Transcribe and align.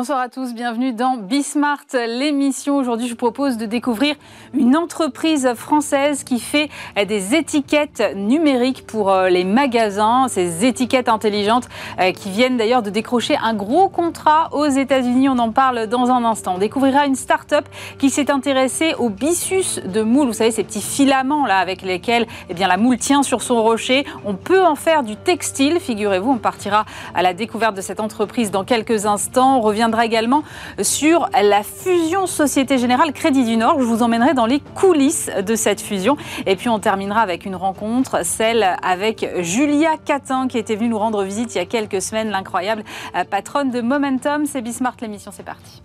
Bonsoir 0.00 0.20
à 0.20 0.30
tous, 0.30 0.54
bienvenue 0.54 0.94
dans 0.94 1.18
Bismart, 1.18 1.84
l'émission. 1.92 2.78
Aujourd'hui, 2.78 3.06
je 3.06 3.12
vous 3.12 3.18
propose 3.18 3.58
de 3.58 3.66
découvrir 3.66 4.16
une 4.54 4.74
entreprise 4.74 5.52
française 5.54 6.24
qui 6.24 6.40
fait 6.40 6.70
des 7.06 7.34
étiquettes 7.34 8.02
numériques 8.16 8.86
pour 8.86 9.10
euh, 9.10 9.28
les 9.28 9.44
magasins, 9.44 10.28
ces 10.28 10.64
étiquettes 10.64 11.10
intelligentes 11.10 11.68
euh, 12.00 12.12
qui 12.12 12.30
viennent 12.30 12.56
d'ailleurs 12.56 12.80
de 12.80 12.88
décrocher 12.88 13.36
un 13.42 13.52
gros 13.52 13.90
contrat 13.90 14.48
aux 14.52 14.68
États-Unis. 14.68 15.28
On 15.28 15.38
en 15.38 15.52
parle 15.52 15.86
dans 15.86 16.10
un 16.10 16.24
instant. 16.24 16.54
On 16.54 16.58
découvrira 16.58 17.04
une 17.04 17.14
start-up 17.14 17.68
qui 17.98 18.08
s'est 18.08 18.30
intéressée 18.30 18.94
au 18.98 19.10
byssus 19.10 19.82
de 19.84 20.00
moule. 20.00 20.28
Vous 20.28 20.32
savez, 20.32 20.50
ces 20.50 20.64
petits 20.64 20.80
filaments 20.80 21.44
là 21.44 21.58
avec 21.58 21.82
lesquels 21.82 22.26
eh 22.48 22.54
bien, 22.54 22.68
la 22.68 22.78
moule 22.78 22.96
tient 22.96 23.22
sur 23.22 23.42
son 23.42 23.62
rocher. 23.62 24.06
On 24.24 24.34
peut 24.34 24.64
en 24.64 24.76
faire 24.76 25.02
du 25.02 25.16
textile, 25.16 25.78
figurez-vous. 25.78 26.30
On 26.30 26.38
partira 26.38 26.86
à 27.14 27.20
la 27.20 27.34
découverte 27.34 27.76
de 27.76 27.82
cette 27.82 28.00
entreprise 28.00 28.50
dans 28.50 28.64
quelques 28.64 29.04
instants. 29.04 29.58
On 29.58 29.60
reviendra 29.90 30.06
également 30.06 30.42
sur 30.80 31.28
la 31.32 31.62
fusion 31.62 32.26
Société 32.26 32.78
Générale 32.78 33.12
Crédit 33.12 33.44
du 33.44 33.56
Nord. 33.56 33.80
Je 33.80 33.84
vous 33.84 34.02
emmènerai 34.02 34.34
dans 34.34 34.46
les 34.46 34.60
coulisses 34.60 35.30
de 35.44 35.54
cette 35.56 35.80
fusion. 35.80 36.16
Et 36.46 36.56
puis 36.56 36.68
on 36.68 36.78
terminera 36.78 37.20
avec 37.20 37.44
une 37.44 37.56
rencontre, 37.56 38.24
celle 38.24 38.76
avec 38.82 39.28
Julia 39.40 39.96
Catin, 40.04 40.46
qui 40.48 40.58
était 40.58 40.76
venue 40.76 40.88
nous 40.88 40.98
rendre 40.98 41.24
visite 41.24 41.54
il 41.54 41.58
y 41.58 41.60
a 41.60 41.66
quelques 41.66 42.02
semaines, 42.02 42.30
l'incroyable 42.30 42.84
patronne 43.30 43.70
de 43.70 43.80
Momentum. 43.80 44.46
C'est 44.46 44.62
Bismart 44.62 44.96
l'émission, 45.00 45.32
c'est 45.34 45.44
parti. 45.44 45.82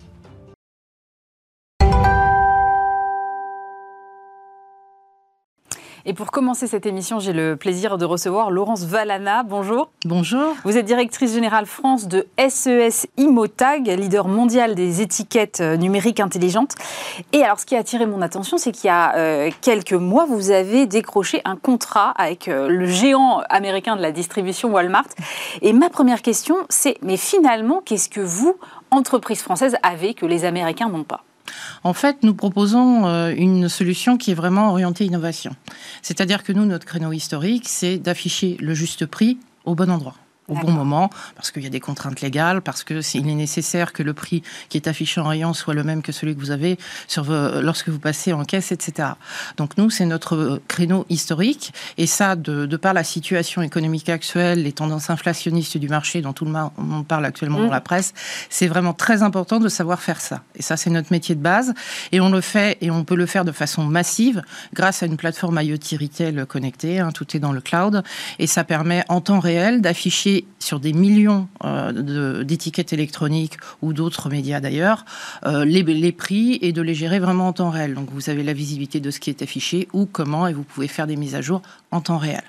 Et 6.08 6.14
pour 6.14 6.30
commencer 6.30 6.68
cette 6.68 6.86
émission, 6.86 7.18
j'ai 7.18 7.32
le 7.32 7.56
plaisir 7.56 7.98
de 7.98 8.04
recevoir 8.04 8.52
Laurence 8.52 8.84
Valana. 8.84 9.42
Bonjour. 9.42 9.90
Bonjour. 10.04 10.54
Vous 10.62 10.76
êtes 10.76 10.86
directrice 10.86 11.34
générale 11.34 11.66
France 11.66 12.06
de 12.06 12.28
SES 12.38 13.08
Imotag, 13.16 13.88
leader 13.88 14.28
mondial 14.28 14.76
des 14.76 15.00
étiquettes 15.00 15.60
euh, 15.60 15.76
numériques 15.76 16.20
intelligentes. 16.20 16.76
Et 17.32 17.42
alors, 17.42 17.58
ce 17.58 17.66
qui 17.66 17.74
a 17.74 17.80
attiré 17.80 18.06
mon 18.06 18.22
attention, 18.22 18.56
c'est 18.56 18.70
qu'il 18.70 18.86
y 18.86 18.90
a 18.90 19.16
euh, 19.16 19.50
quelques 19.62 19.94
mois, 19.94 20.26
vous 20.26 20.52
avez 20.52 20.86
décroché 20.86 21.42
un 21.44 21.56
contrat 21.56 22.10
avec 22.10 22.46
euh, 22.46 22.68
le 22.68 22.86
géant 22.86 23.42
américain 23.48 23.96
de 23.96 24.02
la 24.02 24.12
distribution 24.12 24.70
Walmart. 24.70 25.08
Et 25.60 25.72
ma 25.72 25.90
première 25.90 26.22
question, 26.22 26.54
c'est 26.68 26.98
mais 27.02 27.16
finalement, 27.16 27.82
qu'est-ce 27.84 28.08
que 28.08 28.20
vous, 28.20 28.54
entreprise 28.92 29.42
française, 29.42 29.76
avez 29.82 30.14
que 30.14 30.24
les 30.24 30.44
Américains 30.44 30.88
n'ont 30.88 31.02
pas? 31.02 31.25
En 31.84 31.92
fait, 31.92 32.22
nous 32.22 32.34
proposons 32.34 33.06
euh, 33.06 33.32
une 33.36 33.68
solution 33.68 34.16
qui 34.16 34.30
est 34.30 34.34
vraiment 34.34 34.70
orientée 34.70 35.04
innovation. 35.04 35.54
C'est-à-dire 36.02 36.42
que 36.42 36.52
nous, 36.52 36.64
notre 36.64 36.86
créneau 36.86 37.12
historique, 37.12 37.68
c'est 37.68 37.98
d'afficher 37.98 38.56
le 38.60 38.74
juste 38.74 39.06
prix 39.06 39.38
au 39.64 39.74
bon 39.74 39.90
endroit 39.90 40.14
au 40.48 40.54
bon 40.54 40.70
moment, 40.70 41.10
parce 41.34 41.50
qu'il 41.50 41.62
y 41.62 41.66
a 41.66 41.70
des 41.70 41.80
contraintes 41.80 42.20
légales, 42.20 42.62
parce 42.62 42.84
que 42.84 42.94
est 42.94 43.20
nécessaire 43.20 43.92
que 43.92 44.02
le 44.02 44.14
prix 44.14 44.42
qui 44.68 44.76
est 44.76 44.88
affiché 44.88 45.20
en 45.20 45.24
rayon 45.24 45.52
soit 45.54 45.74
le 45.74 45.82
même 45.82 46.02
que 46.02 46.12
celui 46.12 46.34
que 46.34 46.40
vous 46.40 46.50
avez 46.50 46.78
sur 47.08 47.24
lorsque 47.28 47.88
vous 47.88 47.98
passez 47.98 48.32
en 48.32 48.44
caisse, 48.44 48.72
etc. 48.72 49.10
Donc 49.56 49.76
nous, 49.76 49.90
c'est 49.90 50.06
notre 50.06 50.60
créneau 50.68 51.06
historique, 51.08 51.72
et 51.98 52.06
ça, 52.06 52.36
de, 52.36 52.76
par 52.76 52.94
la 52.94 53.04
situation 53.04 53.62
économique 53.62 54.08
actuelle, 54.08 54.62
les 54.62 54.72
tendances 54.72 55.10
inflationnistes 55.10 55.78
du 55.78 55.88
marché 55.88 56.22
dont 56.22 56.32
tout 56.32 56.44
le 56.44 56.52
monde 56.52 57.06
parle 57.06 57.24
actuellement 57.24 57.58
dans 57.58 57.66
mm. 57.66 57.70
la 57.70 57.80
presse, 57.80 58.14
c'est 58.50 58.66
vraiment 58.66 58.92
très 58.92 59.22
important 59.22 59.58
de 59.58 59.68
savoir 59.68 60.00
faire 60.00 60.20
ça. 60.20 60.42
Et 60.56 60.62
ça, 60.62 60.76
c'est 60.76 60.90
notre 60.90 61.12
métier 61.12 61.34
de 61.34 61.40
base, 61.40 61.74
et 62.12 62.20
on 62.20 62.30
le 62.30 62.40
fait, 62.40 62.78
et 62.80 62.90
on 62.90 63.04
peut 63.04 63.16
le 63.16 63.26
faire 63.26 63.44
de 63.44 63.52
façon 63.52 63.84
massive 63.84 64.42
grâce 64.74 65.02
à 65.02 65.06
une 65.06 65.16
plateforme 65.16 65.60
IoT 65.60 65.98
Retail 66.00 66.46
connectée, 66.46 66.98
hein, 66.98 67.10
tout 67.12 67.36
est 67.36 67.40
dans 67.40 67.52
le 67.52 67.60
cloud, 67.60 68.02
et 68.38 68.46
ça 68.46 68.64
permet 68.64 69.04
en 69.08 69.20
temps 69.20 69.40
réel 69.40 69.80
d'afficher 69.80 70.35
sur 70.58 70.80
des 70.80 70.92
millions 70.92 71.48
euh, 71.64 72.44
d'étiquettes 72.44 72.92
électroniques 72.92 73.56
ou 73.82 73.92
d'autres 73.92 74.28
médias 74.28 74.60
d'ailleurs, 74.60 75.04
euh, 75.46 75.64
les, 75.64 75.82
les, 75.82 76.12
prix 76.12 76.58
et 76.62 76.72
de 76.72 76.82
les 76.82 76.94
gérer 76.94 77.18
vraiment 77.18 77.48
en 77.48 77.52
temps 77.52 77.70
réel. 77.70 77.94
Donc 77.94 78.08
vous 78.10 78.30
avez 78.30 78.42
la 78.42 78.52
visibilité 78.52 79.00
de 79.00 79.10
ce 79.10 79.20
qui 79.20 79.30
est 79.30 79.42
affiché, 79.42 79.88
ou 79.92 80.06
comment, 80.06 80.46
et 80.46 80.52
vous 80.52 80.64
pouvez 80.64 80.88
faire 80.88 81.06
des 81.06 81.16
mises 81.16 81.34
à 81.34 81.40
jour 81.40 81.62
en 81.90 82.00
temps 82.00 82.18
réel. 82.18 82.42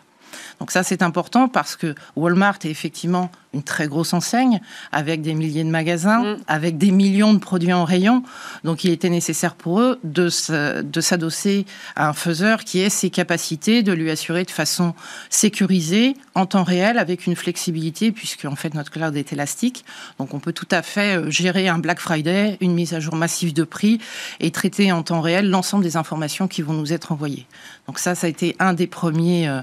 Donc 0.59 0.71
ça, 0.71 0.83
c'est 0.83 1.01
important 1.01 1.47
parce 1.47 1.75
que 1.75 1.93
Walmart 2.15 2.57
est 2.63 2.69
effectivement 2.69 3.29
une 3.53 3.63
très 3.63 3.87
grosse 3.87 4.13
enseigne 4.13 4.59
avec 4.91 5.21
des 5.21 5.33
milliers 5.33 5.63
de 5.63 5.69
magasins, 5.69 6.35
mm. 6.35 6.37
avec 6.47 6.77
des 6.77 6.91
millions 6.91 7.33
de 7.33 7.39
produits 7.39 7.73
en 7.73 7.85
rayon. 7.85 8.23
Donc 8.63 8.83
il 8.83 8.91
était 8.91 9.09
nécessaire 9.09 9.55
pour 9.55 9.79
eux 9.81 9.99
de, 10.03 10.29
s'adosser 10.29 11.65
à 11.95 12.09
un 12.09 12.13
faiseur 12.13 12.63
qui 12.63 12.79
ait 12.79 12.89
ses 12.89 13.09
capacités 13.09 13.83
de 13.83 13.93
lui 13.93 14.09
assurer 14.11 14.43
de 14.43 14.51
façon 14.51 14.93
sécurisée, 15.29 16.15
en 16.35 16.45
temps 16.45 16.63
réel, 16.63 16.97
avec 16.97 17.25
une 17.27 17.35
flexibilité, 17.35 18.11
puisque 18.11 18.45
en 18.45 18.55
fait 18.55 18.73
notre 18.73 18.91
cloud 18.91 19.15
est 19.15 19.33
élastique. 19.33 19.85
Donc 20.19 20.33
on 20.33 20.39
peut 20.39 20.53
tout 20.53 20.67
à 20.71 20.81
fait 20.81 21.17
euh, 21.17 21.29
gérer 21.29 21.67
un 21.67 21.79
Black 21.79 21.99
Friday, 21.99 22.57
une 22.61 22.73
mise 22.73 22.93
à 22.93 22.99
jour 22.99 23.15
massive 23.15 23.53
de 23.53 23.63
prix 23.63 23.99
et 24.39 24.51
traiter 24.51 24.91
en 24.91 25.03
temps 25.03 25.21
réel 25.21 25.49
l'ensemble 25.49 25.83
des 25.83 25.97
informations 25.97 26.47
qui 26.47 26.61
vont 26.61 26.73
nous 26.73 26.93
être 26.93 27.11
envoyées. 27.11 27.47
Donc 27.87 27.99
ça, 27.99 28.15
ça 28.15 28.27
a 28.27 28.29
été 28.29 28.55
un 28.59 28.73
des 28.73 28.87
premiers 28.87 29.47
euh, 29.47 29.61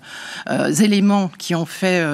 euh, 0.50 0.72
éléments 0.72 1.30
qui 1.38 1.54
ont 1.54 1.66
fait, 1.66 2.04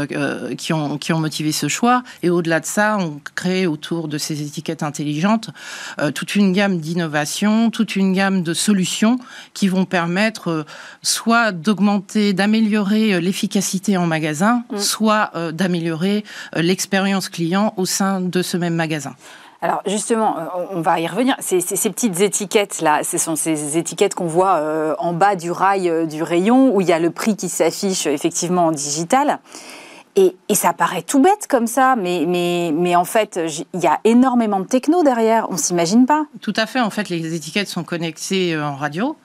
qui 0.57 0.73
ont 0.73 0.99
qui 0.99 1.13
ont 1.13 1.21
motivé 1.21 1.53
ce 1.53 1.69
choix. 1.69 2.03
Et 2.23 2.31
au-delà 2.31 2.61
de 2.61 2.67
ça, 2.67 2.97
on 2.99 3.21
crée 3.35 3.67
autour 3.67 4.09
de 4.09 4.19
ces 4.19 4.43
étiquettes 4.43 4.83
intelligentes 4.83 5.51
euh, 5.99 6.11
toute 6.11 6.35
une 6.37 6.53
gamme 6.53 6.79
d'innovations, 6.79 7.71
toute 7.71 7.97
une 7.97 8.13
gamme 8.13 8.43
de 8.43 8.55
solutions 8.55 9.19
qui 9.55 9.69
vont 9.69 9.85
permettre 9.85 10.49
euh, 10.49 10.65
soit 11.03 11.53
d'augmenter, 11.53 12.33
d'améliorer 12.33 13.15
euh, 13.15 13.21
l'efficacité 13.21 13.97
en 13.97 14.07
magasin, 14.07 14.65
mm. 14.71 14.79
soit 14.79 15.33
d'améliorer 15.53 16.25
l'expérience 16.55 17.29
client 17.29 17.75
au 17.77 17.87
sein 17.87 18.21
de 18.21 18.43
ce 18.43 18.57
même 18.57 18.75
magasin. 18.75 19.15
Alors 19.63 19.83
justement, 19.87 20.37
on 20.71 20.81
va 20.81 21.01
y 21.01 21.07
revenir. 21.07 21.37
Ces, 21.41 21.61
ces, 21.61 21.91
petites 21.91 22.21
étiquettes 22.21 22.81
là, 22.81 23.05
ce 23.05 23.19
sont 23.19 23.37
ces 23.37 23.77
étiquettes 23.77 24.15
qu'on 24.15 24.27
voit 24.27 24.97
en 24.99 25.13
bas 25.13 25.37
du 25.37 25.51
rail 25.51 26.07
du 26.09 26.23
rayon 26.23 26.75
où 26.75 26.81
il 26.81 26.87
y 26.87 26.93
a 26.93 26.99
le 26.99 27.11
prix 27.11 27.37
qui 27.37 27.49
s'affiche 27.49 28.07
effectivement 28.07 28.67
en 28.67 28.73
digital. 28.73 29.39
Et, 30.17 30.35
ça 30.55 30.73
paraît 30.73 31.03
tout 31.03 31.21
bête 31.21 31.47
comme 31.49 31.69
ça, 31.69 31.95
mais, 31.97 32.27
mais, 32.27 32.97
en 32.97 33.05
fait, 33.05 33.41
il 33.73 33.81
y 33.81 33.87
a 33.87 34.01
énormément 34.05 34.61
de 34.61 34.67
techno 34.67 35.05
derrière, 35.05 35.47
on 35.51 35.57
s'imagine 35.57 36.05
pas. 36.05 36.27
Tout 36.41 36.53
à 36.57 36.67
fait, 36.67 36.81
en 36.81 36.91
fait, 36.91 37.09
les 37.09 37.35
étiquettes 37.35 37.69
sont 37.69 37.85
connectées 37.85 38.55
euh, 38.55 38.67
en 38.67 38.75
radio, 38.75 39.17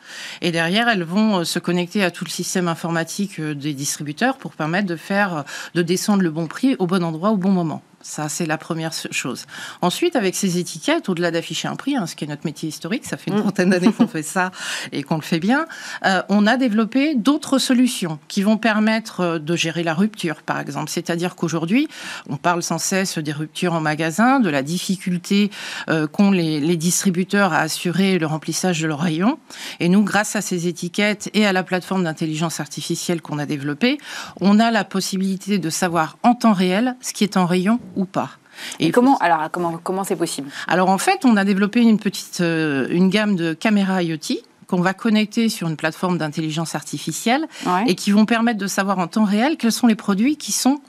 et 0.42 0.52
derrière, 0.52 0.88
elles 0.88 1.04
vont 1.04 1.40
euh, 1.40 1.44
se 1.44 1.58
connecter 1.58 2.04
à 2.04 2.12
tout 2.12 2.24
le 2.24 2.30
système 2.30 2.68
informatique 2.68 3.40
euh, 3.40 3.56
des 3.56 3.74
distributeurs 3.74 4.38
pour 4.38 4.54
permettre 4.54 4.88
de 4.88 4.96
faire, 4.96 5.44
de 5.74 5.82
descendre 5.82 6.22
le 6.22 6.30
bon 6.30 6.46
prix 6.46 6.76
au 6.78 6.86
bon 6.86 7.04
endroit 7.04 7.32
au 7.32 7.38
bon 7.38 7.52
moment. 7.52 7.82
Ça, 8.08 8.30
c'est 8.30 8.46
la 8.46 8.60
première 8.60 8.92
chose. 9.10 9.48
Ensuite, 9.82 10.16
avec 10.16 10.36
ces 10.36 10.60
étiquettes, 10.60 11.10
au-delà 11.10 11.32
d'afficher 11.32 11.68
un 11.68 11.76
prix, 11.76 11.96
hein, 11.96 12.06
ce 12.06 12.16
qui 12.16 12.24
est 12.24 12.28
notre 12.28 12.46
métier 12.46 12.70
historique, 12.70 13.04
ça 13.04 13.18
fait 13.18 13.32
une 13.32 13.40
trentaine 13.40 13.72
d'années 13.72 13.92
qu'on 13.92 14.08
fait 14.08 14.22
ça 14.22 14.52
et 14.92 15.02
qu'on 15.02 15.16
le 15.16 15.24
fait 15.24 15.40
bien, 15.40 15.66
euh, 16.06 16.22
on 16.30 16.46
a 16.46 16.56
développé 16.56 17.16
d'autres 17.16 17.58
solutions 17.58 18.20
qui 18.28 18.44
vont 18.44 18.58
permettre 18.58 19.22
euh, 19.22 19.40
de 19.40 19.56
gérer 19.56 19.82
la 19.82 19.96
rupture, 19.96 20.44
par 20.44 20.60
exemple. 20.60 20.92
C'est-à-dire 20.92 21.36
qu'aujourd'hui, 21.36 21.88
on 22.30 22.38
parle 22.38 22.62
sans 22.62 22.78
cesse 22.78 23.18
des 23.18 23.32
ruptures 23.32 23.74
en 23.74 23.82
magasin, 23.82 24.40
de 24.40 24.52
la 24.52 24.62
difficulté 24.62 25.50
euh, 25.90 26.06
qu'ont 26.06 26.30
les, 26.30 26.60
les, 26.60 26.78
distributeurs 26.78 27.54
à 27.54 27.62
assurer 27.62 28.20
le 28.20 28.28
remplissage 28.28 28.82
de 28.82 28.88
leurs 28.88 29.00
rayons. 29.00 29.40
Et 29.80 29.90
nous, 29.90 30.04
grâce 30.04 30.36
à 30.36 30.42
ces 30.42 30.68
étiquettes 30.68 31.32
et 31.34 31.48
à 31.48 31.54
la 31.54 31.64
plateforme 31.64 32.04
d'intelligence 32.04 32.60
artificielle 32.60 33.24
qu'on 33.24 33.40
a 33.40 33.48
développée, 33.48 33.98
on 34.42 34.60
a 34.60 34.70
la 34.70 34.84
possibilité 34.84 35.58
de 35.58 35.70
savoir 35.72 36.20
en 36.22 36.36
temps 36.36 36.54
réel 36.54 36.96
ce 37.02 37.12
qui 37.12 37.24
est 37.24 37.36
en 37.36 37.48
rayon 37.48 37.80
ou 37.96 38.06
pas. 38.06 38.32
Et, 38.80 38.92
comment 38.92 39.18
alors 39.18 39.50
comment 39.52 39.80
comment 39.84 40.04
c'est 40.04 40.16
possible? 40.16 40.50
Alors 40.68 40.90
en 40.90 40.98
fait, 40.98 41.26
on 41.26 41.36
a 41.38 41.44
développé 41.44 41.82
une 41.82 42.00
petite 42.00 42.42
euh, 42.42 42.88
une 42.90 43.10
gamme 43.10 43.36
de 43.36 43.54
caméras 43.54 44.04
IoT 44.04 44.40
qu'on 44.68 44.82
va 44.82 44.94
connecter 44.94 45.50
sur 45.50 45.68
une 45.68 45.76
plateforme 45.76 46.18
d'intelligence 46.18 46.74
artificielle 46.74 47.48
et 47.86 47.94
qui 47.94 48.12
vont 48.12 48.26
permettre 48.26 48.58
de 48.58 48.68
savoir 48.68 48.98
en 48.98 49.08
temps 49.08 49.24
réel 49.24 49.58
quels 49.58 49.72
sont 49.72 49.86
les 49.86 49.96
produits 49.96 50.38
qui 50.38 50.52
sont 50.52 50.80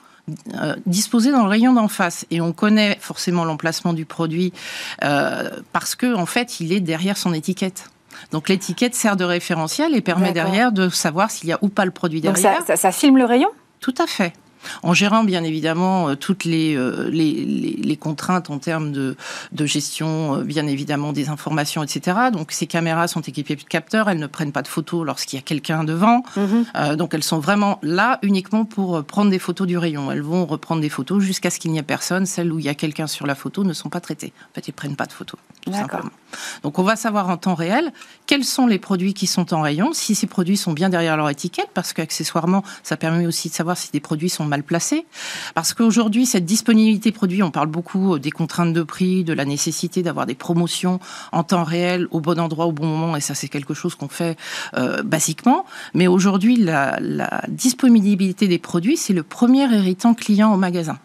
euh, 0.54 0.74
disposés 0.86 1.30
dans 1.30 1.42
le 1.42 1.48
rayon 1.48 1.74
d'en 1.74 1.88
face 1.88 2.26
et 2.30 2.40
on 2.40 2.52
connaît 2.52 2.96
forcément 3.00 3.44
l'emplacement 3.44 3.92
du 3.92 4.06
produit 4.06 4.52
euh, 5.04 5.50
parce 5.72 5.94
que 5.94 6.14
en 6.14 6.26
fait 6.26 6.58
il 6.60 6.72
est 6.72 6.80
derrière 6.80 7.16
son 7.16 7.34
étiquette. 7.34 7.90
Donc 8.32 8.48
l'étiquette 8.48 8.94
sert 8.94 9.16
de 9.16 9.24
référentiel 9.24 9.94
et 9.94 10.00
permet 10.00 10.32
derrière 10.32 10.72
de 10.72 10.88
savoir 10.88 11.30
s'il 11.30 11.50
y 11.50 11.52
a 11.52 11.58
ou 11.60 11.68
pas 11.68 11.84
le 11.84 11.90
produit 11.90 12.22
derrière. 12.22 12.64
Donc 12.64 12.76
ça 12.76 12.92
filme 12.92 13.18
le 13.18 13.26
rayon? 13.26 13.50
Tout 13.80 13.94
à 13.98 14.06
fait 14.06 14.32
en 14.82 14.94
gérant 14.94 15.24
bien 15.24 15.44
évidemment 15.44 16.08
euh, 16.08 16.14
toutes 16.14 16.46
euh, 16.46 17.08
les, 17.10 17.44
les, 17.44 17.96
contraintes 17.96 18.50
en 18.50 18.58
termes 18.58 18.92
de, 18.92 19.16
de 19.52 19.66
gestion, 19.66 20.36
euh, 20.36 20.42
bien 20.42 20.66
évidemment 20.66 21.12
des 21.12 21.28
informations, 21.28 21.82
etc. 21.82 22.16
Donc 22.32 22.52
ces 22.52 22.66
caméras 22.66 23.08
sont 23.08 23.20
équipées 23.20 23.56
de 23.56 23.62
capteurs, 23.62 24.08
elles 24.08 24.18
ne 24.18 24.26
prennent 24.26 24.52
pas 24.52 24.62
de 24.62 24.68
photos 24.68 25.04
lorsqu'il 25.04 25.38
y 25.38 25.40
a 25.40 25.42
quelqu'un 25.42 25.84
devant. 25.84 26.22
Mhm. 26.36 26.96
donc 26.96 27.14
elles 27.14 27.22
sont 27.22 27.38
vraiment 27.38 27.78
là 27.82 28.18
uniquement 28.22 28.64
pour 28.64 29.04
prendre 29.04 29.30
des 29.30 29.38
photos 29.38 29.66
du 29.66 29.78
rayon. 29.78 30.10
Elles 30.10 30.22
vont 30.22 30.46
reprendre 30.46 30.80
des 30.80 30.88
photos 30.88 31.22
jusqu'à 31.22 31.50
ce 31.50 31.58
qu'il 31.58 31.70
n'y 31.72 31.78
ait 31.78 31.82
personne. 31.82 32.26
Celles 32.26 32.52
où 32.52 32.58
il 32.58 32.64
y 32.64 32.68
a 32.68 32.74
quelqu'un 32.74 33.06
sur 33.06 33.26
la 33.26 33.34
photo 33.34 33.64
ne 33.64 33.72
sont 33.72 33.88
pas 33.88 34.00
traitées. 34.00 34.32
En 34.50 34.54
fait, 34.54 34.68
ils 34.68 34.72
prennent 34.72 34.96
pas 34.96 35.06
de 35.06 35.12
photos. 35.12 35.38
Donc 36.62 36.78
on 36.78 36.82
va 36.82 36.96
savoir 36.96 37.28
en 37.28 37.36
temps 37.36 37.54
réel 37.54 37.92
quels 38.26 38.44
sont 38.44 38.66
les 38.66 38.78
produits 38.78 39.14
qui 39.14 39.26
sont 39.26 39.54
en 39.54 39.60
rayon, 39.60 39.92
si 39.92 40.14
ces 40.14 40.26
produits 40.26 40.56
sont 40.56 40.72
bien 40.72 40.88
derrière 40.88 41.16
leur 41.16 41.30
étiquette, 41.30 41.68
parce 41.74 41.92
qu'accessoirement, 41.92 42.62
ça 42.82 42.96
permet 42.96 43.26
aussi 43.26 43.48
de 43.48 43.54
savoir 43.54 43.76
si 43.76 43.90
des 43.92 44.00
produits 44.00 44.30
sont 44.30 44.44
mal 44.44 44.62
placé. 44.62 45.06
Parce 45.54 45.74
qu'aujourd'hui, 45.74 46.26
cette 46.26 46.44
disponibilité 46.44 47.12
produit, 47.12 47.42
on 47.42 47.50
parle 47.50 47.68
beaucoup 47.68 48.18
des 48.18 48.30
contraintes 48.30 48.72
de 48.72 48.82
prix, 48.82 49.24
de 49.24 49.32
la 49.32 49.44
nécessité 49.44 50.02
d'avoir 50.02 50.26
des 50.26 50.34
promotions 50.34 51.00
en 51.32 51.42
temps 51.42 51.64
réel, 51.64 52.06
au 52.10 52.20
bon 52.20 52.38
endroit, 52.38 52.66
au 52.66 52.72
bon 52.72 52.86
moment, 52.86 53.16
et 53.16 53.20
ça 53.20 53.34
c'est 53.34 53.48
quelque 53.48 53.74
chose 53.74 53.94
qu'on 53.94 54.08
fait 54.08 54.36
euh, 54.76 55.02
basiquement. 55.02 55.64
Mais 55.94 56.06
aujourd'hui, 56.06 56.56
la, 56.56 56.98
la 57.00 57.42
disponibilité 57.48 58.48
des 58.48 58.58
produits, 58.58 58.96
c'est 58.96 59.12
le 59.12 59.22
premier 59.22 59.62
héritant 59.72 60.14
client 60.14 60.52
au 60.52 60.56
magasin. 60.56 60.98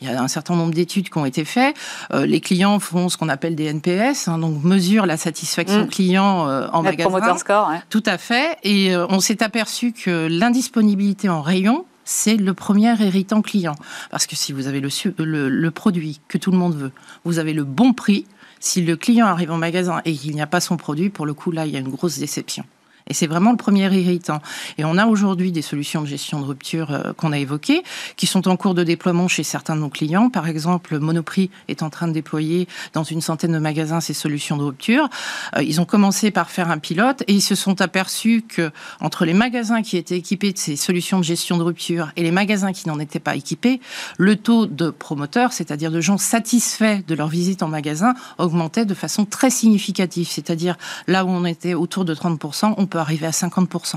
Il 0.00 0.08
y 0.08 0.10
a 0.10 0.20
un 0.20 0.28
certain 0.28 0.54
nombre 0.54 0.74
d'études 0.74 1.08
qui 1.08 1.18
ont 1.18 1.24
été 1.24 1.44
faites. 1.44 1.76
Euh, 2.12 2.26
les 2.26 2.40
clients 2.40 2.78
font 2.78 3.08
ce 3.08 3.16
qu'on 3.16 3.28
appelle 3.28 3.54
des 3.54 3.64
NPS, 3.64 4.28
hein, 4.28 4.38
donc 4.38 4.62
mesurent 4.62 5.06
la 5.06 5.16
satisfaction 5.16 5.84
mm. 5.84 5.88
client 5.88 6.48
euh, 6.48 6.68
en 6.72 6.82
magasin. 6.82 7.08
Promoter 7.08 7.38
score, 7.38 7.72
Tout 7.90 8.02
à 8.06 8.18
fait. 8.18 8.58
Et 8.62 8.94
euh, 8.94 9.06
on 9.08 9.20
s'est 9.20 9.42
aperçu 9.42 9.92
que 9.92 10.28
l'indisponibilité 10.30 11.28
en 11.28 11.42
rayon, 11.42 11.84
c'est 12.04 12.36
le 12.36 12.54
premier 12.54 13.00
héritant 13.00 13.42
client. 13.42 13.76
Parce 14.10 14.26
que 14.26 14.36
si 14.36 14.52
vous 14.52 14.66
avez 14.66 14.80
le, 14.80 14.88
le, 15.18 15.48
le, 15.48 15.70
produit 15.70 16.20
que 16.28 16.38
tout 16.38 16.50
le 16.50 16.58
monde 16.58 16.74
veut, 16.74 16.92
vous 17.24 17.38
avez 17.38 17.52
le 17.52 17.64
bon 17.64 17.92
prix, 17.92 18.26
si 18.60 18.82
le 18.82 18.96
client 18.96 19.26
arrive 19.26 19.50
en 19.50 19.58
magasin 19.58 20.00
et 20.04 20.12
qu'il 20.12 20.34
n'y 20.34 20.42
a 20.42 20.46
pas 20.46 20.60
son 20.60 20.76
produit, 20.76 21.10
pour 21.10 21.26
le 21.26 21.34
coup, 21.34 21.50
là, 21.50 21.66
il 21.66 21.72
y 21.72 21.76
a 21.76 21.80
une 21.80 21.90
grosse 21.90 22.18
déception. 22.18 22.64
Et 23.08 23.14
c'est 23.14 23.26
vraiment 23.26 23.50
le 23.50 23.56
premier 23.56 23.92
irritant. 23.94 24.40
Et 24.78 24.84
on 24.84 24.96
a 24.98 25.06
aujourd'hui 25.06 25.52
des 25.52 25.62
solutions 25.62 26.02
de 26.02 26.06
gestion 26.06 26.40
de 26.40 26.46
rupture 26.46 26.92
euh, 26.92 27.12
qu'on 27.12 27.32
a 27.32 27.38
évoquées, 27.38 27.82
qui 28.16 28.26
sont 28.26 28.48
en 28.48 28.56
cours 28.56 28.74
de 28.74 28.84
déploiement 28.84 29.28
chez 29.28 29.42
certains 29.42 29.76
de 29.76 29.80
nos 29.80 29.88
clients. 29.88 30.30
Par 30.30 30.48
exemple, 30.48 30.98
Monoprix 30.98 31.50
est 31.68 31.82
en 31.82 31.90
train 31.90 32.08
de 32.08 32.12
déployer 32.12 32.68
dans 32.92 33.04
une 33.04 33.20
centaine 33.20 33.52
de 33.52 33.58
magasins 33.58 34.00
ces 34.00 34.14
solutions 34.14 34.56
de 34.56 34.62
rupture. 34.62 35.08
Euh, 35.56 35.62
ils 35.62 35.80
ont 35.80 35.84
commencé 35.84 36.30
par 36.30 36.50
faire 36.50 36.70
un 36.70 36.78
pilote 36.78 37.22
et 37.26 37.34
ils 37.34 37.42
se 37.42 37.54
sont 37.54 37.80
aperçus 37.80 38.42
que 38.46 38.70
entre 39.00 39.24
les 39.24 39.34
magasins 39.34 39.82
qui 39.82 39.96
étaient 39.96 40.16
équipés 40.16 40.52
de 40.52 40.58
ces 40.58 40.76
solutions 40.76 41.18
de 41.18 41.24
gestion 41.24 41.56
de 41.56 41.62
rupture 41.62 42.12
et 42.16 42.22
les 42.22 42.30
magasins 42.30 42.72
qui 42.72 42.88
n'en 42.88 42.98
étaient 42.98 43.20
pas 43.20 43.36
équipés, 43.36 43.80
le 44.18 44.36
taux 44.36 44.66
de 44.66 44.90
promoteurs, 44.90 45.52
c'est-à-dire 45.52 45.90
de 45.90 46.00
gens 46.00 46.18
satisfaits 46.18 47.00
de 47.06 47.14
leur 47.14 47.28
visite 47.28 47.62
en 47.62 47.68
magasin, 47.68 48.14
augmentait 48.38 48.84
de 48.84 48.94
façon 48.94 49.24
très 49.24 49.50
significative. 49.50 50.28
C'est-à-dire 50.28 50.76
là 51.06 51.24
où 51.24 51.28
on 51.28 51.44
était 51.44 51.74
autour 51.74 52.04
de 52.04 52.14
30%, 52.14 52.74
on 52.76 52.86
peut 52.92 52.98
arriver 52.98 53.26
à 53.26 53.30
50%. 53.30 53.96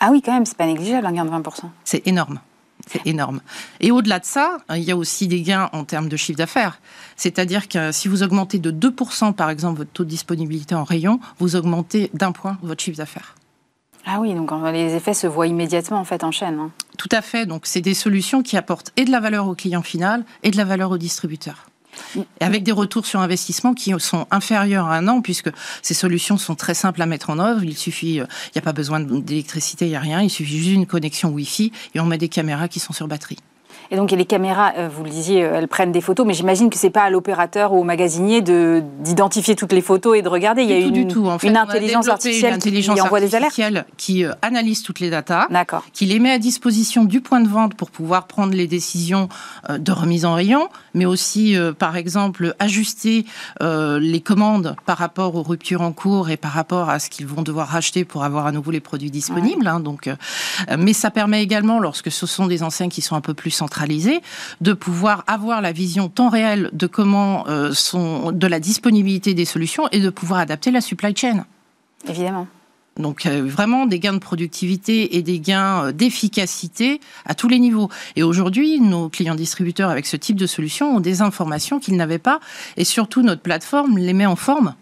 Ah 0.00 0.08
oui, 0.10 0.22
quand 0.22 0.32
même, 0.32 0.46
c'est 0.46 0.56
pas 0.56 0.66
négligeable 0.66 1.06
un 1.06 1.12
gain 1.12 1.26
de 1.26 1.30
20%. 1.30 1.64
C'est 1.84 2.06
énorme. 2.06 2.40
C'est 2.86 3.06
énorme. 3.06 3.40
Et 3.80 3.90
au-delà 3.90 4.18
de 4.18 4.24
ça, 4.24 4.58
il 4.70 4.82
y 4.82 4.90
a 4.90 4.96
aussi 4.96 5.28
des 5.28 5.42
gains 5.42 5.68
en 5.72 5.84
termes 5.84 6.08
de 6.08 6.16
chiffre 6.16 6.38
d'affaires. 6.38 6.80
C'est-à-dire 7.16 7.68
que 7.68 7.92
si 7.92 8.08
vous 8.08 8.22
augmentez 8.22 8.58
de 8.58 8.70
2%, 8.70 9.34
par 9.34 9.50
exemple, 9.50 9.78
votre 9.78 9.90
taux 9.90 10.04
de 10.04 10.08
disponibilité 10.08 10.74
en 10.74 10.84
rayon, 10.84 11.20
vous 11.38 11.54
augmentez 11.54 12.10
d'un 12.14 12.32
point 12.32 12.58
votre 12.62 12.82
chiffre 12.82 12.96
d'affaires. 12.96 13.36
Ah 14.06 14.20
oui, 14.20 14.34
donc 14.34 14.50
les 14.72 14.94
effets 14.94 15.14
se 15.14 15.26
voient 15.26 15.46
immédiatement 15.46 15.98
en 15.98 16.04
fait 16.04 16.24
en 16.24 16.30
chaîne. 16.30 16.58
Hein. 16.58 16.70
Tout 16.98 17.08
à 17.12 17.22
fait. 17.22 17.46
Donc 17.46 17.62
c'est 17.64 17.80
des 17.80 17.94
solutions 17.94 18.42
qui 18.42 18.56
apportent 18.56 18.90
et 18.96 19.04
de 19.04 19.10
la 19.10 19.20
valeur 19.20 19.48
au 19.48 19.54
client 19.54 19.82
final 19.82 20.24
et 20.42 20.50
de 20.50 20.56
la 20.56 20.64
valeur 20.64 20.90
au 20.90 20.98
distributeur 20.98 21.66
avec 22.40 22.62
des 22.62 22.72
retours 22.72 23.06
sur 23.06 23.20
investissement 23.20 23.74
qui 23.74 23.92
sont 23.98 24.26
inférieurs 24.30 24.86
à 24.86 24.96
un 24.96 25.08
an, 25.08 25.20
puisque 25.20 25.50
ces 25.82 25.94
solutions 25.94 26.38
sont 26.38 26.54
très 26.54 26.74
simples 26.74 27.02
à 27.02 27.06
mettre 27.06 27.30
en 27.30 27.38
œuvre. 27.38 27.64
Il 27.64 27.76
suffit, 27.76 28.20
euh, 28.20 28.26
il 28.46 28.56
n'y 28.56 28.58
a 28.58 28.62
pas 28.62 28.72
besoin 28.72 29.00
d'électricité, 29.00 29.86
il 29.86 29.90
n'y 29.90 29.96
a 29.96 30.00
rien, 30.00 30.20
il 30.20 30.30
suffit 30.30 30.58
juste 30.58 30.70
d'une 30.70 30.86
connexion 30.86 31.30
Wi-Fi 31.30 31.72
et 31.94 32.00
on 32.00 32.06
met 32.06 32.18
des 32.18 32.28
caméras 32.28 32.68
qui 32.68 32.80
sont 32.80 32.92
sur 32.92 33.08
batterie. 33.08 33.38
Et 33.90 33.96
donc, 33.96 34.10
les 34.12 34.24
caméras, 34.24 34.72
euh, 34.78 34.88
vous 34.88 35.04
le 35.04 35.10
disiez, 35.10 35.44
euh, 35.44 35.58
elles 35.58 35.68
prennent 35.68 35.92
des 35.92 36.00
photos, 36.00 36.26
mais 36.26 36.32
j'imagine 36.32 36.70
que 36.70 36.78
c'est 36.78 36.90
pas 36.90 37.02
à 37.02 37.10
l'opérateur 37.10 37.74
ou 37.74 37.80
au 37.80 37.84
magasinier 37.84 38.40
de 38.40 38.82
d'identifier 39.00 39.56
toutes 39.56 39.72
les 39.72 39.82
photos 39.82 40.16
et 40.16 40.22
de 40.22 40.28
regarder. 40.28 40.62
Il 40.62 40.70
y 40.70 40.72
a 40.72 40.78
une, 40.78 40.90
du 40.90 41.06
tout. 41.06 41.26
En 41.26 41.38
fait, 41.38 41.48
une 41.48 41.56
intelligence 41.56 42.08
artificielle 42.08 42.58
qui, 42.58 43.00
envoie 43.00 43.20
des 43.20 43.34
alertes, 43.34 43.60
qui 43.98 44.24
analyse 44.40 44.82
toutes 44.82 45.00
les 45.00 45.10
datas, 45.10 45.48
qui 45.92 46.06
les 46.06 46.18
met 46.18 46.32
à 46.32 46.38
disposition 46.38 47.04
du 47.04 47.20
point 47.20 47.40
de 47.40 47.48
vente 47.48 47.74
pour 47.74 47.90
pouvoir 47.90 48.26
prendre 48.26 48.54
les 48.54 48.66
décisions 48.66 49.28
de 49.68 49.92
remise 49.92 50.24
en 50.24 50.34
rayon, 50.34 50.68
mais 50.94 51.06
aussi, 51.06 51.56
par 51.78 51.96
exemple, 51.96 52.54
ajuster 52.58 53.26
les 53.60 54.20
commandes 54.20 54.76
par 54.86 54.98
rapport 54.98 55.34
aux 55.36 55.42
ruptures 55.42 55.82
en 55.82 55.92
cours 55.92 56.30
et 56.30 56.36
par 56.36 56.52
rapport 56.52 56.88
à 56.88 56.98
ce 56.98 57.10
qu'ils 57.10 57.26
vont 57.26 57.42
devoir 57.42 57.68
racheter 57.68 58.04
pour 58.04 58.24
avoir 58.24 58.46
à 58.46 58.52
nouveau 58.52 58.70
les 58.70 58.80
produits 58.80 59.10
disponibles. 59.10 59.66
Hein, 59.66 59.80
donc, 59.80 60.10
mais 60.78 60.92
ça 60.92 61.10
permet 61.10 61.42
également, 61.42 61.78
lorsque 61.78 62.10
ce 62.10 62.26
sont 62.26 62.46
des 62.46 62.62
enseignes 62.62 62.90
qui 62.90 63.02
sont 63.02 63.16
un 63.16 63.20
peu 63.20 63.34
plus 63.34 63.50
centrales 63.50 63.84
de 64.60 64.72
pouvoir 64.72 65.24
avoir 65.26 65.60
la 65.60 65.72
vision 65.72 66.08
temps 66.08 66.28
réel 66.28 66.70
de 66.72 66.86
comment 66.86 67.46
euh, 67.48 67.72
sont, 67.72 68.32
de 68.32 68.46
la 68.46 68.60
disponibilité 68.60 69.34
des 69.34 69.44
solutions 69.44 69.88
et 69.92 70.00
de 70.00 70.10
pouvoir 70.10 70.40
adapter 70.40 70.70
la 70.70 70.80
supply 70.80 71.14
chain. 71.16 71.44
Évidemment. 72.08 72.46
Donc 72.98 73.26
euh, 73.26 73.42
vraiment 73.44 73.86
des 73.86 73.98
gains 73.98 74.12
de 74.12 74.18
productivité 74.18 75.16
et 75.16 75.22
des 75.22 75.40
gains 75.40 75.86
euh, 75.86 75.92
d'efficacité 75.92 77.00
à 77.26 77.34
tous 77.34 77.48
les 77.48 77.58
niveaux. 77.58 77.88
Et 78.16 78.22
aujourd'hui, 78.22 78.80
nos 78.80 79.08
clients 79.08 79.34
distributeurs 79.34 79.90
avec 79.90 80.06
ce 80.06 80.16
type 80.16 80.36
de 80.36 80.46
solution 80.46 80.96
ont 80.96 81.00
des 81.00 81.22
informations 81.22 81.80
qu'ils 81.80 81.96
n'avaient 81.96 82.18
pas 82.18 82.40
et 82.76 82.84
surtout 82.84 83.22
notre 83.22 83.42
plateforme 83.42 83.98
les 83.98 84.12
met 84.12 84.26
en 84.26 84.36
forme 84.36 84.74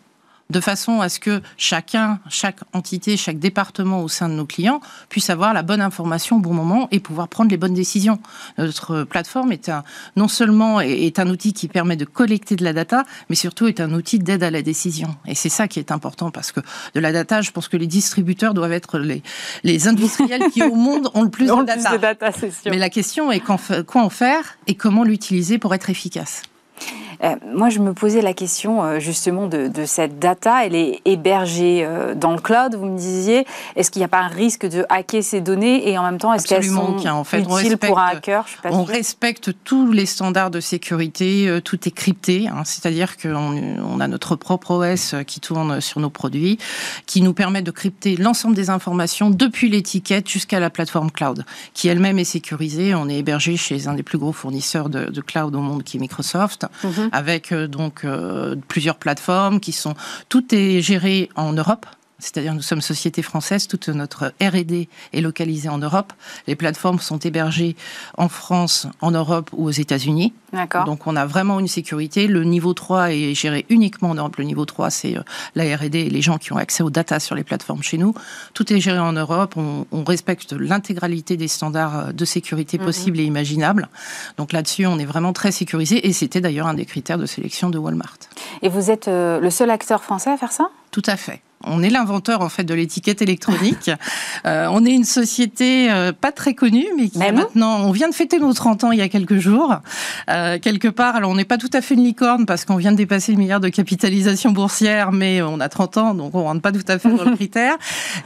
de 0.53 0.61
façon 0.61 1.01
à 1.01 1.09
ce 1.09 1.19
que 1.19 1.41
chacun, 1.57 2.21
chaque 2.29 2.61
entité, 2.75 3.17
chaque 3.17 3.39
département 3.39 4.03
au 4.03 4.09
sein 4.09 4.29
de 4.29 4.35
nos 4.35 4.45
clients 4.45 4.81
puisse 5.09 5.31
avoir 5.31 5.55
la 5.55 5.63
bonne 5.63 5.81
information 5.81 6.37
au 6.37 6.41
bon 6.41 6.53
moment 6.53 6.89
et 6.91 7.01
pouvoir 7.01 7.29
prendre 7.29 7.51
les 7.51 7.57
bonnes 7.57 7.75
décisions. 7.75 8.21
Notre 8.59 9.05
plateforme 9.05 9.51
est 9.51 9.71
un, 9.71 9.83
non 10.15 10.29
seulement 10.29 10.81
est 10.81 11.19
un 11.19 11.29
outil 11.29 11.55
qui 11.55 11.69
permet 11.69 11.97
de 11.97 12.05
collecter 12.05 12.55
de 12.55 12.65
la 12.65 12.75
data, 12.75 13.05
mais 13.31 13.35
surtout 13.35 13.67
est 13.67 13.81
un 13.81 13.93
outil 13.93 14.19
d'aide 14.19 14.43
à 14.43 14.51
la 14.51 14.63
décision. 14.63 15.17
Et 15.27 15.35
c'est 15.35 15.49
ça 15.49 15.69
qui 15.69 15.79
est 15.79 15.91
important 15.91 16.31
parce 16.31 16.53
que 16.53 16.61
de 16.95 17.01
la 17.01 17.13
data, 17.13 17.41
je 17.41 17.51
pense 17.51 17.69
que 17.69 17.79
les 17.79 17.87
distributeurs 17.87 18.53
doivent 18.53 18.73
être 18.73 18.99
les, 18.99 19.23
les 19.65 19.89
industriels 19.89 20.45
qui 20.53 20.63
au 20.63 20.75
monde 20.75 21.11
ont 21.15 21.23
le 21.23 21.31
plus 21.31 21.47
de 21.47 21.65
data. 21.65 21.97
data 21.97 22.31
Mais 22.67 22.79
la 22.79 22.91
question 22.91 23.33
est 23.33 23.41
quoi 23.41 24.03
en 24.03 24.11
faire 24.11 24.59
et 24.67 24.75
comment 24.75 25.03
l'utiliser 25.03 25.59
pour 25.59 25.75
être 25.75 25.89
efficace. 25.89 26.43
Euh, 27.23 27.37
moi, 27.55 27.69
je 27.69 27.79
me 27.79 27.93
posais 27.95 28.21
la 28.21 28.35
question 28.35 28.83
euh, 28.83 28.99
justement 28.99 29.47
de, 29.47 29.71
cette 29.87 30.19
data. 30.19 30.67
Elle 30.67 30.75
est 30.75 31.01
hébergée 31.05 31.85
euh, 31.85 32.15
dans 32.15 32.33
le 32.33 32.41
cloud, 32.41 32.75
vous 32.75 32.87
me 32.87 32.99
disiez. 32.99 33.47
Est-ce 33.77 33.91
qu'il 33.91 34.01
n'y 34.01 34.05
a 34.05 34.09
pas 34.09 34.21
un 34.21 34.29
risque 34.29 34.67
de 34.67 34.85
hacker 34.89 35.23
ces 35.23 35.41
données? 35.41 35.89
Et 35.89 35.99
en 35.99 36.03
même 36.03 36.19
temps, 36.19 36.33
est-ce 36.35 36.47
qu'elles 36.47 36.65
sont 36.65 36.97
en 37.07 37.25
fait, 37.25 37.41
utiles 37.41 37.79
pour 37.79 37.99
un 37.99 38.07
hacker? 38.07 38.47
On 38.65 38.85
respecte 38.85 39.51
tous 39.65 39.93
les 39.93 40.07
standards 40.07 40.51
de 40.51 40.61
sécurité, 40.61 41.61
tout 41.65 41.87
est 41.87 41.91
crypté, 41.91 42.49
hein. 42.49 42.63
c'est-à-dire 42.65 43.17
qu'on 43.17 43.79
on 43.83 44.01
a 44.01 44.09
notre 44.09 44.37
propre 44.37 44.73
OS 44.73 45.15
qui 45.27 45.41
tourne 45.41 45.81
sur 45.81 46.01
nos 46.01 46.11
produits, 46.11 46.59
qui 47.07 47.23
nous 47.23 47.35
permet 47.35 47.63
de 47.63 47.71
crypter 47.71 48.17
l'ensemble 48.17 48.55
des 48.55 48.71
informations 48.71 49.31
depuis 49.31 49.69
l'étiquette 49.69 50.29
jusqu'à 50.29 50.61
la 50.61 50.71
plateforme 50.71 51.11
cloud, 51.11 51.45
qui 51.75 51.89
elle-même 51.89 52.19
est 52.19 52.25
sécurisée. 52.25 52.95
On 52.95 53.09
est 53.09 53.19
hébergé 53.19 53.57
chez 53.57 53.87
un 53.87 53.95
des 53.95 54.03
plus 54.03 54.19
gros 54.19 54.33
fournisseurs 54.33 54.89
de, 54.89 55.21
cloud 55.21 55.55
au 55.55 55.61
monde, 55.61 55.85
qui 55.85 55.97
est 55.99 56.01
Microsoft. 56.01 56.67
Mhm 56.85 57.12
avec 57.13 57.53
euh, 57.53 57.69
donc 57.69 58.05
euh, 58.05 58.57
plusieurs 58.69 58.97
plateformes 58.97 59.61
qui 59.61 59.73
sont 59.73 59.95
tout 60.29 60.55
est 60.55 60.81
géré 60.81 61.29
en 61.37 61.53
Europe 61.53 61.87
c'est-à-dire 62.23 62.55
nous 62.55 62.63
sommes 62.63 62.81
société 62.81 63.21
française, 63.21 63.67
toute 63.67 63.89
notre 63.89 64.33
R&D 64.41 64.89
est 65.13 65.21
localisée 65.21 65.69
en 65.69 65.79
Europe. 65.79 66.13
Les 66.47 66.55
plateformes 66.55 67.01
sont 67.01 67.19
hébergées 67.19 67.75
en 68.17 68.29
France, 68.29 68.87
en 69.01 69.11
Europe 69.11 69.51
ou 69.53 69.67
aux 69.67 69.71
États-Unis. 69.71 70.33
Donc 70.87 71.07
on 71.07 71.17
a 71.17 71.27
vraiment 71.27 71.59
une 71.59 71.67
sécurité. 71.69 72.29
Le 72.29 72.45
niveau 72.45 72.75
3 72.75 73.13
est 73.13 73.35
géré 73.35 73.67
uniquement 73.71 74.11
en 74.11 74.15
Europe. 74.15 74.37
Le 74.37 74.45
niveau 74.45 74.65
3, 74.65 74.91
c'est 74.91 75.17
euh, 75.17 75.23
la 75.55 75.65
R&D 75.77 75.99
et 75.99 76.11
les 76.11 76.23
gens 76.23 76.39
qui 76.39 76.53
ont 76.53 76.59
accès 76.59 76.83
aux 76.83 76.91
data 76.91 77.19
sur 77.19 77.35
les 77.35 77.43
plateformes 77.43 77.83
chez 77.83 77.99
nous. 77.99 78.15
Tout 78.55 78.73
est 78.73 78.79
géré 78.79 78.99
en 78.99 79.13
Europe. 79.13 79.57
On, 79.57 80.05
respecte 80.05 80.53
l'intégralité 80.53 81.37
des 81.37 81.49
standards 81.49 81.99
euh, 81.99 82.13
de 82.13 82.25
sécurité 82.25 82.79
mhm. 82.79 82.85
possibles 82.85 83.19
et 83.21 83.25
imaginables. 83.25 83.89
Donc 84.37 84.53
là-dessus, 84.53 84.87
on 84.87 84.99
est 84.99 85.05
vraiment 85.05 85.33
très 85.33 85.53
sécurisé. 85.53 86.07
Et 86.07 86.13
c'était 86.13 86.41
d'ailleurs 86.41 86.67
un 86.67 86.75
des 86.75 86.85
critères 86.85 87.19
de 87.19 87.27
sélection 87.27 87.71
de 87.71 87.79
Walmart. 87.79 88.19
Et 88.61 88.69
vous 88.69 88.91
êtes 88.91 89.09
euh, 89.09 89.41
le 89.41 89.51
seul 89.51 89.71
acteur 89.71 90.05
français 90.05 90.31
à 90.31 90.37
faire 90.37 90.53
ça? 90.53 90.69
Tout 90.91 91.03
à 91.07 91.17
fait. 91.17 91.41
On 91.65 91.83
est 91.83 91.91
l'inventeur 91.91 92.41
en 92.41 92.49
fait 92.49 92.65
de 92.65 92.75
l'étiquette 92.75 93.23
électronique. 93.23 93.91
Euh, 94.45 94.67
on 94.71 94.85
est 94.85 94.93
une 94.93 95.05
société 95.05 95.91
euh, 95.91 96.13
pas 96.13 96.33
très 96.33 96.55
connue, 96.55 96.87
mais 96.97 97.09
qui 97.09 97.19
maintenant, 97.19 97.81
on 97.85 97.93
vient 97.93 98.09
de 98.09 98.15
fêter 98.15 98.41
nos 98.41 98.53
30 98.53 98.85
ans 98.85 98.93
il 98.93 98.99
y 98.99 99.03
a 99.03 99.09
quelques 99.09 99.39
jours. 99.39 99.77
Euh, 100.31 100.59
quelque 100.59 100.89
part, 100.89 101.15
alors 101.15 101.31
on 101.31 101.37
n'est 101.37 101.45
pas 101.45 101.59
tout 101.59 101.71
à 101.73 101.81
fait 101.81 101.95
une 101.95 102.03
licorne 102.03 102.45
parce 102.45 102.65
qu'on 102.65 102.77
vient 102.77 102.91
de 102.91 102.97
dépasser 102.97 103.33
le 103.33 103.39
milliard 103.39 103.61
de 103.61 103.69
capitalisation 103.69 104.51
boursière, 104.51 105.13
mais 105.13 105.43
on 105.43 105.61
a 105.61 105.69
30 105.69 105.97
ans, 105.99 106.15
donc 106.15 106.35
on 106.35 106.43
rentre 106.43 106.61
pas 106.61 106.73
tout 106.73 106.85
à 106.89 106.99
fait 106.99 107.09
dans 107.09 107.25
le 107.25 107.37
critère. 107.37 107.77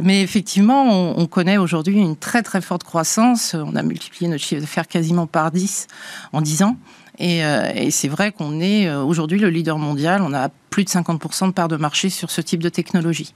Mais 0.01 0.23
effectivement, 0.23 0.85
on, 0.85 1.21
on 1.21 1.27
connaît 1.27 1.59
aujourd'hui 1.59 1.99
une 1.99 2.17
très 2.17 2.43
très 2.43 2.63
forte 2.63 2.85
croissance. 2.85 3.55
On 3.55 3.77
a 3.77 3.83
multiplié 3.83 4.31
notre 4.31 4.43
chiffre 4.43 4.63
d'affaires 4.63 4.89
quasiment 4.89 5.27
par 5.27 5.51
10 5.51 5.87
en 6.33 6.41
10 6.41 6.63
ans. 6.63 6.77
Euh, 7.21 7.73
et, 7.75 7.91
c'est 7.91 8.09
vrai 8.09 8.33
qu'on 8.33 8.61
est 8.61 8.87
euh, 8.87 9.03
aujourd'hui 9.03 9.39
le 9.39 9.49
leader 9.49 9.79
mondial. 9.79 10.23
On 10.23 10.33
a 10.33 10.49
plus 10.71 10.85
de 10.85 10.91
50% 10.91 11.49
de 11.49 11.53
part 11.53 11.69
de 11.69 11.77
marché 11.77 12.11
sur 12.11 12.31
ce 12.31 12.41
type 12.41 12.63
de 12.63 12.69
technologie. 12.69 13.35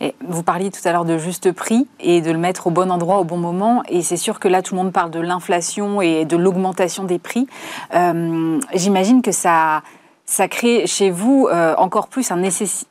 Et 0.00 0.14
vous 0.26 0.42
parliez 0.42 0.70
tout 0.70 0.86
à 0.86 0.92
l'heure 0.92 1.04
de 1.04 1.18
juste 1.18 1.50
prix 1.52 1.86
et 1.98 2.20
de 2.20 2.30
le 2.30 2.38
mettre 2.38 2.68
au 2.68 2.70
bon 2.70 2.90
endroit 2.90 3.18
au 3.18 3.24
bon 3.24 3.38
moment. 3.38 3.82
Et 3.88 4.02
c'est 4.02 4.16
sûr 4.16 4.38
que 4.38 4.46
là, 4.46 4.62
tout 4.62 4.74
le 4.74 4.82
monde 4.82 4.92
parle 4.92 5.10
de 5.10 5.18
l'inflation 5.18 6.00
et 6.00 6.24
de 6.24 6.36
l'augmentation 6.36 7.04
des 7.04 7.18
prix. 7.18 7.46
Euh, 7.94 8.60
j'imagine 8.74 9.22
que 9.22 9.32
ça, 9.32 9.82
ça 10.28 10.48
crée 10.48 10.88
chez 10.88 11.10
vous 11.10 11.48
euh, 11.50 11.76
encore 11.76 12.08
plus 12.08 12.32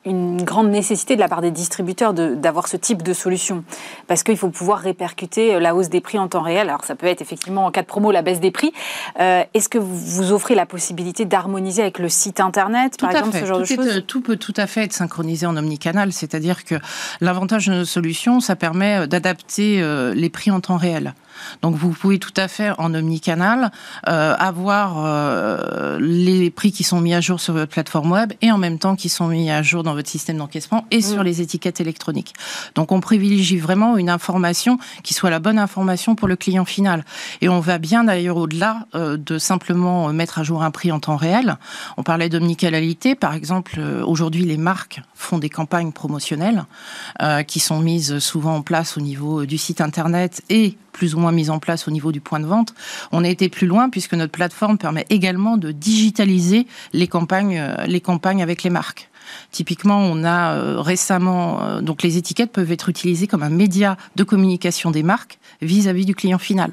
une 0.06 0.42
grande 0.42 0.70
nécessité 0.70 1.16
de 1.16 1.20
la 1.20 1.28
part 1.28 1.42
des 1.42 1.50
distributeurs 1.50 2.14
d'avoir 2.14 2.66
ce 2.66 2.78
type 2.78 3.02
de 3.02 3.12
solution. 3.12 3.62
Parce 4.06 4.22
qu'il 4.22 4.38
faut 4.38 4.48
pouvoir 4.48 4.78
répercuter 4.78 5.54
euh, 5.54 5.60
la 5.60 5.74
hausse 5.74 5.90
des 5.90 6.00
prix 6.00 6.18
en 6.18 6.28
temps 6.28 6.40
réel. 6.40 6.70
Alors 6.70 6.84
ça 6.84 6.94
peut 6.94 7.06
être 7.06 7.20
effectivement 7.20 7.66
en 7.66 7.70
cas 7.70 7.82
de 7.82 7.86
promo 7.86 8.10
la 8.10 8.22
baisse 8.22 8.40
des 8.40 8.50
prix. 8.50 8.72
Euh, 9.20 9.44
est-ce 9.52 9.68
que 9.68 9.76
vous 9.76 10.32
offrez 10.32 10.54
la 10.54 10.64
possibilité 10.64 11.26
d'harmoniser 11.26 11.82
avec 11.82 11.98
le 11.98 12.08
site 12.08 12.40
internet, 12.40 12.98
par 12.98 13.10
exemple, 13.10 13.38
ce 13.38 13.44
genre 13.44 13.60
de 13.60 13.64
choses 13.64 14.02
Tout 14.06 14.22
peut 14.22 14.36
tout 14.36 14.54
à 14.56 14.66
fait 14.66 14.84
être 14.84 14.94
synchronisé 14.94 15.44
en 15.46 15.58
omnicanal. 15.58 16.14
C'est-à-dire 16.14 16.64
que 16.64 16.76
l'avantage 17.20 17.66
de 17.66 17.74
nos 17.74 17.84
solutions, 17.84 18.40
ça 18.40 18.56
permet 18.56 19.06
d'adapter 19.06 19.82
les 20.14 20.30
prix 20.30 20.50
en 20.50 20.60
temps 20.60 20.76
réel. 20.76 21.14
Donc 21.62 21.74
vous 21.76 21.90
pouvez 21.90 22.18
tout 22.18 22.34
à 22.36 22.48
fait 22.48 22.70
en 22.78 22.94
omnicanal 22.94 23.70
euh, 24.08 24.34
avoir 24.38 25.04
euh, 25.04 25.98
les 26.00 26.50
prix 26.50 26.72
qui 26.72 26.84
sont 26.84 27.00
mis 27.00 27.14
à 27.14 27.20
jour 27.20 27.40
sur 27.40 27.54
votre 27.54 27.72
plateforme 27.72 28.12
web 28.12 28.32
et 28.42 28.50
en 28.50 28.58
même 28.58 28.78
temps 28.78 28.96
qui 28.96 29.08
sont 29.08 29.28
mis 29.28 29.50
à 29.50 29.62
jour 29.62 29.82
dans 29.82 29.94
votre 29.94 30.08
système 30.08 30.38
d'encaissement 30.38 30.84
et 30.90 31.00
sur 31.00 31.22
mm. 31.22 31.24
les 31.24 31.40
étiquettes 31.40 31.80
électroniques. 31.80 32.34
Donc 32.74 32.92
on 32.92 33.00
privilégie 33.00 33.58
vraiment 33.58 33.96
une 33.96 34.10
information 34.10 34.78
qui 35.02 35.14
soit 35.14 35.30
la 35.30 35.38
bonne 35.38 35.58
information 35.58 36.14
pour 36.14 36.28
le 36.28 36.36
client 36.36 36.64
final. 36.64 37.04
Et 37.40 37.48
on 37.48 37.60
va 37.60 37.78
bien 37.78 38.04
d'ailleurs 38.04 38.36
au-delà 38.36 38.86
euh, 38.94 39.16
de 39.16 39.38
simplement 39.38 40.12
mettre 40.12 40.38
à 40.38 40.42
jour 40.42 40.62
un 40.62 40.70
prix 40.70 40.92
en 40.92 41.00
temps 41.00 41.16
réel. 41.16 41.56
On 41.96 42.02
parlait 42.02 42.28
d'omnicanalité, 42.28 43.14
par 43.14 43.34
exemple, 43.34 43.80
aujourd'hui 44.04 44.44
les 44.44 44.56
marques 44.56 45.00
font 45.14 45.38
des 45.38 45.48
campagnes 45.48 45.92
promotionnelles 45.92 46.64
qui 47.46 47.60
sont 47.60 47.80
mises 47.80 48.18
souvent 48.18 48.56
en 48.56 48.62
place 48.62 48.96
au 48.96 49.00
niveau 49.00 49.46
du 49.46 49.58
site 49.58 49.80
internet 49.80 50.42
et 50.50 50.76
plus 50.96 51.14
ou 51.14 51.18
moins 51.18 51.30
mise 51.30 51.50
en 51.50 51.58
place 51.58 51.86
au 51.86 51.90
niveau 51.90 52.10
du 52.10 52.20
point 52.20 52.40
de 52.40 52.46
vente. 52.46 52.74
On 53.12 53.22
a 53.22 53.28
été 53.28 53.48
plus 53.48 53.66
loin 53.66 53.90
puisque 53.90 54.14
notre 54.14 54.32
plateforme 54.32 54.78
permet 54.78 55.04
également 55.10 55.58
de 55.58 55.70
digitaliser 55.70 56.66
les 56.94 57.06
campagnes, 57.06 57.58
euh, 57.58 57.86
les 57.86 58.00
campagnes 58.00 58.42
avec 58.42 58.62
les 58.62 58.70
marques. 58.70 59.10
Typiquement, 59.50 59.98
on 59.98 60.24
a 60.24 60.54
euh, 60.54 60.80
récemment, 60.80 61.62
euh, 61.62 61.80
donc 61.82 62.02
les 62.02 62.16
étiquettes 62.16 62.52
peuvent 62.52 62.72
être 62.72 62.88
utilisées 62.88 63.26
comme 63.26 63.42
un 63.42 63.50
média 63.50 63.96
de 64.16 64.24
communication 64.24 64.90
des 64.90 65.02
marques 65.02 65.38
vis 65.60 65.86
à 65.88 65.92
-vis 65.92 66.06
du 66.06 66.14
client 66.14 66.38
final 66.38 66.72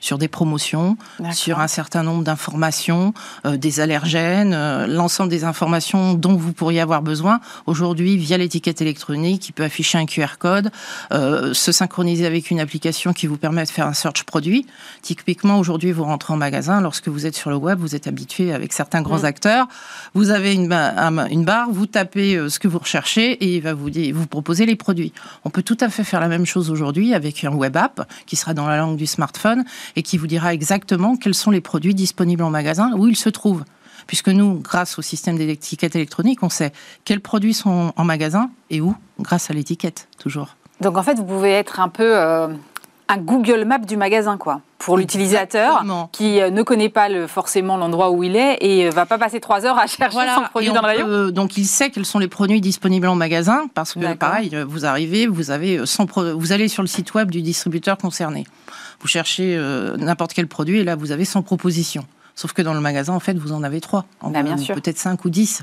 sur 0.00 0.18
des 0.18 0.28
promotions, 0.28 0.96
sur 1.32 1.60
un 1.60 1.68
certain 1.68 2.02
nombre 2.02 2.24
d'informations, 2.24 3.14
euh, 3.44 3.56
des 3.56 3.80
allergènes, 3.80 4.54
euh, 4.54 4.86
l'ensemble 4.86 5.30
des 5.30 5.44
informations 5.44 6.14
dont 6.14 6.36
vous 6.36 6.52
pourriez 6.52 6.80
avoir 6.80 7.02
besoin. 7.02 7.40
Aujourd'hui, 7.66 8.16
via 8.16 8.38
l'étiquette 8.38 8.80
électronique, 8.80 9.42
qui 9.42 9.52
peut 9.52 9.64
afficher 9.64 9.98
un 9.98 10.06
QR 10.06 10.38
code, 10.38 10.70
euh, 11.12 11.54
se 11.54 11.72
synchroniser 11.72 12.26
avec 12.26 12.50
une 12.50 12.60
application 12.60 13.12
qui 13.12 13.26
vous 13.26 13.36
permet 13.36 13.64
de 13.64 13.70
faire 13.70 13.86
un 13.86 13.94
search 13.94 14.24
produit. 14.24 14.66
Typiquement, 15.02 15.58
aujourd'hui, 15.58 15.92
vous 15.92 16.04
rentrez 16.04 16.32
en 16.32 16.36
magasin, 16.36 16.80
lorsque 16.80 17.08
vous 17.08 17.26
êtes 17.26 17.36
sur 17.36 17.50
le 17.50 17.56
web, 17.56 17.78
vous 17.78 17.94
êtes 17.94 18.06
habitué 18.06 18.52
avec 18.52 18.72
certains 18.72 19.02
grands 19.02 19.20
mm. 19.20 19.24
acteurs, 19.24 19.66
vous 20.14 20.30
avez 20.30 20.54
une, 20.54 20.72
une 20.72 21.44
barre, 21.44 21.70
vous 21.70 21.86
tapez 21.86 22.48
ce 22.48 22.58
que 22.58 22.68
vous 22.68 22.78
recherchez 22.78 23.32
et 23.32 23.56
il 23.56 23.62
va 23.62 23.74
vous, 23.74 23.90
vous 24.14 24.26
proposer 24.26 24.66
les 24.66 24.76
produits. 24.76 25.12
On 25.44 25.50
peut 25.50 25.62
tout 25.62 25.76
à 25.80 25.88
fait 25.88 26.04
faire 26.04 26.20
la 26.20 26.28
même 26.28 26.46
chose 26.46 26.70
aujourd'hui 26.70 27.14
avec 27.14 27.44
un 27.44 27.52
web 27.52 27.76
app 27.76 28.08
qui 28.26 28.36
sera 28.36 28.54
dans 28.54 28.66
la 28.66 28.78
langue 28.78 28.96
du 28.96 29.06
smartphone 29.06 29.64
et 29.94 30.02
qui 30.02 30.18
vous 30.18 30.26
dira 30.26 30.52
exactement 30.52 31.16
quels 31.16 31.34
sont 31.34 31.50
les 31.50 31.60
produits 31.60 31.94
disponibles 31.94 32.42
en 32.42 32.50
magasin, 32.50 32.92
où 32.96 33.06
ils 33.06 33.16
se 33.16 33.28
trouvent. 33.28 33.64
Puisque 34.06 34.28
nous, 34.28 34.60
grâce 34.60 34.98
au 34.98 35.02
système 35.02 35.36
d'étiquette 35.36 35.96
électronique, 35.96 36.42
on 36.42 36.48
sait 36.48 36.72
quels 37.04 37.20
produits 37.20 37.54
sont 37.54 37.92
en 37.96 38.04
magasin 38.04 38.50
et 38.70 38.80
où, 38.80 38.94
grâce 39.20 39.50
à 39.50 39.54
l'étiquette, 39.54 40.08
toujours. 40.18 40.56
Donc 40.80 40.96
en 40.96 41.02
fait, 41.02 41.14
vous 41.14 41.24
pouvez 41.24 41.52
être 41.52 41.80
un 41.80 41.88
peu 41.88 42.16
euh, 42.16 42.48
un 43.08 43.18
Google 43.18 43.64
Map 43.64 43.78
du 43.78 43.96
magasin, 43.96 44.36
quoi, 44.36 44.60
pour 44.78 44.96
l'utilisateur 44.98 45.84
qui 46.12 46.40
euh, 46.40 46.50
ne 46.50 46.62
connaît 46.62 46.88
pas 46.88 47.08
le, 47.08 47.26
forcément 47.26 47.76
l'endroit 47.76 48.10
où 48.10 48.22
il 48.22 48.36
est 48.36 48.58
et 48.60 48.86
euh, 48.86 48.90
va 48.90 49.06
pas 49.06 49.18
passer 49.18 49.40
trois 49.40 49.64
heures 49.64 49.78
à 49.78 49.86
chercher 49.86 50.18
son 50.34 50.42
produit 50.42 50.70
dans 50.70 50.82
le 50.82 50.86
rayon. 50.86 51.30
donc 51.30 51.56
il 51.56 51.64
sait 51.64 51.90
quels 51.90 52.04
sont 52.04 52.18
les 52.18 52.28
produits 52.28 52.60
disponibles 52.60 53.08
en 53.08 53.14
magasin 53.14 53.66
parce 53.74 53.94
que 53.94 54.14
pareil, 54.14 54.56
vous 54.68 54.84
arrivez, 54.84 55.26
vous 55.26 55.50
avez 55.50 55.78
vous 55.78 56.52
allez 56.52 56.68
sur 56.68 56.82
le 56.82 56.88
site 56.88 57.14
web 57.14 57.30
du 57.30 57.42
distributeur 57.42 57.96
concerné. 57.96 58.44
Vous 59.00 59.08
cherchez 59.08 59.56
euh, 59.56 59.96
n'importe 59.96 60.32
quel 60.34 60.46
produit 60.46 60.78
et 60.78 60.84
là, 60.84 60.96
vous 60.96 61.12
avez 61.12 61.24
100 61.24 61.42
propositions. 61.42 62.06
Sauf 62.36 62.52
que 62.52 62.60
dans 62.60 62.74
le 62.74 62.80
magasin, 62.80 63.14
en 63.14 63.20
fait, 63.20 63.32
vous 63.38 63.52
en 63.52 63.62
avez 63.62 63.80
trois, 63.80 64.04
bah, 64.22 64.42
peut-être 64.42 64.98
cinq 64.98 65.24
ou 65.24 65.30
dix. 65.30 65.62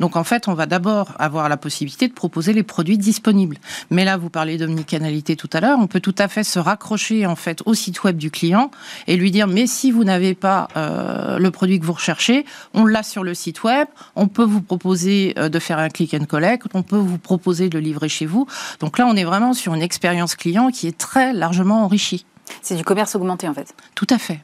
Donc 0.00 0.16
en 0.16 0.24
fait, 0.24 0.48
on 0.48 0.54
va 0.54 0.66
d'abord 0.66 1.12
avoir 1.18 1.48
la 1.48 1.56
possibilité 1.56 2.08
de 2.08 2.12
proposer 2.12 2.52
les 2.52 2.62
produits 2.62 2.98
disponibles. 2.98 3.56
Mais 3.88 4.04
là, 4.04 4.18
vous 4.18 4.28
parlez 4.28 4.58
d'omnicanalité 4.58 5.34
tout 5.34 5.48
à 5.54 5.60
l'heure, 5.60 5.78
on 5.80 5.86
peut 5.86 6.00
tout 6.00 6.14
à 6.18 6.28
fait 6.28 6.44
se 6.44 6.58
raccrocher 6.58 7.24
en 7.24 7.36
fait 7.36 7.62
au 7.64 7.72
site 7.72 8.04
web 8.04 8.18
du 8.18 8.30
client 8.30 8.70
et 9.06 9.16
lui 9.16 9.30
dire 9.30 9.46
mais 9.46 9.66
si 9.66 9.90
vous 9.90 10.04
n'avez 10.04 10.34
pas 10.34 10.68
euh, 10.76 11.38
le 11.38 11.50
produit 11.50 11.80
que 11.80 11.86
vous 11.86 11.94
recherchez, 11.94 12.44
on 12.74 12.84
l'a 12.84 13.02
sur 13.02 13.24
le 13.24 13.32
site 13.32 13.64
web, 13.64 13.88
on 14.14 14.28
peut 14.28 14.44
vous 14.44 14.60
proposer 14.60 15.32
euh, 15.38 15.48
de 15.48 15.58
faire 15.58 15.78
un 15.78 15.88
click 15.88 16.12
and 16.12 16.26
collect, 16.26 16.66
on 16.74 16.82
peut 16.82 16.98
vous 16.98 17.16
proposer 17.16 17.70
de 17.70 17.78
le 17.78 17.82
livrer 17.82 18.10
chez 18.10 18.26
vous. 18.26 18.46
Donc 18.80 18.98
là, 18.98 19.06
on 19.06 19.16
est 19.16 19.24
vraiment 19.24 19.54
sur 19.54 19.72
une 19.72 19.82
expérience 19.82 20.34
client 20.34 20.70
qui 20.70 20.86
est 20.86 20.98
très 20.98 21.32
largement 21.32 21.82
enrichie. 21.82 22.26
C'est 22.62 22.76
du 22.76 22.84
commerce 22.84 23.14
augmenté 23.14 23.48
en 23.48 23.54
fait. 23.54 23.74
Tout 23.94 24.06
à 24.10 24.18
fait. 24.18 24.40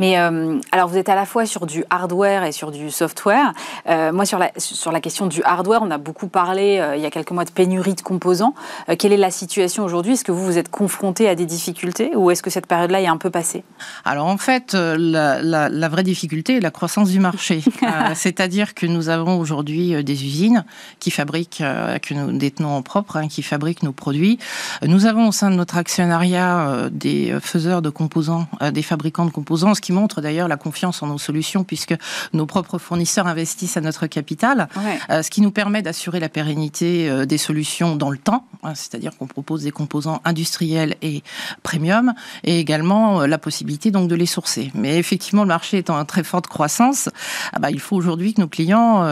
Mais 0.00 0.18
euh, 0.18 0.58
alors, 0.72 0.88
vous 0.88 0.96
êtes 0.96 1.08
à 1.08 1.14
la 1.14 1.26
fois 1.26 1.46
sur 1.46 1.66
du 1.66 1.84
hardware 1.90 2.44
et 2.44 2.52
sur 2.52 2.70
du 2.70 2.90
software. 2.90 3.52
Euh, 3.88 4.12
moi, 4.12 4.24
sur 4.24 4.38
la, 4.38 4.50
sur 4.56 4.92
la 4.92 5.00
question 5.00 5.26
du 5.26 5.42
hardware, 5.42 5.82
on 5.82 5.90
a 5.90 5.98
beaucoup 5.98 6.28
parlé 6.28 6.78
euh, 6.78 6.96
il 6.96 7.02
y 7.02 7.06
a 7.06 7.10
quelques 7.10 7.30
mois 7.30 7.44
de 7.44 7.50
pénurie 7.50 7.94
de 7.94 8.00
composants. 8.00 8.54
quelle 8.98 9.12
est 9.12 9.18
la 9.18 9.30
situation 9.30 9.84
aujourd'hui? 9.84 10.14
Est-ce 10.14 10.24
que 10.24 10.32
vous 10.32 10.44
vous 10.44 10.58
êtes 10.58 10.70
confronté 10.70 11.28
à 11.28 11.34
des 11.34 11.46
difficultés 11.46 12.12
ou 12.14 12.30
est-ce 12.30 12.42
que 12.42 12.50
cette 12.50 12.66
période-là 12.66 13.00
est 13.00 13.06
un 13.06 13.16
peu 13.16 13.30
passée? 13.30 13.64
Alors, 14.04 14.26
en 14.26 14.36
fait, 14.36 14.74
la, 14.74 15.40
la, 15.42 15.88
vraie 15.88 16.02
difficulté 16.02 16.56
est 16.56 16.60
la 16.60 16.70
croissance 16.70 17.10
du 17.10 17.20
marché. 17.20 17.62
C'est-à-dire 18.14 18.74
que 18.74 18.86
nous 18.86 19.08
avons 19.08 19.38
aujourd'hui 19.38 20.02
des 20.02 20.24
usines 20.24 20.64
qui 20.98 21.10
fabriquent, 21.10 21.62
que 22.02 22.14
nous 22.14 22.36
détenons 22.36 22.70
en 22.70 22.82
propre, 22.82 23.16
hein, 23.16 23.28
qui 23.28 23.42
fabriquent 23.42 23.82
nos 23.82 23.92
produits. 23.92 24.38
Nous 24.86 25.06
avons 25.06 25.28
au 25.28 25.32
sein 25.32 25.50
de 25.50 25.56
notre 25.56 25.76
actionnariat 25.76 26.88
des 26.90 27.36
faiseurs 27.40 27.82
de 27.82 27.90
composants, 27.90 28.46
des 28.72 28.82
fabricants 28.82 29.26
de 29.26 29.30
composants 29.30 29.63
ce 29.72 29.80
qui 29.80 29.92
montre 29.92 30.20
d'ailleurs 30.20 30.48
la 30.48 30.58
confiance 30.58 31.02
en 31.02 31.06
nos 31.06 31.18
solutions, 31.18 31.64
puisque 31.64 31.94
nos 32.34 32.44
propres 32.44 32.78
fournisseurs 32.78 33.26
investissent 33.26 33.78
à 33.78 33.80
notre 33.80 34.06
capital, 34.06 34.68
euh, 35.10 35.22
ce 35.22 35.30
qui 35.30 35.40
nous 35.40 35.50
permet 35.50 35.80
d'assurer 35.82 36.20
la 36.20 36.28
pérennité 36.28 37.08
euh, 37.08 37.24
des 37.24 37.38
solutions 37.38 37.96
dans 37.96 38.10
le 38.10 38.18
temps, 38.18 38.44
hein, 38.62 38.74
c'est-à-dire 38.74 39.16
qu'on 39.16 39.26
propose 39.26 39.62
des 39.62 39.70
composants 39.70 40.20
industriels 40.24 40.96
et 41.02 41.22
premium, 41.62 42.12
et 42.42 42.58
également 42.58 43.22
euh, 43.22 43.26
la 43.26 43.38
possibilité 43.38 43.90
donc 43.90 44.08
de 44.08 44.14
les 44.14 44.26
sourcer. 44.26 44.70
Mais 44.74 44.98
effectivement, 44.98 45.42
le 45.42 45.48
marché 45.48 45.78
étant 45.78 45.98
en 45.98 46.04
très 46.04 46.24
forte 46.24 46.46
croissance, 46.46 47.08
ah 47.52 47.58
bah, 47.58 47.70
il 47.70 47.80
faut 47.80 47.96
aujourd'hui 47.96 48.34
que 48.34 48.40
nos 48.40 48.48
clients 48.48 49.04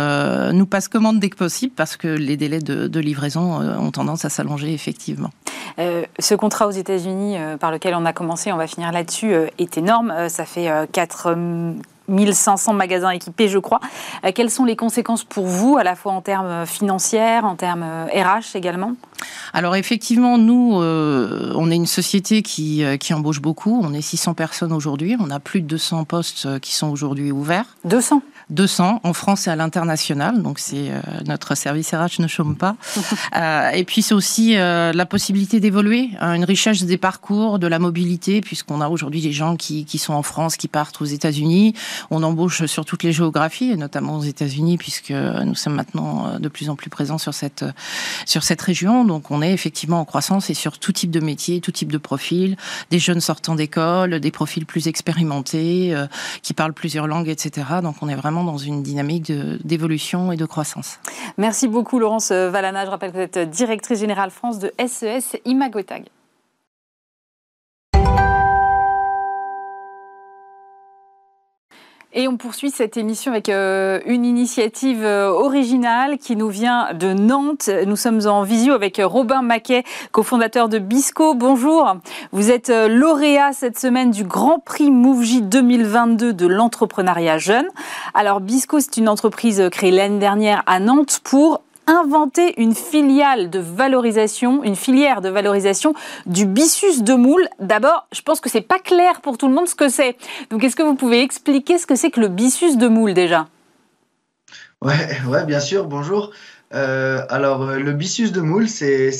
nous 0.52 0.66
passent 0.66 0.88
commande 0.88 1.21
dès 1.21 1.30
que 1.30 1.37
possible, 1.37 1.73
parce 1.75 1.97
que 1.97 2.09
les 2.09 2.37
délais 2.37 2.61
de, 2.61 3.00
livraison 3.00 3.61
ont 3.78 3.90
tendance 3.90 4.25
à 4.25 4.28
s'allonger 4.28 4.73
effectivement. 4.73 5.30
ce 5.78 6.35
contrat 6.35 6.66
aux 6.66 6.73
États-Unis 6.73 7.37
par 7.61 7.71
lequel 7.71 7.94
on 7.94 8.04
a 8.04 8.12
commencé, 8.12 8.52
on 8.52 8.56
va 8.56 8.66
finir 8.66 8.92
là-dessus, 8.92 9.35
est 9.59 9.78
énorme. 9.78 10.28
Ça 10.28 10.41
ça 10.42 10.46
fait 10.46 10.68
4 10.90 11.37
1500 12.08 12.72
magasins 12.75 13.11
équipés, 13.11 13.49
je 13.49 13.58
crois. 13.58 13.80
Euh, 14.25 14.32
quelles 14.34 14.50
sont 14.50 14.64
les 14.64 14.76
conséquences 14.76 15.25
pour 15.25 15.46
vous, 15.46 15.76
à 15.76 15.84
la 15.84 15.94
fois 15.94 16.12
en 16.12 16.20
termes 16.20 16.66
financiers, 16.66 17.40
en 17.42 17.54
termes 17.54 17.82
RH 17.82 18.16
euh, 18.16 18.40
également? 18.58 18.94
Alors 19.52 19.76
effectivement, 19.76 20.38
nous, 20.38 20.80
euh, 20.80 21.52
on 21.56 21.70
est 21.70 21.76
une 21.76 21.87
société 21.87 22.42
qui, 22.42 22.82
qui 22.99 23.14
embauche 23.14 23.40
beaucoup. 23.40 23.80
On 23.84 23.92
est 23.92 24.02
600 24.02 24.34
personnes 24.34 24.72
aujourd'hui. 24.72 25.16
On 25.20 25.30
a 25.30 25.38
plus 25.38 25.61
de 25.61 25.66
200 25.66 26.04
postes 26.04 26.61
qui 26.61 26.75
sont 26.75 26.90
aujourd'hui 26.90 27.30
ouverts. 27.30 27.76
200 27.84 28.22
200 28.50 29.00
en 29.02 29.12
France 29.12 29.46
et 29.46 29.50
à 29.50 29.56
l'international. 29.56 30.42
Donc 30.42 30.58
c'est 30.58 30.90
euh, 30.90 31.00
notre 31.26 31.54
service 31.54 31.94
RH 31.94 32.20
ne 32.20 32.26
chôme 32.26 32.56
pas. 32.56 32.76
euh, 33.37 33.70
et 33.70 33.84
puis 33.84 34.02
c'est 34.02 34.14
aussi 34.14 34.56
euh, 34.56 34.92
la 34.92 35.06
possibilité 35.06 35.61
d'évoluer, 35.61 36.11
hein, 36.20 36.34
une 36.34 36.44
richesse 36.44 36.82
des 36.84 36.99
parcours, 36.99 37.58
de 37.58 37.66
la 37.66 37.78
mobilité, 37.78 38.40
puisqu'on 38.40 38.80
a 38.80 38.88
aujourd'hui 38.88 39.20
des 39.20 39.32
gens 39.32 39.56
qui, 39.56 39.84
qui 39.84 39.99
sont 39.99 40.14
en 40.14 40.22
France, 40.22 40.56
qui 40.56 40.68
partent 40.68 41.00
aux 41.00 41.06
États-Unis. 41.06 41.75
On 42.11 42.22
embauche 42.22 42.66
sur 42.66 42.84
toutes 42.84 43.02
les 43.02 43.12
géographies, 43.12 43.70
et 43.70 43.76
notamment 43.76 44.18
aux 44.18 44.22
États-Unis, 44.22 44.78
puisque 44.78 45.11
nous 45.11 45.54
sommes 45.54 45.75
maintenant 45.75 46.26
euh, 46.26 46.38
de 46.38 46.49
plus 46.49 46.70
en 46.70 46.76
plus 46.76 46.90
présents 46.90 47.18
sur 47.18 47.34
cette 47.34 47.64
sur 48.26 48.42
cette 48.42 48.61
région. 48.61 49.04
Donc 49.04 49.30
on 49.30 49.42
est 49.42 49.52
effectivement 49.52 50.00
en 50.00 50.04
croissance 50.04 50.50
et 50.50 50.54
sur 50.54 50.78
tout 50.78 50.92
type 50.92 51.11
de 51.11 51.20
métier, 51.20 51.61
tout 51.61 51.72
type 51.72 51.92
de 51.92 51.99
profil, 51.99 52.56
des 52.90 52.99
jeunes 52.99 53.20
sortant 53.20 53.54
d'école, 53.54 54.20
des 54.20 54.30
profils 54.30 54.66
plus 54.66 54.88
expérimentés, 54.88 55.94
qui 56.42 56.54
parlent 56.54 56.72
plusieurs 56.72 57.06
langues, 57.06 57.28
etc. 57.28 57.66
Donc 57.82 57.96
on 58.02 58.08
est 58.08 58.14
vraiment 58.14 58.31
dans 58.32 58.58
une 58.58 58.82
dynamique 58.82 59.30
d'évolution 59.64 60.32
et 60.32 60.36
de 60.36 60.44
croissance. 60.44 60.98
Merci 61.38 61.68
beaucoup 61.68 61.98
Laurence 61.98 62.32
Valana. 62.32 62.84
Je 62.84 62.90
rappelle 62.90 63.12
que 63.12 63.16
vous 63.16 63.22
êtes 63.22 63.38
directrice 63.38 64.00
générale 64.00 64.30
France 64.30 64.58
de 64.58 64.72
SES 64.78 65.36
e 65.36 65.38
Imagotag. 65.44 66.04
Et 72.14 72.28
on 72.28 72.37
poursuit 72.37 72.71
cette 72.71 72.99
émission 72.99 73.33
avec 73.33 73.49
euh, 73.49 74.00
une 74.04 74.26
initiative 74.26 75.02
euh, 75.02 75.31
originale 75.31 76.19
qui 76.19 76.37
nous 76.37 76.50
vient 76.50 76.92
de 76.92 77.14
Nantes. 77.14 77.71
Nous 77.87 77.97
sommes 77.97 78.21
en 78.26 78.42
visio 78.42 78.75
avec 78.75 79.00
Robin 79.02 79.40
Maquet, 79.40 79.83
cofondateur 80.11 80.69
de 80.69 80.78
Bisco. 80.78 81.33
Bonjour. 81.33 81.97
Vous 82.31 82.50
êtes 82.50 82.69
euh, 82.69 82.87
lauréat 82.87 83.54
cette 83.54 83.78
semaine 83.78 84.11
du 84.11 84.25
Grand 84.25 84.59
Prix 84.59 84.90
Mouv'J 84.90 85.40
2022 85.40 86.35
de 86.35 86.47
l'entrepreneuriat 86.47 87.38
jeune. 87.38 87.66
Alors 88.12 88.40
Bisco, 88.40 88.78
c'est 88.78 88.99
une 88.99 89.09
entreprise 89.09 89.71
créée 89.73 89.90
l'année 89.90 90.19
dernière 90.19 90.62
à 90.66 90.81
Nantes 90.81 91.21
pour 91.25 91.62
inventer 91.86 92.60
une 92.60 92.74
filiale 92.74 93.50
de 93.50 93.58
valorisation, 93.58 94.62
une 94.64 94.76
filière 94.76 95.20
de 95.20 95.28
valorisation 95.28 95.94
du 96.26 96.46
byssus 96.46 97.02
de 97.02 97.14
moule. 97.14 97.48
D'abord, 97.60 98.06
je 98.12 98.22
pense 98.22 98.40
que 98.40 98.48
c'est 98.48 98.60
pas 98.60 98.78
clair 98.78 99.20
pour 99.20 99.38
tout 99.38 99.48
le 99.48 99.54
monde 99.54 99.68
ce 99.68 99.74
que 99.74 99.88
c'est. 99.88 100.16
Donc, 100.50 100.64
est-ce 100.64 100.76
que 100.76 100.82
vous 100.82 100.94
pouvez 100.94 101.22
expliquer 101.22 101.78
ce 101.78 101.86
que 101.86 101.94
c'est 101.94 102.10
que 102.10 102.20
le 102.20 102.28
byssus 102.28 102.76
de 102.76 102.88
moule 102.88 103.14
déjà? 103.14 103.48
Ouais, 104.80 105.20
ouais, 105.28 105.44
bien 105.44 105.60
sûr. 105.60 105.86
Bonjour. 105.86 106.32
Euh, 106.74 107.24
alors, 107.28 107.66
le 107.66 107.92
byssus 107.92 108.30
de 108.30 108.40
moule, 108.40 108.68
c'est 108.68 109.10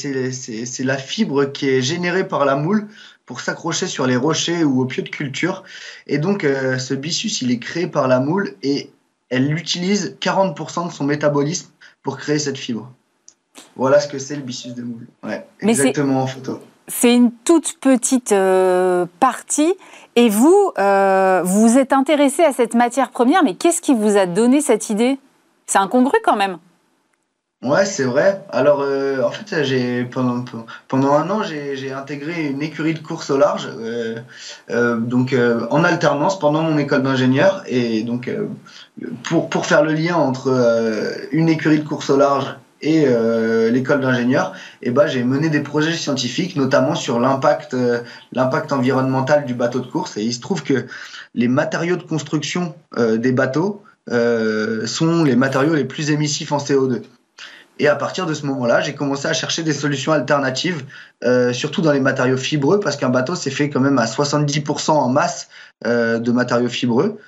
la 0.81 0.97
fibre 0.97 1.45
qui 1.47 1.69
est 1.69 1.83
générée 1.83 2.27
par 2.27 2.45
la 2.45 2.57
moule 2.57 2.89
pour 3.27 3.41
s'accrocher 3.41 3.87
sur 3.87 4.07
les 4.07 4.17
rochers 4.17 4.65
ou 4.65 4.81
au 4.81 4.85
pieux 4.87 5.03
de 5.03 5.09
culture. 5.09 5.65
Et 6.07 6.19
donc, 6.19 6.45
euh, 6.45 6.79
ce 6.79 6.95
byssus, 6.95 7.29
il 7.43 7.51
est 7.51 7.59
créé 7.59 7.87
par 7.87 8.09
la 8.09 8.21
moule 8.21 8.55
et 8.63 8.91
elle 9.31 9.53
utilise 9.53 10.17
40% 10.21 10.89
de 10.89 10.93
son 10.93 11.05
métabolisme 11.05 11.72
pour 12.03 12.17
créer 12.17 12.39
cette 12.39 12.59
fibre. 12.59 12.91
Voilà 13.77 14.01
ce 14.01 14.09
que 14.09 14.19
c'est 14.19 14.37
le 14.37 14.43
byssus 14.43 14.73
de 14.73 14.83
moule. 14.83 15.07
Ouais, 15.23 15.47
exactement 15.61 16.23
en 16.23 16.27
photo. 16.27 16.61
C'est 16.89 17.15
une 17.15 17.31
toute 17.33 17.79
petite 17.81 18.33
euh, 18.33 19.07
partie. 19.21 19.75
Et 20.17 20.29
vous, 20.29 20.73
euh, 20.79 21.43
vous 21.45 21.79
êtes 21.79 21.93
intéressé 21.93 22.43
à 22.43 22.53
cette 22.53 22.75
matière 22.75 23.11
première, 23.11 23.45
mais 23.45 23.55
qu'est-ce 23.55 23.81
qui 23.81 23.95
vous 23.95 24.17
a 24.17 24.27
donné 24.27 24.61
cette 24.61 24.91
idée? 24.91 25.19
C'est 25.67 25.79
incongru 25.79 26.19
quand 26.25 26.37
même. 26.37 26.59
Ouais, 27.63 27.85
c'est 27.85 28.05
vrai. 28.05 28.45
Alors, 28.51 28.81
euh, 28.83 29.23
en 29.23 29.31
fait, 29.31 29.63
j'ai 29.63 30.05
pendant, 30.05 30.45
pendant 30.89 31.13
un 31.15 31.31
an, 31.31 31.43
j'ai 31.45 31.93
intégré 31.93 32.47
une 32.47 32.61
écurie 32.61 32.95
de 32.95 32.99
course 32.99 33.31
au 33.31 33.39
large, 33.39 33.69
donc 34.69 35.35
en 35.71 35.85
alternance 35.85 36.39
pendant 36.41 36.63
mon 36.63 36.77
école 36.77 37.03
d'ingénieur. 37.03 37.63
Et 37.67 38.03
donc, 38.03 38.29
pour, 39.25 39.49
pour 39.49 39.67
faire 39.67 39.83
le 39.83 39.93
lien 39.93 40.17
entre 40.17 40.49
euh, 40.49 41.13
une 41.33 41.49
écurie 41.49 41.79
de 41.79 41.89
course 41.89 42.11
au 42.11 42.17
large 42.17 42.57
et 42.81 43.05
euh, 43.07 43.71
l'école 43.71 44.01
d'ingénieur, 44.01 44.55
et 44.83 44.89
eh 44.89 44.91
ben, 44.91 45.07
j'ai 45.07 45.23
mené 45.23 45.49
des 45.49 45.61
projets 45.61 45.93
scientifiques, 45.93 46.57
notamment 46.57 46.97
sur 46.97 47.21
l'impact 47.21 47.75
euh, 47.75 48.01
l'impact 48.33 48.73
environnemental 48.73 49.45
du 49.45 49.55
bateau 49.55 49.79
de 49.79 49.87
course. 49.87 50.17
Et 50.17 50.23
il 50.23 50.33
se 50.33 50.41
trouve 50.41 50.65
que 50.65 50.87
les 51.35 51.49
matériaux 51.49 51.97
de 51.97 52.03
construction 52.03 52.75
des 52.97 53.33
bateaux 53.33 53.83
sont 54.09 55.25
les 55.25 55.37
matériaux 55.37 55.75
les 55.75 55.85
plus 55.85 56.11
émissifs 56.11 56.53
en 56.53 56.59
CO2. 56.59 57.03
Et 57.79 57.89
à 57.89 57.97
partir 57.97 58.27
de 58.27 58.35
ce 58.35 58.47
moment-là, 58.47 58.81
j'ai 58.81 58.95
commencé 58.95 59.27
à 59.27 59.33
chercher 59.33 59.63
des 59.63 59.73
solutions 59.73 60.13
alternatives, 60.13 60.85
surtout 61.53 61.81
dans 61.81 61.93
les 61.93 62.01
matériaux 62.01 62.37
fibreux, 62.37 62.79
parce 62.79 62.97
qu'un 62.97 63.09
bateau, 63.09 63.35
c'est 63.35 63.51
fait 63.51 63.71
quand 63.71 63.81
même 63.81 63.99
à 63.99 64.05
70% 64.05 64.91
en 64.91 65.09
masse 65.09 65.49
de 65.85 66.31
matériaux 66.31 66.69
fibreux. 66.69 67.19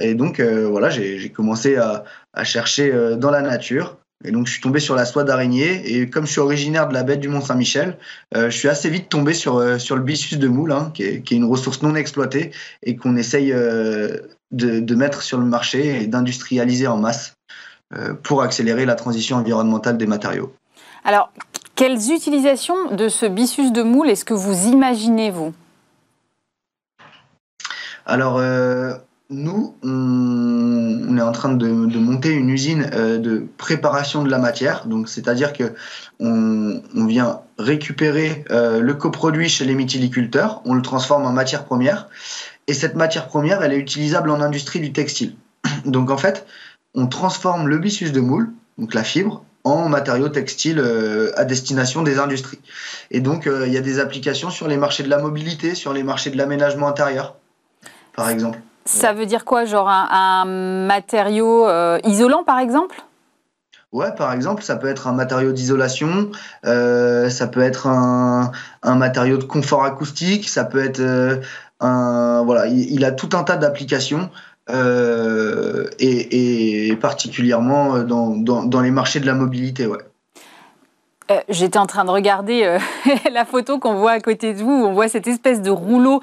Et 0.00 0.14
donc, 0.14 0.40
euh, 0.40 0.68
voilà, 0.68 0.90
j'ai 0.90 1.30
commencé 1.30 1.76
à, 1.76 2.04
chercher 2.44 2.92
euh, 2.92 3.16
dans 3.16 3.30
la 3.30 3.42
nature. 3.42 3.98
Et 4.24 4.32
donc, 4.32 4.46
je 4.46 4.52
suis 4.52 4.60
tombé 4.60 4.80
sur 4.80 4.94
la 4.94 5.04
soie 5.06 5.24
d'araignée. 5.24 5.94
Et 5.94 6.10
comme 6.10 6.26
je 6.26 6.32
suis 6.32 6.40
originaire 6.40 6.88
de 6.88 6.94
la 6.94 7.02
baie 7.02 7.16
du 7.16 7.28
Mont-Saint-Michel, 7.28 7.96
euh, 8.36 8.50
je 8.50 8.56
suis 8.56 8.68
assez 8.68 8.90
vite 8.90 9.08
tombé 9.08 9.34
sur, 9.34 9.80
sur 9.80 9.96
le 9.96 10.02
byssus 10.02 10.36
de 10.36 10.48
moule, 10.48 10.72
hein, 10.72 10.90
qui, 10.94 11.04
est, 11.04 11.30
une 11.30 11.44
ressource 11.44 11.82
non 11.82 11.94
exploitée 11.94 12.50
et 12.82 12.96
qu'on 12.96 13.16
essaye 13.16 13.52
de, 13.52 14.94
mettre 14.94 15.22
sur 15.22 15.38
le 15.38 15.46
marché 15.46 16.02
et 16.02 16.06
d'industrialiser 16.06 16.86
en 16.86 16.98
masse 16.98 17.34
pour 18.22 18.42
accélérer 18.42 18.86
la 18.86 18.94
transition 18.94 19.36
environnementale 19.36 19.98
des 19.98 20.06
matériaux. 20.06 20.52
Alors, 21.04 21.32
quelles 21.74 22.12
utilisations 22.12 22.92
de 22.92 23.08
ce 23.08 23.26
byssus 23.26 23.72
de 23.72 23.82
moule 23.82 24.10
est-ce 24.10 24.24
que 24.24 24.34
vous 24.34 24.68
imaginez, 24.68 25.30
vous? 25.30 25.52
Alors, 28.06 28.38
nous, 29.30 29.76
on, 29.84 31.16
est 31.16 31.22
en 31.22 31.32
train 31.32 31.52
de, 31.52 31.68
monter 31.68 32.30
une 32.30 32.50
usine 32.50 32.90
euh, 32.92 33.18
de 33.18 33.46
préparation 33.56 34.24
de 34.24 34.30
la 34.30 34.38
matière. 34.38 34.86
Donc, 34.86 35.08
c'est-à-dire 35.08 35.52
que 35.52 35.72
on, 36.18 36.82
vient 37.06 37.40
récupérer 37.56 38.44
euh, 38.50 38.80
le 38.80 38.94
coproduit 38.94 39.48
chez 39.48 39.64
les 39.64 39.74
méthyliculteurs, 39.74 40.62
on 40.64 40.74
le 40.74 40.82
transforme 40.82 41.26
en 41.26 41.32
matière 41.32 41.64
première, 41.64 42.08
et 42.66 42.74
cette 42.74 42.96
matière 42.96 43.28
première, 43.28 43.62
elle 43.62 43.72
est 43.72 43.78
utilisable 43.78 44.30
en 44.30 44.40
industrie 44.40 44.80
du 44.80 44.92
textile. 44.92 45.36
Donc, 45.84 46.10
en 46.10 46.16
fait, 46.16 46.44
on 46.94 47.06
transforme 47.06 47.68
le 47.68 47.78
byssus 47.78 48.10
de 48.10 48.20
moule, 48.20 48.52
donc 48.78 48.94
la 48.94 49.04
fibre, 49.04 49.44
en 49.64 49.88
matériaux 49.88 50.28
textiles 50.28 50.80
euh, 50.80 51.32
à 51.36 51.44
destination 51.44 52.02
des 52.02 52.18
industries. 52.18 52.60
Et 53.10 53.20
donc, 53.20 53.46
il 53.46 53.72
y 53.72 53.76
a 53.76 53.82
des 53.82 53.98
applications 53.98 54.50
sur 54.50 54.68
les 54.68 54.76
marchés 54.76 55.02
de 55.02 55.10
la 55.10 55.18
mobilité, 55.18 55.74
sur 55.74 55.92
les 55.92 56.02
marchés 56.02 56.30
de 56.30 56.36
l'aménagement 56.36 56.88
intérieur, 56.88 57.36
par 58.14 58.30
exemple. 58.30 58.58
Ça 58.84 59.12
veut 59.12 59.26
dire 59.26 59.44
quoi 59.44 59.64
Genre 59.64 59.88
un, 59.88 60.44
matériau 60.44 61.66
euh, 61.66 61.98
isolant, 62.04 62.42
par 62.44 62.58
exemple? 62.58 63.02
Ouais, 63.92 64.12
par 64.14 64.32
exemple, 64.32 64.62
ça 64.62 64.76
peut 64.76 64.88
être 64.88 65.08
un 65.08 65.12
matériau 65.12 65.52
d'isolation, 65.52 66.30
euh, 66.64 67.28
ça 67.28 67.48
peut 67.48 67.60
être 67.60 67.88
un, 67.88 68.52
matériau 68.84 69.36
de 69.36 69.44
confort 69.44 69.84
acoustique, 69.84 70.48
ça 70.48 70.64
peut 70.64 70.82
être 70.82 71.00
euh, 71.00 71.40
un. 71.80 72.42
Voilà, 72.44 72.66
il, 72.66 73.04
a 73.04 73.10
tout 73.10 73.30
un 73.36 73.42
tas 73.42 73.56
d'applications. 73.56 74.30
Et, 75.98 76.96
particulièrement 77.00 78.00
dans, 78.02 78.36
dans, 78.36 78.80
les 78.80 78.90
marchés 78.90 79.20
de 79.20 79.26
la 79.26 79.34
mobilité, 79.34 79.86
ouais. 79.86 79.98
Euh, 81.30 81.40
j'étais 81.48 81.78
en 81.78 81.86
train 81.86 82.04
de 82.04 82.10
regarder 82.10 82.64
euh, 82.64 82.78
la 83.32 83.44
photo 83.44 83.78
qu'on 83.78 83.94
voit 83.94 84.12
à 84.12 84.20
côté 84.20 84.52
de 84.52 84.62
vous, 84.62 84.72
on 84.72 84.92
voit 84.92 85.08
cette 85.08 85.28
espèce 85.28 85.62
de 85.62 85.70
rouleau 85.70 86.20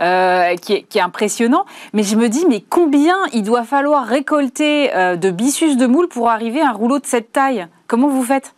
euh, 0.00 0.54
qui, 0.56 0.74
est, 0.74 1.00
impressionnant. 1.00 1.64
Mais 1.94 2.02
je 2.02 2.16
me 2.16 2.28
dis, 2.28 2.44
mais 2.48 2.62
combien 2.68 3.16
il 3.32 3.42
doit 3.42 3.64
falloir 3.64 4.04
récolter 4.06 4.90
de 5.16 5.30
byssus 5.30 5.76
de 5.76 5.86
moule 5.86 6.08
pour 6.08 6.28
arriver 6.28 6.60
à 6.60 6.68
un 6.68 6.72
rouleau 6.72 6.98
de 6.98 7.06
cette 7.06 7.32
taille? 7.32 7.66
Comment 7.86 8.08
vous 8.08 8.22
faites? 8.22 8.54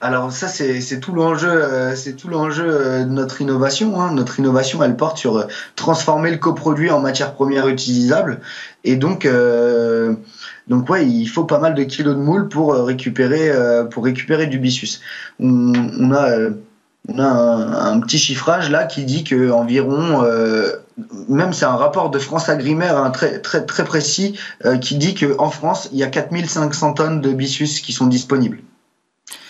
Alors 0.00 0.30
ça 0.30 0.46
c'est 0.46 1.00
tout 1.00 1.12
l'enjeu 1.12 1.94
c'est 1.96 2.14
tout 2.14 2.28
l'enjeu 2.28 3.00
de 3.00 3.10
notre 3.10 3.40
innovation. 3.40 4.00
Hein. 4.00 4.12
Notre 4.12 4.38
innovation 4.38 4.82
elle 4.82 4.96
porte 4.96 5.18
sur 5.18 5.46
transformer 5.74 6.30
le 6.30 6.36
coproduit 6.36 6.90
en 6.90 7.00
matière 7.00 7.34
première 7.34 7.66
utilisable 7.66 8.40
et 8.84 8.96
donc 8.96 9.26
donc 10.68 10.88
ouais, 10.90 11.06
il 11.06 11.26
faut 11.26 11.44
pas 11.44 11.58
mal 11.58 11.74
de 11.74 11.82
kilos 11.82 12.14
de 12.14 12.20
moules 12.20 12.48
pour 12.48 12.74
euh, 12.74 12.84
récupérer 12.84 13.50
euh, 13.50 13.84
pour 13.84 14.04
récupérer 14.04 14.46
du 14.46 14.58
byssus. 14.58 15.00
On, 15.40 16.12
a 16.12 16.30
euh, 16.30 16.50
on 17.08 17.18
a 17.18 17.24
un, 17.24 18.00
petit 18.00 18.18
chiffrage 18.18 18.70
là 18.70 18.84
qui 18.84 19.04
dit 19.04 19.24
que 19.24 19.50
environ 19.50 20.22
même 21.28 21.52
c'est 21.52 21.64
un 21.64 21.76
rapport 21.76 22.10
de 22.10 22.18
France 22.18 22.48
Agrimaire 22.48 22.98
hein, 22.98 23.10
très 23.10 23.40
très 23.40 23.64
très 23.64 23.84
précis 23.84 24.38
qui 24.82 24.96
dit 24.96 25.14
que 25.14 25.38
en 25.38 25.50
France, 25.50 25.88
il 25.92 25.98
y 25.98 26.02
a 26.02 26.08
4500 26.08 26.94
tonnes 26.94 27.20
de 27.20 27.32
byssus 27.32 27.80
qui 27.82 27.92
sont 27.92 28.06
disponibles. 28.06 28.58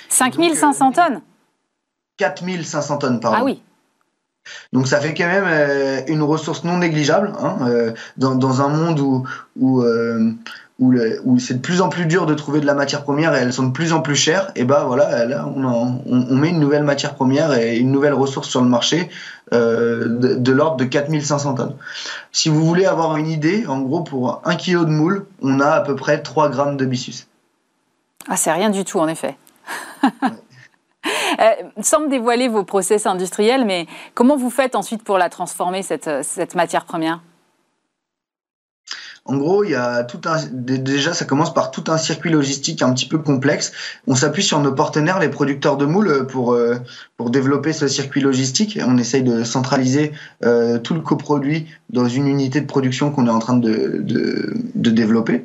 5500 0.09 0.93
tonnes 0.93 1.21
4500 2.19 2.99
tonnes, 2.99 3.21
pardon. 3.21 3.39
Ah 3.41 3.45
oui. 3.45 3.63
Donc 4.73 4.89
ça 4.89 5.01
fait 5.01 5.15
quand 5.15 5.27
même 5.27 6.05
une 6.09 6.23
ressource 6.23 6.65
non 6.65 6.79
négligeable 6.79 7.33
hein, 7.39 7.93
dans, 8.17 8.35
dans, 8.35 8.63
un 8.63 8.69
monde 8.69 8.99
où, 8.99 9.27
où, 9.57 9.85
où, 10.79 11.39
c'est 11.39 11.55
de 11.55 11.61
plus 11.61 11.81
en 11.81 11.89
plus 11.89 12.07
dur 12.07 12.27
de 12.27 12.35
trouver 12.35 12.61
de 12.61 12.67
la 12.67 12.75
matière 12.75 13.03
première 13.03 13.35
et 13.35 13.39
elles 13.39 13.53
sont 13.53 13.67
de 13.67 13.73
plus 13.73 13.93
en 13.93 14.01
plus 14.01 14.15
chères, 14.15 14.53
et 14.55 14.65
bah 14.65 14.85
voilà, 14.87 15.25
là 15.25 15.47
on, 15.47 16.37
met 16.37 16.51
une 16.51 16.61
nouvelle 16.61 16.85
matière 16.85 17.15
première 17.15 17.53
et 17.53 17.79
une 17.79 17.91
nouvelle 17.91 18.15
ressource 18.15 18.49
sur 18.49 18.63
le 18.63 18.69
marché 18.69 19.11
euh, 19.53 20.05
de, 20.07 20.53
l'ordre 20.53 20.77
de 20.77 20.85
4500 20.85 21.55
tonnes. 21.55 21.75
Si 22.31 22.49
vous 22.49 22.65
voulez 22.65 22.87
avoir 22.87 23.17
une 23.17 23.27
idée, 23.27 23.67
en 23.67 23.81
gros 23.81 24.03
pour 24.03 24.41
un 24.45 24.55
kilo 24.55 24.85
de 24.85 24.91
moule, 24.91 25.27
on 25.43 25.59
a 25.59 25.71
à 25.71 25.81
peu 25.81 25.97
près 25.97 26.23
3 26.23 26.49
grammes 26.51 26.77
de 26.77 26.85
byssus. 26.85 27.27
Ah, 28.29 28.37
c'est 28.37 28.53
rien 28.53 28.71
du 28.71 28.85
tout 28.85 29.01
en 29.01 29.09
effet. 29.09 29.37
Euh, 31.41 31.45
sans 31.81 32.01
me 32.01 32.09
dévoiler 32.09 32.49
vos 32.49 32.65
process 32.65 33.07
industriels, 33.07 33.65
mais 33.65 33.87
comment 34.15 34.37
vous 34.37 34.51
faites 34.51 34.75
ensuite 34.75 35.05
pour 35.05 35.17
la 35.17 35.29
transformer, 35.29 35.83
cette, 35.83 36.11
cette 36.23 36.55
matière 36.57 36.85
première? 36.85 37.21
En 39.29 39.37
gros, 39.37 39.63
y 39.63 39.75
a 39.75 40.07
déjà, 40.51 41.13
ça 41.13 41.27
commence 41.27 41.53
par 41.53 41.71
tout 41.71 41.85
un 41.89 41.99
circuit 41.99 42.31
logistique 42.31 42.81
un 42.81 42.95
petit 42.95 43.07
peu 43.07 43.19
complexe. 43.19 43.73
On 44.07 44.15
s'appuie 44.15 44.43
sur 44.43 44.59
nos 44.61 44.73
partenaires, 44.73 45.19
les 45.19 45.29
producteurs 45.29 45.77
de 45.77 45.85
moules, 45.85 46.27
pour, 46.27 46.55
euh, 46.55 46.77
pour 47.19 47.29
développer 47.29 47.75
ce 47.75 47.89
circuit 47.89 48.23
logistique. 48.23 48.79
On 48.83 48.97
essaye 48.97 49.23
de 49.23 49.45
centraliser 49.45 50.13
euh, 50.45 50.79
tout 50.79 50.95
le 50.95 51.03
coproduit 51.03 51.67
dans 51.91 52.09
une 52.09 52.27
unité 52.27 52.63
de 52.63 52.67
production 52.67 53.11
qu'on 53.11 53.27
est 53.27 53.31
en 53.31 53.39
train 53.39 53.59
de, 53.59 54.03
de 54.03 54.91
développer. 54.91 55.45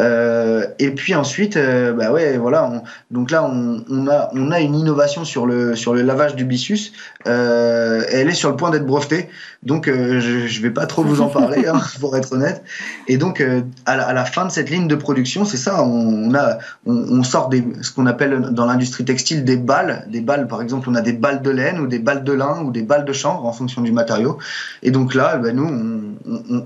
Euh, 0.00 0.66
et 0.78 0.90
puis 0.90 1.14
ensuite, 1.14 1.56
euh, 1.56 1.92
bah 1.92 2.12
ouais, 2.12 2.36
voilà. 2.36 2.82
donc 3.10 3.30
là, 3.30 3.44
on, 3.44 3.84
on, 3.88 4.08
a, 4.08 4.30
on 4.32 4.50
a 4.50 4.60
une 4.60 4.74
innovation 4.74 5.24
sur 5.24 5.46
le 5.46 5.74
sur 5.76 5.94
le 5.94 6.02
lavage 6.02 6.36
du 6.36 6.44
byssus. 6.44 6.92
Euh, 7.26 8.04
elle 8.10 8.28
est 8.28 8.34
sur 8.34 8.50
le 8.50 8.56
point 8.56 8.70
d'être 8.70 8.86
brevetée, 8.86 9.28
donc 9.62 9.88
euh, 9.88 10.20
je 10.20 10.58
ne 10.58 10.62
vais 10.62 10.70
pas 10.70 10.86
trop 10.86 11.02
vous 11.02 11.20
en 11.20 11.28
parler, 11.28 11.66
hein, 11.66 11.80
pour 12.00 12.16
être 12.16 12.32
honnête. 12.32 12.62
Et 13.08 13.16
donc, 13.16 13.40
euh, 13.40 13.62
à, 13.84 14.12
la, 14.12 14.24
fin 14.24 14.46
de 14.46 14.50
cette 14.50 14.70
ligne 14.70 14.86
de 14.86 14.94
production, 14.94 15.44
c'est 15.44 15.56
ça, 15.56 15.82
on, 15.82 16.34
a, 16.34 16.58
on, 16.86 17.22
sort 17.24 17.48
des, 17.48 17.64
ce 17.82 17.90
qu'on 17.90 18.06
appelle 18.06 18.50
dans 18.52 18.66
l'industrie 18.66 19.04
textile 19.04 19.44
des 19.44 19.56
balles. 19.56 20.06
Des 20.08 20.20
balles, 20.20 20.46
par 20.46 20.62
exemple, 20.62 20.88
on 20.88 20.94
a 20.94 21.00
des 21.00 21.12
balles 21.12 21.42
de 21.42 21.50
laine 21.50 21.80
ou 21.80 21.86
des 21.86 21.98
balles 21.98 22.22
de 22.22 22.32
lin 22.32 22.62
ou 22.62 22.70
des 22.70 22.82
balles 22.82 23.04
de 23.04 23.12
chanvre 23.12 23.44
en 23.44 23.52
fonction 23.52 23.82
du 23.82 23.92
matériau. 23.92 24.38
Et 24.82 24.92
donc 24.92 25.14
là, 25.14 25.36
ben, 25.36 25.56
nous, 25.56 26.14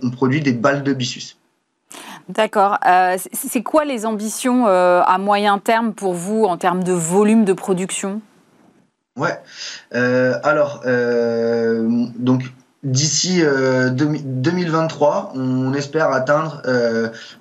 on, 0.02 0.10
produit 0.10 0.40
des 0.40 0.52
balles 0.52 0.82
de 0.82 0.92
byssus. 0.92 1.36
D'accord. 2.30 2.78
Euh, 2.86 3.16
c'est 3.32 3.62
quoi 3.62 3.84
les 3.84 4.06
ambitions 4.06 4.66
à 4.66 5.18
moyen 5.18 5.58
terme 5.58 5.92
pour 5.92 6.14
vous 6.14 6.44
en 6.44 6.56
termes 6.56 6.84
de 6.84 6.92
volume 6.92 7.44
de 7.44 7.52
production? 7.52 8.20
Ouais. 9.16 9.38
Euh, 9.94 10.38
alors, 10.42 10.82
euh, 10.86 12.06
donc 12.16 12.44
d'ici 12.82 13.42
2023, 13.42 15.32
euh, 15.36 15.38
on 15.38 15.74
espère 15.74 16.10
atteindre 16.10 16.62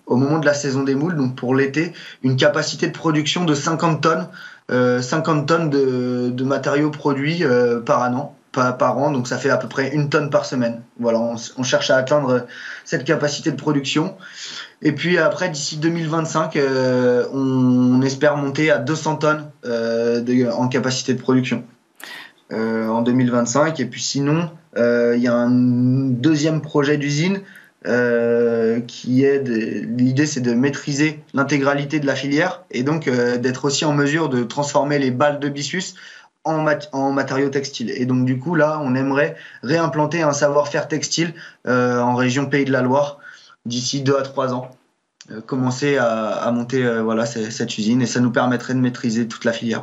au 0.05 0.17
moment 0.17 0.39
de 0.39 0.45
la 0.45 0.53
saison 0.53 0.83
des 0.83 0.95
moules, 0.95 1.15
donc 1.15 1.35
pour 1.35 1.55
l'été, 1.55 1.93
une 2.23 2.35
capacité 2.35 2.87
de 2.87 2.91
production 2.91 3.45
de 3.45 3.53
50 3.53 4.01
tonnes, 4.01 4.27
50 4.69 5.47
tonnes 5.47 5.69
de, 5.69 6.43
matériaux 6.43 6.91
produits 6.91 7.43
par 7.85 8.01
an. 8.11 8.35
Par, 8.51 8.97
an, 8.97 9.11
donc 9.11 9.27
ça 9.27 9.37
fait 9.37 9.51
à 9.51 9.57
peu 9.57 9.67
près 9.67 9.93
une 9.93 10.09
tonne 10.09 10.31
par 10.31 10.43
semaine. 10.43 10.81
Voilà, 10.99 11.19
on, 11.19 11.63
cherche 11.63 11.91
à 11.91 11.97
atteindre 11.97 12.47
cette 12.83 13.03
capacité 13.03 13.51
de 13.51 13.55
production. 13.55 14.15
Et 14.81 14.91
puis 14.91 15.19
après, 15.19 15.49
d'ici 15.49 15.77
2025, 15.77 16.57
on, 17.31 18.01
espère 18.01 18.37
monter 18.37 18.71
à 18.71 18.79
200 18.79 19.17
tonnes 19.17 19.51
en 20.51 20.67
capacité 20.67 21.13
de 21.13 21.21
production. 21.21 21.63
Euh, 22.51 22.87
en 22.87 23.03
2025. 23.03 23.79
Et 23.79 23.85
puis 23.85 24.01
sinon, 24.01 24.49
euh, 24.75 25.13
il 25.15 25.21
y 25.21 25.27
a 25.27 25.35
un 25.35 25.51
deuxième 25.51 26.61
projet 26.61 26.97
d'usine 26.97 27.41
euh, 27.85 28.79
qui 28.79 29.23
est 29.23 29.47
l'idée 29.47 30.25
c'est 30.25 30.41
de 30.41 30.53
maîtriser 30.53 31.19
l'intégralité 31.35 31.99
de 31.99 32.07
la 32.07 32.15
filière 32.15 32.63
et 32.71 32.81
donc 32.81 33.07
d'être 33.07 33.65
aussi 33.65 33.85
en 33.85 33.93
mesure 33.93 34.29
de 34.29 34.43
transformer 34.43 34.97
les 34.97 35.11
balles 35.11 35.39
de 35.39 35.47
byssus 35.47 35.93
en, 36.43 37.11
matériaux 37.11 37.49
textiles. 37.49 37.91
Et 37.91 38.05
donc 38.05 38.25
du 38.25 38.39
coup 38.39 38.55
là, 38.55 38.79
on 38.83 38.95
aimerait 38.95 39.35
réimplanter 39.63 40.21
un 40.21 40.33
savoir-faire 40.33 40.87
textile 40.87 41.33
en 41.65 42.15
région 42.15 42.47
Pays 42.47 42.65
de 42.65 42.71
la 42.71 42.81
Loire 42.81 43.19
d'ici 43.65 44.01
deux 44.01 44.17
à 44.17 44.23
trois 44.23 44.53
ans. 44.53 44.71
commencer 45.45 45.97
à, 45.97 46.49
monter 46.51 47.01
voilà 47.01 47.25
cette 47.25 47.77
usine 47.77 48.01
et 48.01 48.07
ça 48.07 48.19
nous 48.19 48.31
permettrait 48.31 48.73
de 48.73 48.79
maîtriser 48.79 49.27
toute 49.27 49.45
la 49.45 49.53
filière. 49.53 49.81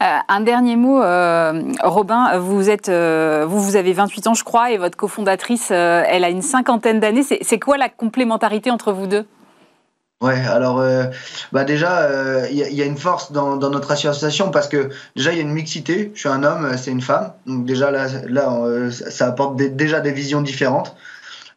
Euh, 0.00 0.18
un 0.28 0.40
dernier 0.40 0.76
mot, 0.76 1.02
euh, 1.02 1.60
Robin, 1.82 2.38
vous, 2.38 2.70
êtes, 2.70 2.88
euh, 2.88 3.44
vous, 3.48 3.60
vous 3.60 3.74
avez 3.74 3.92
28 3.92 4.28
ans, 4.28 4.34
je 4.34 4.44
crois, 4.44 4.70
et 4.70 4.78
votre 4.78 4.96
cofondatrice, 4.96 5.70
elle 5.70 6.24
a 6.24 6.28
une 6.28 6.42
cinquantaine 6.42 7.00
d'années. 7.00 7.22
C'est 7.22 7.58
quoi 7.58 7.76
la 7.76 7.88
complémentarité 7.88 8.70
entre 8.70 8.92
vous 8.92 9.06
deux? 9.06 9.26
Ouais, 10.20 10.40
alors 10.46 10.84
bah 11.52 11.62
déjà, 11.62 12.48
il 12.50 12.56
y, 12.56 12.82
a 12.82 12.84
une 12.84 12.96
force 12.96 13.30
dans, 13.30 13.56
notre 13.56 13.92
association 13.92 14.50
parce 14.50 14.66
que 14.66 14.88
déjà, 15.14 15.30
il 15.30 15.36
y 15.36 15.40
a 15.40 15.42
une 15.42 15.52
mixité. 15.52 16.10
Je 16.12 16.18
suis 16.18 16.28
un 16.28 16.42
homme, 16.42 16.76
c'est 16.76 16.90
une 16.90 17.02
femme. 17.02 17.34
Donc 17.46 17.66
déjà, 17.66 17.92
là, 17.92 18.08
là 18.26 18.90
ça 18.90 19.28
apporte 19.28 19.56
déjà 19.56 20.00
des 20.00 20.10
visions 20.10 20.42
différentes. 20.42 20.96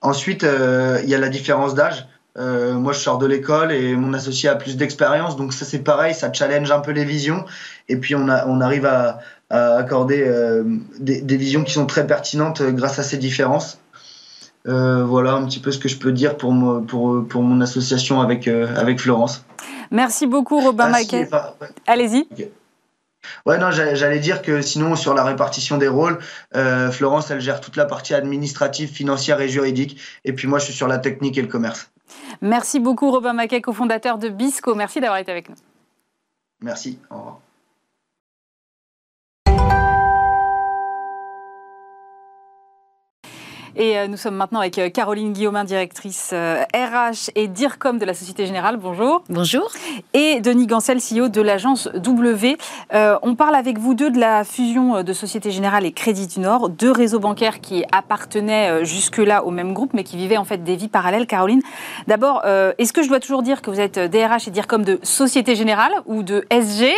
Ensuite, 0.01 0.43
il 0.43 1.09
y 1.09 1.15
a 1.15 1.17
la 1.17 1.29
différence 1.29 1.73
d'âge. 1.73 2.05
Euh, 2.37 2.73
moi, 2.73 2.93
je 2.93 2.99
sors 2.99 3.17
de 3.17 3.25
l'école 3.25 3.71
et 3.71 3.95
mon 3.95 4.13
associé 4.13 4.47
a 4.47 4.55
plus 4.55 4.77
d'expérience, 4.77 5.35
donc 5.35 5.51
ça 5.51 5.65
c'est 5.65 5.79
pareil, 5.79 6.13
ça 6.13 6.31
challenge 6.31 6.71
un 6.71 6.79
peu 6.79 6.91
les 6.91 7.03
visions. 7.03 7.45
Et 7.89 7.97
puis 7.97 8.15
on, 8.15 8.29
a, 8.29 8.47
on 8.47 8.61
arrive 8.61 8.85
à, 8.85 9.19
accorder 9.49 10.23
euh, 10.25 10.63
des, 10.99 11.35
visions 11.35 11.65
qui 11.65 11.73
sont 11.73 11.85
très 11.85 12.07
pertinentes 12.07 12.61
euh, 12.61 12.71
grâce 12.71 12.99
à 12.99 13.03
ces 13.03 13.17
différences. 13.17 13.79
Voilà 14.65 15.33
un 15.33 15.45
petit 15.45 15.59
peu 15.59 15.71
ce 15.71 15.79
que 15.79 15.89
je 15.89 15.97
peux 15.97 16.11
dire 16.11 16.37
pour, 16.37 16.53
pour, 16.87 17.27
pour 17.27 17.41
mon 17.41 17.61
association 17.61 18.21
avec, 18.21 18.47
avec 18.47 18.99
Florence. 18.99 19.45
Merci 19.91 20.27
beaucoup, 20.27 20.59
Robin 20.59 20.85
ah, 20.87 20.89
Maquet. 20.89 21.29
Allez-y. 21.87 22.27
Ouais, 23.45 23.57
non, 23.57 23.69
j'allais 23.71 24.19
dire 24.19 24.41
que 24.41 24.61
sinon, 24.61 24.95
sur 24.95 25.13
la 25.13 25.23
répartition 25.23 25.77
des 25.77 25.87
rôles, 25.87 26.19
Florence, 26.91 27.29
elle 27.31 27.41
gère 27.41 27.61
toute 27.61 27.75
la 27.75 27.85
partie 27.85 28.13
administrative, 28.13 28.89
financière 28.89 29.41
et 29.41 29.49
juridique. 29.49 29.99
Et 30.25 30.33
puis 30.33 30.47
moi, 30.47 30.59
je 30.59 30.65
suis 30.65 30.73
sur 30.73 30.87
la 30.87 30.97
technique 30.97 31.37
et 31.37 31.41
le 31.41 31.47
commerce. 31.47 31.91
Merci 32.41 32.79
beaucoup 32.79 33.11
Robin 33.11 33.33
Maquet, 33.33 33.61
cofondateur 33.61 34.17
de 34.17 34.29
Bisco. 34.29 34.75
Merci 34.75 34.99
d'avoir 34.99 35.19
été 35.19 35.31
avec 35.31 35.49
nous. 35.49 35.55
Merci. 36.61 36.99
Au 37.09 37.17
revoir. 37.17 37.39
Et 43.75 43.97
euh, 43.97 44.07
nous 44.07 44.17
sommes 44.17 44.35
maintenant 44.35 44.59
avec 44.59 44.77
euh, 44.79 44.89
Caroline 44.89 45.31
Guillaumin, 45.31 45.63
directrice 45.63 46.31
RH 46.31 46.33
euh, 46.33 47.11
et 47.35 47.47
DIRCOM 47.47 47.99
de 47.99 48.05
la 48.05 48.13
Société 48.13 48.45
Générale. 48.45 48.77
Bonjour. 48.77 49.23
Bonjour. 49.29 49.71
Et 50.13 50.41
Denis 50.41 50.67
Gancel, 50.67 50.97
CEO 50.97 51.29
de 51.29 51.41
l'agence 51.41 51.87
W. 51.95 52.57
on 52.91 53.35
parle 53.35 53.55
avec 53.55 53.77
vous 53.77 53.93
deux 53.93 54.09
de 54.09 54.19
la 54.19 54.43
fusion 54.43 55.03
de 55.03 55.13
Société 55.13 55.51
Générale 55.51 55.85
et 55.85 55.93
Crédit 55.93 56.27
du 56.27 56.39
Nord, 56.41 56.69
deux 56.69 56.91
réseaux 56.91 57.19
bancaires 57.19 57.61
qui 57.61 57.85
appartenaient 57.91 58.83
jusque-là 58.83 59.45
au 59.45 59.51
même 59.51 59.73
groupe, 59.73 59.91
mais 59.93 60.03
qui 60.03 60.17
vivaient 60.17 60.37
en 60.37 60.45
fait 60.45 60.63
des 60.63 60.75
vies 60.75 60.87
parallèles. 60.87 61.27
Caroline, 61.27 61.61
d'abord, 62.07 62.43
est-ce 62.77 62.93
que 62.93 63.03
je 63.03 63.07
dois 63.07 63.19
toujours 63.19 63.43
dire 63.43 63.61
que 63.61 63.69
vous 63.69 63.79
êtes 63.79 63.99
DRH 63.99 64.47
et 64.47 64.51
DIRCOM 64.51 64.83
de 64.83 64.99
Société 65.03 65.55
Générale 65.55 65.93
ou 66.05 66.23
de 66.23 66.45
SG 66.49 66.91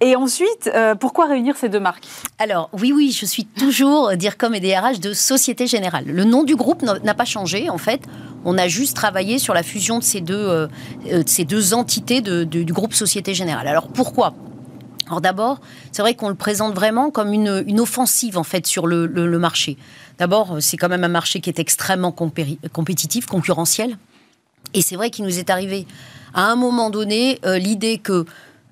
Et 0.00 0.16
ensuite, 0.16 0.70
pourquoi 1.00 1.26
réunir 1.26 1.56
ces 1.56 1.68
deux 1.68 1.80
marques? 1.80 2.06
Alors, 2.38 2.70
oui, 2.72 2.92
oui, 2.92 3.16
je 3.18 3.26
suis 3.26 3.44
toujours 3.44 4.16
DIRCOM 4.16 4.54
et 4.54 4.60
DRH 4.60 5.00
de 5.00 5.12
Société 5.12 5.66
Générale. 5.66 6.04
Le 6.18 6.24
nom 6.24 6.42
du 6.42 6.56
groupe 6.56 6.82
n'a 6.82 7.14
pas 7.14 7.24
changé, 7.24 7.70
en 7.70 7.78
fait. 7.78 8.02
On 8.44 8.58
a 8.58 8.66
juste 8.66 8.96
travaillé 8.96 9.38
sur 9.38 9.54
la 9.54 9.62
fusion 9.62 10.00
de 10.00 10.02
ces 10.02 10.20
deux, 10.20 10.34
euh, 10.34 10.66
euh, 11.12 11.22
ces 11.26 11.44
deux 11.44 11.74
entités 11.74 12.20
du 12.20 12.72
groupe 12.72 12.92
Société 12.92 13.34
Générale. 13.34 13.68
Alors 13.68 13.86
pourquoi? 13.86 14.34
Alors 15.06 15.20
d'abord, 15.20 15.60
c'est 15.92 16.02
vrai 16.02 16.14
qu'on 16.14 16.28
le 16.28 16.34
présente 16.34 16.74
vraiment 16.74 17.12
comme 17.12 17.32
une, 17.32 17.78
offensive 17.78 18.36
en 18.36 18.42
fait 18.42 18.66
sur 18.66 18.88
le, 18.88 19.38
marché. 19.38 19.76
D'abord, 20.18 20.56
c'est 20.58 20.76
quand 20.76 20.88
même 20.88 21.04
un 21.04 21.08
marché 21.08 21.38
qui 21.38 21.50
est 21.50 21.60
extrêmement 21.60 22.10
compétitif, 22.10 23.26
concurrentiel. 23.26 23.96
Et 24.74 24.82
c'est 24.82 24.96
vrai 24.96 25.10
qu'il 25.10 25.24
nous 25.24 25.38
est 25.38 25.50
arrivé 25.50 25.86
à 26.34 26.50
un 26.50 26.56
moment 26.56 26.90
donné 26.90 27.38
euh, 27.44 27.58
l'idée 27.58 27.98
que 27.98 28.24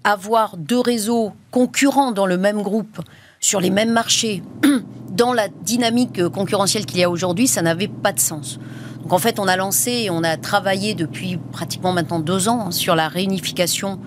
avoir 0.03 0.57
deux 0.57 0.81
réseaux 0.81 1.33
concurrents 1.53 2.11
dans 2.11 2.27
le 2.27 2.39
même 2.39 2.63
groupe 2.63 3.01
sur 3.41 3.61
les 3.61 3.71
mêmes 3.71 3.93
marchés 3.93 4.43
dans 5.11 5.33
la 5.33 5.49
dynamique 5.49 6.29
concurrentielle 6.29 6.87
qu'il 6.87 6.99
y 6.99 7.05
a 7.05 7.11
aujourd'hui, 7.11 7.47
ça 7.47 7.63
n'avait 7.63 7.89
pas 7.89 8.13
de 8.13 8.21
sens. 8.21 8.59
Donc 9.03 9.13
en 9.13 9.19
fait, 9.19 9.39
on 9.39 9.47
a 9.47 9.57
lancé 9.57 9.93
et 9.93 10.11
on 10.11 10.25
a 10.25 10.37
travaillé 10.37 10.95
depuis 10.95 11.39
pratiquement 11.53 11.93
maintenant 11.93 12.19
deux 12.19 12.49
ans 12.49 12.71
sur 12.71 12.97
la 12.97 13.09
réunification 13.09 14.01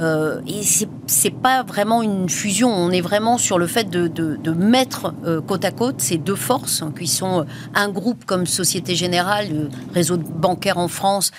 euh, 0.00 0.40
et 0.46 0.62
c'est 1.06 1.30
pas 1.30 1.62
vraiment 1.62 2.02
une 2.02 2.28
fusion. 2.28 2.70
On 2.70 2.90
est 2.90 3.00
vraiment 3.00 3.38
sur 3.38 3.58
le 3.58 3.66
fait 3.66 3.90
de, 3.90 4.08
de, 4.08 4.50
mettre 4.52 5.14
euh, 5.24 5.40
côte 5.40 5.64
à 5.64 5.70
côte 5.70 6.00
ces 6.00 6.16
deux 6.16 6.36
forces, 6.36 6.82
hein, 6.82 6.92
qui 6.98 7.06
sont 7.06 7.40
euh, 7.40 7.44
un 7.74 7.88
groupe 7.88 8.24
comme 8.24 8.46
Société 8.46 8.94
Générale, 8.94 9.48
le 9.50 9.68
réseau 9.92 10.16
bancaire 10.16 10.78
en 10.78 10.88
France, 10.88 11.30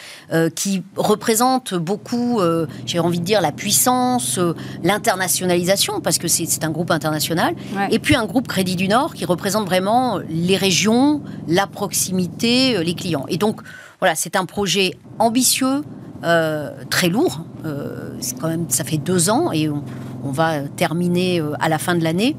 qui 0.56 0.84
représente 0.96 1.74
beaucoup, 1.74 2.40
j'ai 2.86 3.00
envie 3.00 3.20
de 3.20 3.26
dire, 3.26 3.42
la 3.42 3.52
puissance, 3.52 4.40
l'internationalisation, 4.84 6.00
parce 6.02 6.18
que 6.18 6.28
c'est 6.28 6.64
un 6.64 6.70
groupe 6.70 6.92
international. 6.92 7.56
Et 7.90 8.00
puis 8.00 8.16
un 8.16 8.26
groupe 8.26 8.48
Crédit 8.48 8.76
du 8.76 8.88
Nord 8.88 9.14
qui 9.14 9.26
représente 9.26 9.66
vraiment 9.66 10.20
les 10.30 10.58
régions, 10.58 11.22
la 11.48 11.68
proximité, 11.68 12.82
les 12.84 12.94
clients. 12.94 13.26
Et 13.28 13.38
donc, 13.38 13.62
voilà, 14.00 14.16
c'est 14.16 14.36
un 14.36 14.46
projet 14.46 14.98
ambitieux, 15.20 15.68
euh, 15.78 16.11
très 16.22 17.10
lourd. 17.10 17.42
Euh, 17.66 18.12
quand 18.40 18.48
même, 18.48 18.66
ça 18.70 18.84
fait 18.84 18.98
deux 18.98 19.30
ans 19.30 19.52
et 19.52 19.70
on, 19.70 20.32
va 20.32 20.62
terminer 20.62 21.40
euh, 21.40 21.54
à 21.60 21.70
la 21.70 21.78
fin 21.78 21.96
de 21.96 22.04
l'année. 22.04 22.36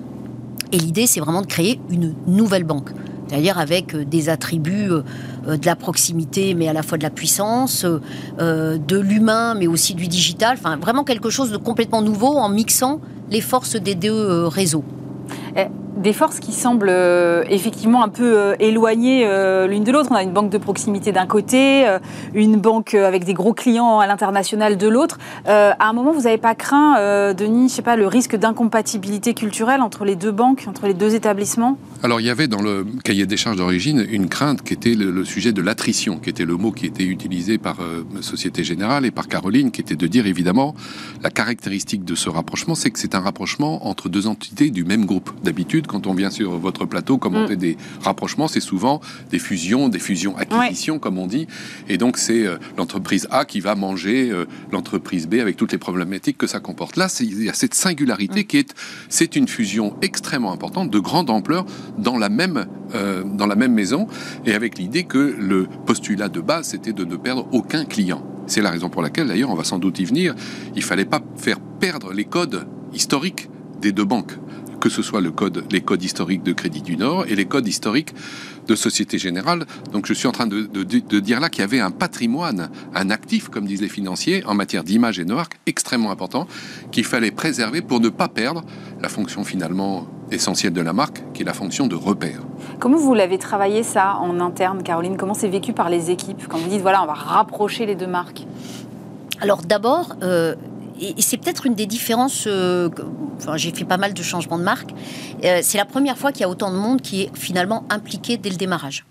Et 0.73 0.79
l'idée, 0.79 1.07
c'est 1.07 1.21
vraiment 1.21 1.43
de 1.43 1.47
créer 1.47 1.81
une 1.91 2.15
nouvelle 2.27 2.65
banque. 2.65 2.91
C'est-à-dire 3.29 3.59
avec 3.59 3.97
des 3.97 4.29
attributs 4.29 4.91
de 5.47 5.67
la 5.67 5.77
proximité, 5.77 6.55
mais 6.55 6.69
à 6.69 6.75
la 6.75 6.83
fois 6.83 6.99
de 6.99 7.03
la 7.03 7.11
puissance, 7.11 7.87
de 8.39 8.99
l'humain, 8.99 9.55
mais 9.55 9.67
aussi 9.67 9.95
du 9.95 10.07
digital. 10.07 10.59
Enfin, 10.59 10.77
vraiment 10.77 11.03
quelque 11.03 11.31
chose 11.31 11.51
de 11.51 11.57
complètement 11.57 12.03
nouveau 12.03 12.37
en 12.37 12.51
mixant 12.51 13.01
les 13.31 13.41
forces 13.41 13.77
des 13.77 13.95
deux 13.95 14.47
réseaux. 14.47 14.85
Des 16.03 16.13
forces 16.13 16.41
qui 16.41 16.53
semblent 16.53 16.89
euh, 16.91 17.45
effectivement 17.49 18.03
un 18.03 18.09
peu 18.09 18.37
euh, 18.37 18.57
éloignées 18.59 19.23
euh, 19.25 19.69
l'une 19.69 19.85
de 19.85 19.93
l'autre. 19.93 20.09
On 20.11 20.17
a 20.17 20.25
une 20.25 20.33
banque 20.33 20.51
de 20.51 20.59
proximité 20.59 21.13
d'un 21.13 21.27
côté, 21.27 21.87
une 22.35 22.57
banque 22.57 22.95
avec 22.95 23.25
des 23.25 23.35
gros 23.35 23.53
clients 23.53 24.01
à 24.01 24.07
l'international 24.09 24.77
de 24.77 24.89
l'autre. 24.89 25.19
à 25.47 25.77
un 25.79 25.93
moment, 25.93 26.13
vous 26.13 26.23
n'avez 26.23 26.39
pas 26.39 26.55
craint, 26.55 27.33
Denis, 27.35 27.69
je 27.69 27.75
sais 27.75 27.83
pas, 27.83 27.97
le 27.97 28.07
risque 28.07 28.37
d'incompatibilité 28.37 29.35
culturelle 29.35 29.81
entre 29.81 30.05
les 30.05 30.17
deux 30.17 30.33
banques, 30.33 30.65
entre 30.69 30.87
les 30.87 30.95
deux 30.95 31.15
établissements? 31.15 31.79
Alors, 32.03 32.21
il 32.21 32.27
y 32.27 32.31
avait 32.31 32.49
dans 32.49 32.63
le 32.63 32.85
cahier 33.05 33.27
des 33.27 33.37
charges 33.37 33.57
d'origine 33.57 34.05
une 34.11 34.29
crainte 34.29 34.63
qui 34.63 34.75
était 34.75 34.95
le, 34.95 35.25
sujet 35.25 35.53
de 35.53 35.63
l'attrition, 35.63 36.19
qui 36.19 36.31
était 36.31 36.45
le 36.45 36.57
mot 36.57 36.73
qui 36.73 36.87
était 36.87 37.05
utilisé 37.05 37.59
par 37.59 37.77
Société 38.21 38.65
Générale 38.65 39.07
et 39.07 39.11
par 39.11 39.29
Caroline, 39.29 39.71
qui 39.71 39.81
était 39.81 39.97
de 39.97 40.07
dire 40.07 40.27
évidemment 40.27 40.75
la 41.23 41.31
caractéristique 41.31 42.05
de 42.05 42.15
ce 42.15 42.29
rapprochement, 42.29 42.75
c'est 42.75 42.91
que 42.91 42.99
c'est 42.99 43.15
un 43.15 43.21
rapprochement 43.21 43.87
entre 43.87 44.09
deux 44.09 44.27
entités 44.27 44.71
du 44.71 44.85
même 44.85 45.07
groupe. 45.07 45.31
D'habitude, 45.45 45.87
quand 45.93 46.07
on 46.07 46.15
vient 46.15 46.31
sur 46.31 46.59
votre 46.59 46.87
plateau 46.87 47.19
commenter 47.19 47.55
mm. 47.55 47.61
des 47.61 47.77
rapprochements, 48.01 48.49
c'est 48.49 48.61
souvent 48.61 49.01
des 49.31 49.39
fusions, 49.39 49.89
des 49.89 49.99
fusions-acquisitions, 49.99 50.99
comme 50.99 51.19
on 51.19 51.27
dit. 51.27 51.47
Et 51.89 51.99
donc, 51.99 52.17
c'est 52.17 52.47
euh, 52.47 52.57
l'entreprise 52.79 53.29
A 53.31 53.45
qui 53.45 53.61
va 53.61 53.75
manger 53.75 54.31
euh, 54.31 54.47
l'entreprise 54.73 55.29
B 55.29 55.35
avec 55.35 55.57
toutes 55.57 55.73
les 55.73 55.79
problématiques 55.79 56.39
que 56.39 56.47
ça 56.47 56.61
comporte. 56.61 56.97
Là, 56.97 57.09
il 57.21 57.45
y 57.45 57.49
a 57.51 57.53
cette 57.53 57.75
singularité 57.75 58.41
mm. 58.41 58.45
qui 58.45 58.57
est, 58.57 58.75
c'est 59.09 59.37
une 59.37 59.47
fusion 59.47 59.95
extrêmement 60.03 60.53
importante, 60.53 60.91
de 60.91 60.99
grande 60.99 61.31
ampleur, 61.31 61.67
dans 61.99 62.19
la 62.19 62.31
même, 62.31 62.67
euh, 62.95 63.23
dans 63.25 63.47
la 63.47 63.55
même 63.55 63.75
maison, 63.75 64.09
et 64.47 64.55
avec 64.55 64.79
l'idée 64.79 65.05
que 65.05 65.37
le 65.39 65.69
postulat 65.87 66.29
de 66.29 66.41
base, 66.41 66.69
c'était 66.69 66.95
de 66.95 67.05
ne 67.05 67.17
perdre 67.17 67.47
aucun 67.53 67.85
client. 67.85 68.27
C'est 68.47 68.63
la 68.63 68.71
raison 68.71 68.89
pour 68.89 69.03
laquelle, 69.03 69.29
d'ailleurs, 69.29 69.51
on 69.51 69.55
va 69.55 69.65
sans 69.65 69.79
doute 69.79 70.01
y 70.01 70.05
venir, 70.05 70.35
il 70.75 70.83
fallait 70.83 71.05
pas 71.05 71.21
faire 71.37 71.61
perdre 71.61 72.13
les 72.13 72.25
codes 72.25 72.67
historiques 72.95 73.51
des 73.81 73.93
deux 73.93 74.05
banques 74.05 74.39
que 74.83 74.89
ce 74.89 75.01
soit 75.01 75.21
le 75.21 75.31
code, 75.31 75.65
les 75.71 75.81
codes 75.81 76.03
historiques 76.03 76.43
de 76.43 76.53
Crédit 76.53 76.83
du 76.83 76.97
Nord 76.97 77.27
et 77.29 77.37
les 77.37 77.45
codes 77.45 77.69
historiques 77.69 78.13
de 78.67 78.75
Société 78.75 79.17
Générale. 79.17 79.65
Donc 79.93 80.07
je 80.07 80.13
suis 80.13 80.27
en 80.27 80.33
train 80.33 80.49
de, 80.49 80.67
dire 81.21 81.39
là 81.39 81.49
qu'il 81.49 81.61
y 81.61 81.65
avait 81.65 81.79
un 81.79 81.93
patrimoine, 81.93 82.69
un 82.93 83.11
actif, 83.11 83.49
comme 83.49 83.65
disent 83.65 83.81
les 83.81 83.89
financiers, 83.89 84.45
en 84.45 84.55
matière 84.55 84.83
d'image 84.83 85.21
et 85.21 85.25
de 85.25 85.33
marque 85.33 85.61
extrêmement 85.67 86.11
important 86.11 86.49
qu'il 86.91 87.05
fallait 87.05 87.31
préserver 87.31 87.81
pour 87.81 88.01
ne 88.01 88.09
pas 88.09 88.27
perdre 88.27 88.65
la 89.01 89.09
fonction 89.09 89.45
finalement 89.45 90.09
essentielle 90.33 90.73
de 90.73 90.81
la 90.81 90.93
marque, 90.93 91.23
qui 91.33 91.43
est 91.43 91.47
la 91.47 91.55
fonction 91.55 91.87
de 91.87 91.95
repère. 91.95 92.41
Comment 92.81 92.97
vous 92.97 93.15
l'avez 93.15 93.39
travaillé 93.39 93.85
ça 93.85 94.17
en 94.17 94.41
interne, 94.41 94.83
Caroline? 94.83 95.17
Comment 95.17 95.35
c'est 95.35 95.49
vécu 95.49 95.73
par 95.73 95.91
les 95.91 96.11
équipes? 96.11 96.49
Quand 96.49 96.59
vous 96.59 96.69
dites 96.69 96.83
voilà, 96.83 97.05
on 97.05 97.07
va 97.07 97.15
rapprocher 97.15 97.87
les 97.87 97.95
deux 97.95 98.09
marques 98.09 98.47
alors 99.43 99.63
d'abord, 99.63 100.15
euh, 100.23 100.55
et, 101.03 101.21
c'est 101.21 101.37
peut-être 101.37 101.67
une 101.67 101.75
des 101.75 101.87
différences. 101.87 102.45
Euh, 102.47 102.89
enfin, 103.37 103.57
j'ai 103.57 103.73
fait 103.73 103.85
pas 103.85 103.97
mal 103.97 104.15
de 104.15 104.23
changements 104.23 104.59
de 104.59 104.63
marque. 104.63 104.91
Euh, 105.45 105.61
c'est 105.63 105.79
la 105.79 105.85
première 105.85 106.17
fois 106.17 106.33
qu'il 106.33 106.43
y 106.43 106.45
a 106.45 106.49
autant 106.49 106.71
de 106.71 106.77
monde 106.77 107.03
qui 107.03 107.23
est 107.23 107.37
finalement 107.37 107.85
impliqué 107.91 108.37
dès 108.37 108.51
le 108.51 108.57
démarrage. 108.57 109.05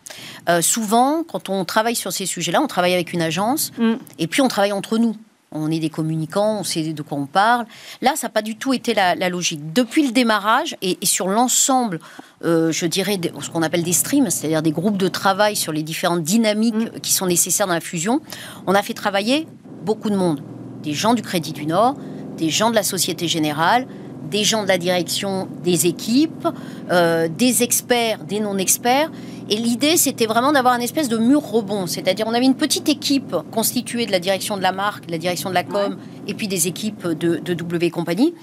Euh, 0.50 0.62
souvent, 0.62 1.24
quand 1.24 1.50
on 1.50 1.66
travaille 1.66 1.96
sur 1.96 2.14
ces 2.14 2.26
sujets-là, 2.26 2.62
on 2.62 2.68
travaille 2.68 2.94
avec 2.94 3.14
une 3.14 3.22
agence 3.22 3.72
mm. 3.78 3.94
et 4.20 4.28
puis 4.28 4.42
on 4.42 4.48
travaille 4.48 4.72
entre 4.72 4.98
nous. 4.98 5.16
On 5.54 5.70
est 5.70 5.80
des 5.80 5.90
communicants, 5.90 6.60
on 6.62 6.64
sait 6.64 6.94
de 6.94 7.02
quoi 7.02 7.18
on 7.18 7.26
parle. 7.26 7.66
Là, 8.02 8.14
ça 8.16 8.28
n'a 8.28 8.32
pas 8.32 8.42
du 8.42 8.56
tout 8.56 8.72
été 8.72 8.94
la, 8.94 9.16
logique. 9.28 9.74
Depuis 9.74 10.06
le 10.06 10.14
démarrage 10.14 10.78
et, 10.82 10.98
sur 11.04 11.28
l'ensemble, 11.28 12.00
je 12.42 12.86
dirais, 12.86 13.20
ce 13.42 13.50
qu'on 13.50 13.62
appelle 13.62 13.84
des 13.84 13.92
streams, 13.92 14.30
c'est-à-dire 14.30 14.62
des 14.62 14.72
groupes 14.72 14.96
de 14.96 15.10
travail 15.10 15.58
sur 15.58 15.74
les 15.74 15.84
différentes 15.84 16.24
dynamiques 16.24 16.76
mm. 16.76 17.00
qui 17.02 17.12
sont 17.12 17.26
nécessaires 17.26 17.68
dans 17.68 17.74
la 17.74 17.82
fusion, 17.82 18.22
on 18.66 18.76
a 18.76 18.82
fait 18.82 18.94
travailler 18.94 19.46
beaucoup 19.84 20.10
de 20.10 20.16
monde 20.16 20.42
des 20.84 20.94
gens 20.94 21.14
du 21.14 21.22
Crédit 21.22 21.54
du 21.54 21.66
Nord, 21.66 21.96
des 22.38 22.50
gens 22.50 22.70
de 22.70 22.76
la 22.76 22.84
Société 22.84 23.28
Générale, 23.28 23.88
des 24.30 24.44
gens 24.44 24.64
de 24.64 24.68
la 24.68 24.78
direction 24.78 25.48
des 25.64 25.88
équipes, 25.88 26.48
euh, 26.90 27.28
des 27.28 27.64
experts, 27.64 28.24
des 28.24 28.40
non-experts. 28.40 29.12
Et 29.50 29.58
l'idée, 29.58 29.98
c'était 29.98 30.26
vraiment 30.26 30.54
d'avoir 30.54 30.74
un 30.74 30.80
espèce 30.80 31.10
de 31.10 31.18
mur 31.18 31.42
rebond. 31.42 31.86
C'est-à-dire, 31.86 32.26
on 32.28 32.34
avait 32.34 32.46
une 32.46 32.56
petite 32.56 32.88
équipe 32.88 33.36
constituée 33.52 34.06
de 34.06 34.12
la 34.12 34.20
direction 34.20 34.56
de 34.56 34.62
la 34.62 34.72
marque, 34.72 35.10
la 35.12 35.18
direction 35.18 35.50
de 35.50 35.56
la 35.56 35.64
com, 35.64 35.98
et 36.28 36.34
puis 36.34 36.48
des 36.48 36.68
équipes 36.68 37.08
de, 37.08 37.38
de 37.38 37.54
W 37.54 37.90
compagnie. 37.90 38.34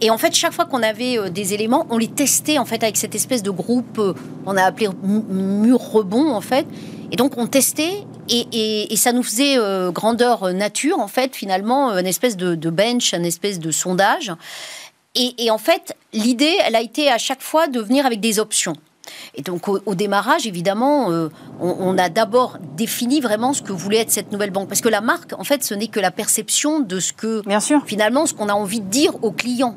Et 0.00 0.10
en 0.10 0.18
fait, 0.18 0.34
chaque 0.34 0.52
fois 0.52 0.64
qu'on 0.64 0.82
avait 0.82 1.18
euh, 1.18 1.30
des 1.30 1.54
éléments, 1.54 1.86
on 1.90 1.98
les 1.98 2.08
testait 2.08 2.58
en 2.58 2.64
fait 2.64 2.82
avec 2.82 2.96
cette 2.96 3.14
espèce 3.14 3.42
de 3.42 3.50
groupe, 3.50 3.98
euh, 3.98 4.14
on 4.44 4.56
a 4.56 4.62
appelé 4.62 4.88
mur 5.02 5.78
rebond 5.78 6.32
en 6.32 6.40
fait. 6.40 6.66
Et 7.12 7.16
donc 7.16 7.38
on 7.38 7.46
testait 7.46 8.04
et, 8.28 8.94
ça 8.96 9.12
nous 9.12 9.22
faisait 9.22 9.58
euh, 9.58 9.90
grandeur 9.90 10.52
nature 10.52 10.98
en 10.98 11.08
fait 11.08 11.36
finalement 11.36 11.90
une 11.92 12.06
espèce 12.06 12.36
de, 12.36 12.70
bench, 12.70 13.12
une 13.12 13.24
espèce 13.24 13.58
de 13.58 13.70
sondage. 13.70 14.32
Et, 15.14 15.50
en 15.50 15.58
fait 15.58 15.96
l'idée, 16.12 16.56
elle 16.64 16.76
a 16.76 16.82
été 16.82 17.10
à 17.10 17.18
chaque 17.18 17.42
fois 17.42 17.68
de 17.68 17.80
venir 17.80 18.06
avec 18.06 18.20
des 18.20 18.38
options. 18.38 18.74
Et 19.36 19.42
donc 19.42 19.68
au, 19.68 19.94
démarrage, 19.94 20.46
évidemment, 20.46 21.08
on, 21.08 21.30
on, 21.60 21.96
a 21.96 22.08
d'abord 22.08 22.58
défini 22.76 23.20
vraiment 23.20 23.52
ce 23.52 23.62
que 23.62 23.72
voulait 23.72 23.98
être 23.98 24.10
cette 24.10 24.32
nouvelle 24.32 24.50
banque, 24.50 24.68
parce 24.68 24.80
que 24.80 24.88
la 24.88 25.00
marque, 25.00 25.32
en 25.38 25.44
fait, 25.44 25.62
ce 25.62 25.74
n'est 25.74 25.86
que 25.86 26.00
la 26.00 26.10
perception 26.10 26.80
de 26.80 26.98
ce 26.98 27.12
que 27.12 27.42
Bien 27.46 27.60
sûr. 27.60 27.84
finalement 27.86 28.26
ce 28.26 28.34
qu'on 28.34 28.48
a 28.48 28.54
envie 28.54 28.80
de 28.80 28.88
dire 28.88 29.12
aux 29.22 29.30
clients. 29.30 29.76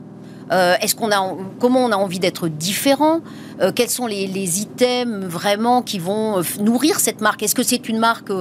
Euh, 0.52 0.76
est-ce 0.82 0.96
qu'on 0.96 1.12
a, 1.12 1.36
comment 1.60 1.86
on 1.86 1.92
a 1.92 1.96
envie 1.96 2.20
d'être 2.20 2.48
différent? 2.48 3.22
Euh, 3.62 3.72
Quels 3.74 3.90
sont 3.90 4.08
les, 4.08 4.62
items 4.62 5.26
vraiment 5.26 5.82
qui 5.82 6.00
vont 6.00 6.40
euh, 6.40 6.44
nourrir 6.60 7.00
cette 7.00 7.22
marque? 7.22 7.44
Est-ce 7.44 7.56
que 7.56 7.64
c'est 7.64 7.88
une 7.90 8.00
marque 8.00 8.32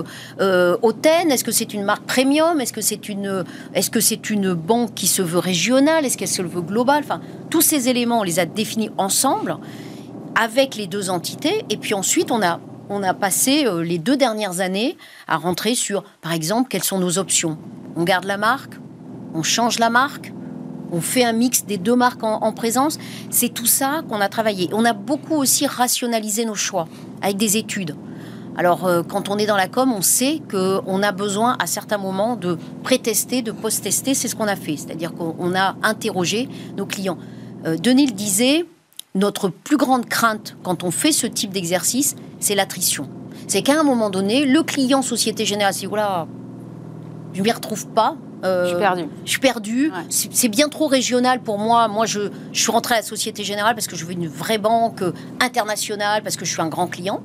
hautaine? 0.82 1.30
Est-ce 1.30 1.44
que 1.44 1.52
c'est 1.52 1.74
une 1.74 1.84
marque 1.84 2.04
premium? 2.04 2.60
Est-ce 2.60 2.72
que 2.72 2.80
c'est 2.80 3.08
une, 3.08 3.44
est-ce 3.74 3.90
une 4.30 4.54
banque 4.54 4.94
qui 4.94 5.06
se 5.06 5.22
veut 5.22 5.38
régionale? 5.38 6.04
Est-ce 6.04 6.16
qu'elle 6.16 6.28
se 6.28 6.42
veut 6.42 6.62
globale? 6.62 7.02
Enfin, 7.04 7.20
tous 7.50 7.60
ces 7.60 7.88
éléments, 7.88 8.20
on 8.20 8.22
les 8.22 8.38
a 8.38 8.46
définis 8.46 8.90
ensemble 8.96 9.58
avec 10.34 10.76
les 10.76 10.86
deux 10.86 11.10
entités, 11.10 11.64
et 11.68 11.76
puis 11.76 11.94
ensuite 11.94 12.30
on 12.30 12.42
a 12.42 12.60
on 12.90 13.02
a 13.02 13.12
passé 13.12 13.66
les 13.82 13.98
deux 13.98 14.16
dernières 14.16 14.60
années 14.60 14.96
à 15.26 15.36
rentrer 15.36 15.74
sur, 15.74 16.04
par 16.22 16.32
exemple, 16.32 16.68
quelles 16.70 16.84
sont 16.84 16.98
nos 16.98 17.18
options? 17.18 17.58
On 17.96 18.04
garde 18.04 18.24
la 18.24 18.38
marque, 18.38 18.72
on 19.34 19.42
change 19.42 19.78
la 19.78 19.90
marque, 19.90 20.32
on 20.92 21.00
fait 21.00 21.24
un 21.24 21.32
mix 21.32 21.64
des 21.64 21.78
deux 21.78 21.96
marques 21.96 22.22
en, 22.22 22.52
présence. 22.52 22.98
C'est 23.30 23.50
tout 23.50 23.66
ça 23.66 24.02
qu'on 24.08 24.20
a 24.20 24.28
travaillé. 24.28 24.70
On 24.72 24.84
a 24.84 24.92
beaucoup 24.92 25.34
aussi 25.34 25.66
rationalisé 25.66 26.44
nos 26.44 26.54
choix 26.54 26.88
avec 27.22 27.36
des 27.36 27.56
études. 27.56 27.94
Alors, 28.56 28.86
euh, 28.86 29.02
quand 29.02 29.28
on 29.28 29.38
est 29.38 29.46
dans 29.46 29.56
la 29.56 29.68
com, 29.68 29.92
on 29.92 30.02
sait 30.02 30.42
qu'on 30.50 31.02
a 31.02 31.12
besoin 31.12 31.56
à 31.60 31.66
certains 31.66 31.98
moments 31.98 32.34
de 32.34 32.58
pré-tester, 32.82 33.42
de 33.42 33.52
post-tester. 33.52 34.14
C'est 34.14 34.26
ce 34.26 34.34
qu'on 34.34 34.48
a 34.48 34.56
fait. 34.56 34.76
C'est-à-dire 34.76 35.12
qu'on 35.14 35.54
a 35.54 35.76
interrogé 35.82 36.48
nos 36.76 36.86
clients. 36.86 37.18
Euh, 37.66 37.76
Denis 37.76 38.06
le 38.06 38.12
disait, 38.12 38.64
notre 39.14 39.48
plus 39.48 39.76
grande 39.76 40.06
crainte 40.06 40.56
quand 40.62 40.84
on 40.84 40.90
fait 40.90 41.12
ce 41.12 41.26
type 41.26 41.52
d'exercice, 41.52 42.16
c'est 42.40 42.54
l'attrition. 42.54 43.08
C'est 43.46 43.62
qu'à 43.62 43.78
un 43.78 43.82
moment 43.82 44.10
donné, 44.10 44.44
le 44.44 44.62
client 44.62 45.02
Société 45.02 45.44
Générale, 45.44 45.74
si 45.74 45.86
voilà, 45.86 46.26
je 47.32 47.38
ne 47.38 47.44
m'y 47.44 47.52
retrouve 47.52 47.86
pas, 47.88 48.16
euh, 48.44 48.64
je 48.64 48.68
suis 48.70 48.78
perdu. 48.78 49.04
Je 49.24 49.30
suis 49.30 49.40
perdu. 49.40 49.92
C'est 50.10 50.48
bien 50.48 50.68
trop 50.68 50.86
régional 50.86 51.40
pour 51.40 51.58
moi. 51.58 51.88
Moi, 51.88 52.06
je, 52.06 52.30
je, 52.52 52.60
suis 52.60 52.70
rentrée 52.70 52.94
à 52.94 52.98
la 52.98 53.02
Société 53.02 53.44
Générale 53.44 53.74
parce 53.74 53.86
que 53.86 53.96
je 53.96 54.04
veux 54.04 54.12
une 54.12 54.28
vraie 54.28 54.58
banque 54.58 55.02
internationale, 55.40 56.22
parce 56.22 56.36
que 56.36 56.44
je 56.44 56.52
suis 56.52 56.62
un 56.62 56.68
grand 56.68 56.86
client. 56.86 57.22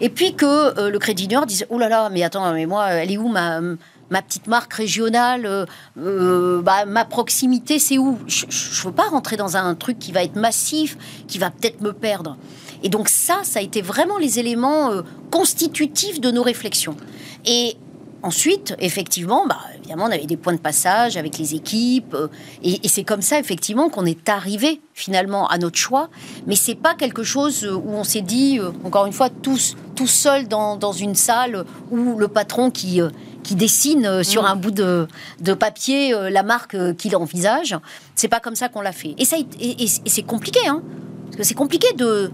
Et 0.00 0.08
puis 0.08 0.34
que 0.34 0.78
euh, 0.78 0.90
le 0.90 0.98
Crédit 0.98 1.28
Nord 1.28 1.46
disait 1.46 1.66
Oh 1.70 1.78
là 1.78 1.88
là, 1.88 2.08
mais 2.10 2.22
attends, 2.22 2.52
mais 2.52 2.66
moi, 2.66 2.88
elle 2.88 3.12
est 3.12 3.18
où 3.18 3.28
ma, 3.28 3.60
ma 3.60 4.22
petite 4.22 4.46
marque 4.46 4.72
régionale 4.72 5.66
euh, 5.98 6.62
bah, 6.62 6.86
Ma 6.86 7.04
proximité, 7.04 7.78
c'est 7.78 7.98
où? 7.98 8.18
Je 8.26 8.46
ne 8.46 8.84
veux 8.84 8.94
pas 8.94 9.08
rentrer 9.08 9.36
dans 9.36 9.56
un 9.56 9.74
truc 9.74 9.98
qui 9.98 10.12
va 10.12 10.24
être 10.24 10.36
massif, 10.36 10.96
qui 11.28 11.38
va 11.38 11.50
peut-être 11.50 11.80
me 11.82 11.92
perdre. 11.92 12.36
Et 12.82 12.88
donc, 12.88 13.08
ça, 13.08 13.40
ça 13.42 13.58
a 13.58 13.62
été 13.62 13.82
vraiment 13.82 14.18
les 14.18 14.38
éléments 14.38 14.90
constitutifs 15.30 16.20
de 16.20 16.30
nos 16.30 16.42
réflexions. 16.42 16.96
Et 17.44 17.76
Ensuite, 18.20 18.74
effectivement, 18.80 19.46
bah, 19.46 19.60
évidemment, 19.78 20.06
on 20.06 20.10
avait 20.10 20.26
des 20.26 20.36
points 20.36 20.52
de 20.52 20.58
passage 20.58 21.16
avec 21.16 21.38
les 21.38 21.54
équipes, 21.54 22.14
euh, 22.14 22.26
et, 22.64 22.88
c'est 22.88 23.04
comme 23.04 23.22
ça, 23.22 23.38
effectivement, 23.38 23.90
qu'on 23.90 24.06
est 24.06 24.28
arrivé 24.28 24.80
finalement 24.92 25.46
à 25.46 25.56
notre 25.56 25.78
choix. 25.78 26.08
Mais 26.48 26.56
c'est 26.56 26.74
pas 26.74 26.94
quelque 26.94 27.22
chose 27.22 27.64
où 27.64 27.90
on 27.90 28.02
s'est 28.02 28.22
dit, 28.22 28.58
euh, 28.58 28.70
encore 28.82 29.06
une 29.06 29.12
fois, 29.12 29.30
tous, 29.30 29.76
tous 29.94 30.08
seuls 30.08 30.48
dans, 30.48 30.92
une 30.92 31.14
salle 31.14 31.64
où 31.92 32.18
le 32.18 32.26
patron 32.26 32.72
qui, 32.72 33.00
euh, 33.00 33.10
qui 33.44 33.54
dessine 33.54 34.24
sur 34.24 34.42
mm. 34.42 34.46
un 34.46 34.56
bout 34.56 34.72
de, 34.72 35.06
papier 35.54 36.12
la 36.30 36.42
marque 36.42 36.96
qu'il 36.96 37.14
envisage. 37.14 37.76
C'est 38.16 38.28
pas 38.28 38.40
comme 38.40 38.56
ça 38.56 38.68
qu'on 38.68 38.80
l'a 38.80 38.92
fait. 38.92 39.14
Et, 39.18 39.24
ça, 39.24 39.36
et, 39.60 39.86
c'est 39.86 40.22
compliqué, 40.22 40.60
hein, 40.66 40.82
parce 41.26 41.36
que 41.36 41.42
c'est 41.44 41.54
compliqué 41.54 41.86
de 41.94 42.32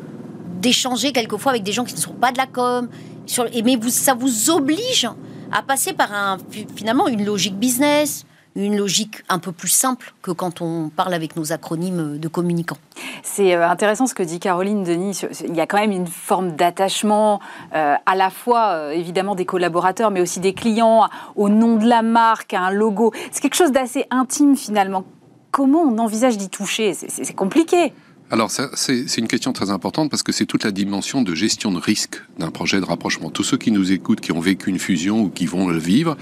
d'échanger 0.61 1.13
quelquefois 1.13 1.53
avec 1.53 1.63
des 1.63 1.73
gens 1.73 1.85
qui 1.85 1.95
ne 1.95 2.01
sont 2.01 2.15
pas 2.15 2.33
de 2.33 2.39
la 2.39 2.47
com. 2.47 2.89
Sur, 3.27 3.47
mais 3.65 3.77
vous, 3.77 3.91
ça 3.91 4.15
vous 4.15 4.49
oblige 4.49 5.07
à 5.53 5.63
passer 5.63 5.93
par 5.93 6.13
un, 6.13 6.39
finalement 6.75 7.09
une 7.09 7.25
logique 7.25 7.59
business, 7.59 8.27
une 8.57 8.77
logique 8.77 9.23
un 9.29 9.39
peu 9.39 9.53
plus 9.53 9.69
simple 9.69 10.15
que 10.23 10.31
quand 10.31 10.61
on 10.61 10.89
parle 10.89 11.15
avec 11.15 11.37
nos 11.37 11.53
acronymes 11.53 12.19
de 12.19 12.29
communicants. 12.29 12.79
C'est 13.23 13.55
euh, 13.55 13.69
intéressant 13.69 14.07
ce 14.07 14.15
que 14.15 14.23
dit 14.23 14.39
Caroline 14.39 14.85
Denis. 14.85 15.23
Il 15.47 15.55
y 15.55 15.61
a 15.61 15.67
quand 15.67 15.79
même 15.79 15.91
une 15.91 16.07
forme 16.07 16.53
d'attachement 16.53 17.41
euh, 17.75 17.95
à 18.07 18.15
la 18.15 18.31
fois 18.31 18.75
euh, 18.75 18.91
évidemment 18.91 19.35
des 19.35 19.45
collaborateurs, 19.45 20.11
mais 20.11 20.21
aussi 20.21 20.41
des 20.41 20.55
clients, 20.55 21.09
au 21.37 21.49
nom 21.49 21.77
de 21.77 21.87
la 21.87 22.03
marque, 22.03 22.55
à 22.55 22.61
un 22.61 22.71
logo. 22.71 23.13
C'est 23.33 23.41
quelque 23.41 23.57
chose 23.57 23.73
d'assez 23.73 24.07
intime 24.11 24.57
finalement. 24.57 25.05
Comment 25.51 25.83
on 25.83 25.99
envisage 25.99 26.37
d'y 26.37 26.49
toucher? 26.49 26.95
C'est 26.95 27.35
compliqué. 27.35 27.93
Alors, 28.35 28.51
c'est 28.51 29.17
une 29.19 29.29
question 29.29 29.53
très 29.53 29.71
importante 29.71 30.11
parce 30.11 30.25
que 30.25 30.33
c'est 30.33 30.45
toute 30.45 30.65
la 30.65 30.73
dimension 30.73 31.23
de 31.23 31.37
gestion 31.37 31.71
de 31.71 31.79
risque 31.79 32.21
d'un 32.37 32.51
projet 32.51 32.81
de 32.81 32.85
rapprochement. 32.85 33.31
Tous 33.31 33.45
ceux 33.45 33.57
qui 33.57 33.71
nous 33.71 33.93
écoutent, 33.93 34.21
qui 34.21 34.33
ont 34.33 34.41
vécu 34.41 34.71
une 34.71 34.81
fusion 34.81 35.23
ou 35.23 35.29
qui 35.29 35.47
vont 35.47 35.69
le 35.69 35.79
vivre, 35.79 36.17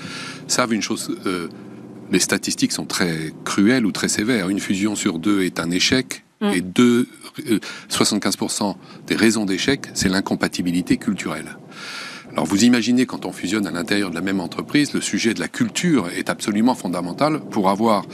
savent 0.46 0.74
une 0.74 0.82
chose. 0.82 1.16
Euh, 1.24 1.48
les 2.10 2.18
statistiques 2.18 2.72
sont 2.72 2.84
très 2.84 3.32
cruelles 3.46 3.86
ou 3.86 3.92
très 3.92 4.08
sévères. 4.08 4.50
Une 4.50 4.60
fusion 4.60 4.94
sur 4.94 5.18
deux 5.18 5.40
est 5.40 5.58
un 5.58 5.70
échec. 5.70 6.22
Mm. 6.42 6.50
Et 6.52 6.60
deux, 6.60 7.08
75% 7.88 8.62
euh, 8.62 8.72
des 9.06 9.16
raisons 9.16 9.46
d'échec, 9.46 9.86
c'est 9.94 10.10
l'incompatibilité 10.10 10.98
culturelle. 10.98 11.56
Alors 12.32 12.44
vous 12.44 12.62
imaginez 12.64 13.06
quand 13.06 13.24
on 13.24 13.32
fusionne 13.32 13.66
à 13.66 13.70
l'intérieur 13.70 14.10
de 14.10 14.14
la 14.14 14.20
même 14.20 14.40
entreprise, 14.40 14.92
le 14.92 15.00
sujet 15.00 15.32
de 15.32 15.40
la 15.40 15.48
culture 15.48 16.10
est 16.10 16.28
absolument 16.28 16.74
fondamental 16.74 17.40
pour 17.40 17.70
avoir 17.70 18.04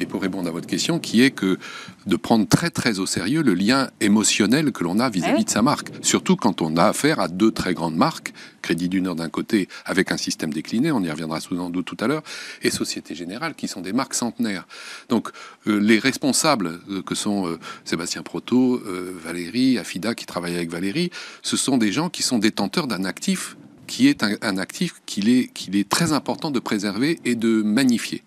et 0.00 0.06
pour 0.06 0.22
répondre 0.22 0.48
à 0.48 0.50
votre 0.50 0.66
question, 0.66 0.98
qui 0.98 1.22
est 1.22 1.30
que 1.30 1.58
de 2.06 2.16
prendre 2.16 2.48
très 2.48 2.70
très 2.70 2.98
au 2.98 3.06
sérieux 3.06 3.42
le 3.42 3.54
lien 3.54 3.90
émotionnel 4.00 4.72
que 4.72 4.82
l'on 4.82 4.98
a 4.98 5.10
vis-à-vis 5.10 5.44
de 5.44 5.50
sa 5.50 5.62
marque. 5.62 5.90
Surtout 6.02 6.36
quand 6.36 6.62
on 6.62 6.76
a 6.76 6.84
affaire 6.86 7.20
à 7.20 7.28
deux 7.28 7.52
très 7.52 7.74
grandes 7.74 7.96
marques, 7.96 8.32
Crédit 8.62 8.88
du 8.88 9.00
Nord 9.00 9.16
d'un 9.16 9.28
côté, 9.30 9.68
avec 9.86 10.12
un 10.12 10.18
système 10.18 10.52
décliné, 10.52 10.92
on 10.92 11.02
y 11.02 11.10
reviendra 11.10 11.40
souvent 11.40 11.70
doute 11.70 11.86
tout 11.86 11.96
à 12.00 12.06
l'heure, 12.06 12.22
et 12.62 12.70
Société 12.70 13.14
Générale, 13.14 13.54
qui 13.54 13.68
sont 13.68 13.80
des 13.80 13.92
marques 13.92 14.14
centenaires. 14.14 14.66
Donc 15.08 15.30
euh, 15.66 15.78
les 15.78 15.98
responsables, 15.98 16.78
euh, 16.90 17.02
que 17.02 17.14
sont 17.14 17.46
euh, 17.46 17.58
Sébastien 17.84 18.22
Proto, 18.22 18.80
Valérie, 19.24 19.78
Afida, 19.78 20.14
qui 20.14 20.26
travaille 20.26 20.54
avec 20.54 20.70
Valérie, 20.70 21.10
ce 21.42 21.56
sont 21.56 21.78
des 21.78 21.92
gens 21.92 22.10
qui 22.10 22.22
sont 22.22 22.38
détenteurs 22.38 22.86
d'un 22.86 23.04
actif 23.04 23.56
qui 23.86 24.06
est 24.06 24.22
un, 24.22 24.56
actif 24.56 25.02
qu'il 25.04 25.28
est, 25.28 25.48
qu'il 25.48 25.74
est 25.74 25.88
très 25.88 26.12
important 26.12 26.52
de 26.52 26.60
préserver 26.60 27.18
et 27.24 27.34
de 27.34 27.60
magnifier. 27.62 28.22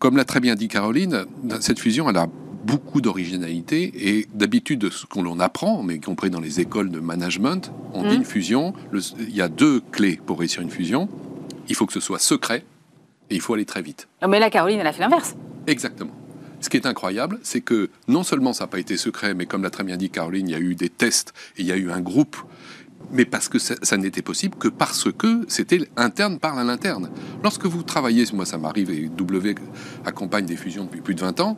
Comme 0.00 0.16
l'a 0.16 0.24
très 0.24 0.40
bien 0.40 0.54
dit 0.54 0.68
Caroline, 0.68 1.26
cette 1.60 1.78
fusion, 1.78 2.08
elle 2.08 2.16
a 2.16 2.26
beaucoup 2.64 3.02
d'originalité 3.02 3.92
et 3.94 4.26
d'habitude, 4.32 4.90
ce 4.90 5.04
qu'on 5.04 5.38
apprend, 5.40 5.82
mais 5.82 5.96
y 5.96 6.00
compris 6.00 6.30
dans 6.30 6.40
les 6.40 6.58
écoles 6.58 6.90
de 6.90 7.00
management, 7.00 7.70
on 7.92 8.04
dit 8.04 8.16
mmh. 8.16 8.20
une 8.20 8.24
fusion, 8.24 8.72
il 8.94 9.36
y 9.36 9.42
a 9.42 9.48
deux 9.48 9.82
clés 9.92 10.18
pour 10.24 10.38
réussir 10.38 10.62
une 10.62 10.70
fusion. 10.70 11.10
Il 11.68 11.74
faut 11.74 11.84
que 11.84 11.92
ce 11.92 12.00
soit 12.00 12.18
secret 12.18 12.64
et 13.28 13.34
il 13.34 13.42
faut 13.42 13.52
aller 13.52 13.66
très 13.66 13.82
vite. 13.82 14.08
Oh, 14.22 14.26
mais 14.26 14.40
là, 14.40 14.48
Caroline, 14.48 14.80
elle 14.80 14.86
a 14.86 14.92
fait 14.94 15.02
l'inverse. 15.02 15.36
Exactement. 15.66 16.12
Ce 16.62 16.70
qui 16.70 16.78
est 16.78 16.86
incroyable, 16.86 17.38
c'est 17.42 17.60
que 17.60 17.90
non 18.08 18.22
seulement 18.22 18.54
ça 18.54 18.64
n'a 18.64 18.68
pas 18.68 18.78
été 18.78 18.96
secret, 18.96 19.34
mais 19.34 19.44
comme 19.44 19.62
l'a 19.62 19.70
très 19.70 19.84
bien 19.84 19.98
dit 19.98 20.08
Caroline, 20.08 20.48
il 20.48 20.52
y 20.52 20.54
a 20.54 20.60
eu 20.60 20.74
des 20.74 20.88
tests 20.88 21.34
et 21.58 21.60
il 21.60 21.66
y 21.66 21.72
a 21.72 21.76
eu 21.76 21.90
un 21.90 22.00
groupe 22.00 22.38
mais 23.12 23.24
parce 23.24 23.48
que 23.48 23.58
ça, 23.58 23.96
n'était 23.96 24.22
possible 24.22 24.56
que 24.56 24.68
parce 24.68 25.10
que 25.12 25.44
c'était 25.48 25.88
interne 25.96 26.38
par 26.38 26.58
à 26.58 26.64
l'interne. 26.64 27.10
Lorsque 27.42 27.66
vous 27.66 27.82
travaillez, 27.82 28.24
moi 28.32 28.46
ça 28.46 28.58
m'arrive 28.58 28.90
et 28.90 29.08
W 29.08 29.54
accompagne 30.04 30.46
des 30.46 30.56
fusions 30.56 30.84
depuis 30.84 31.00
plus 31.00 31.14
de 31.14 31.20
20 31.20 31.40
ans, 31.40 31.56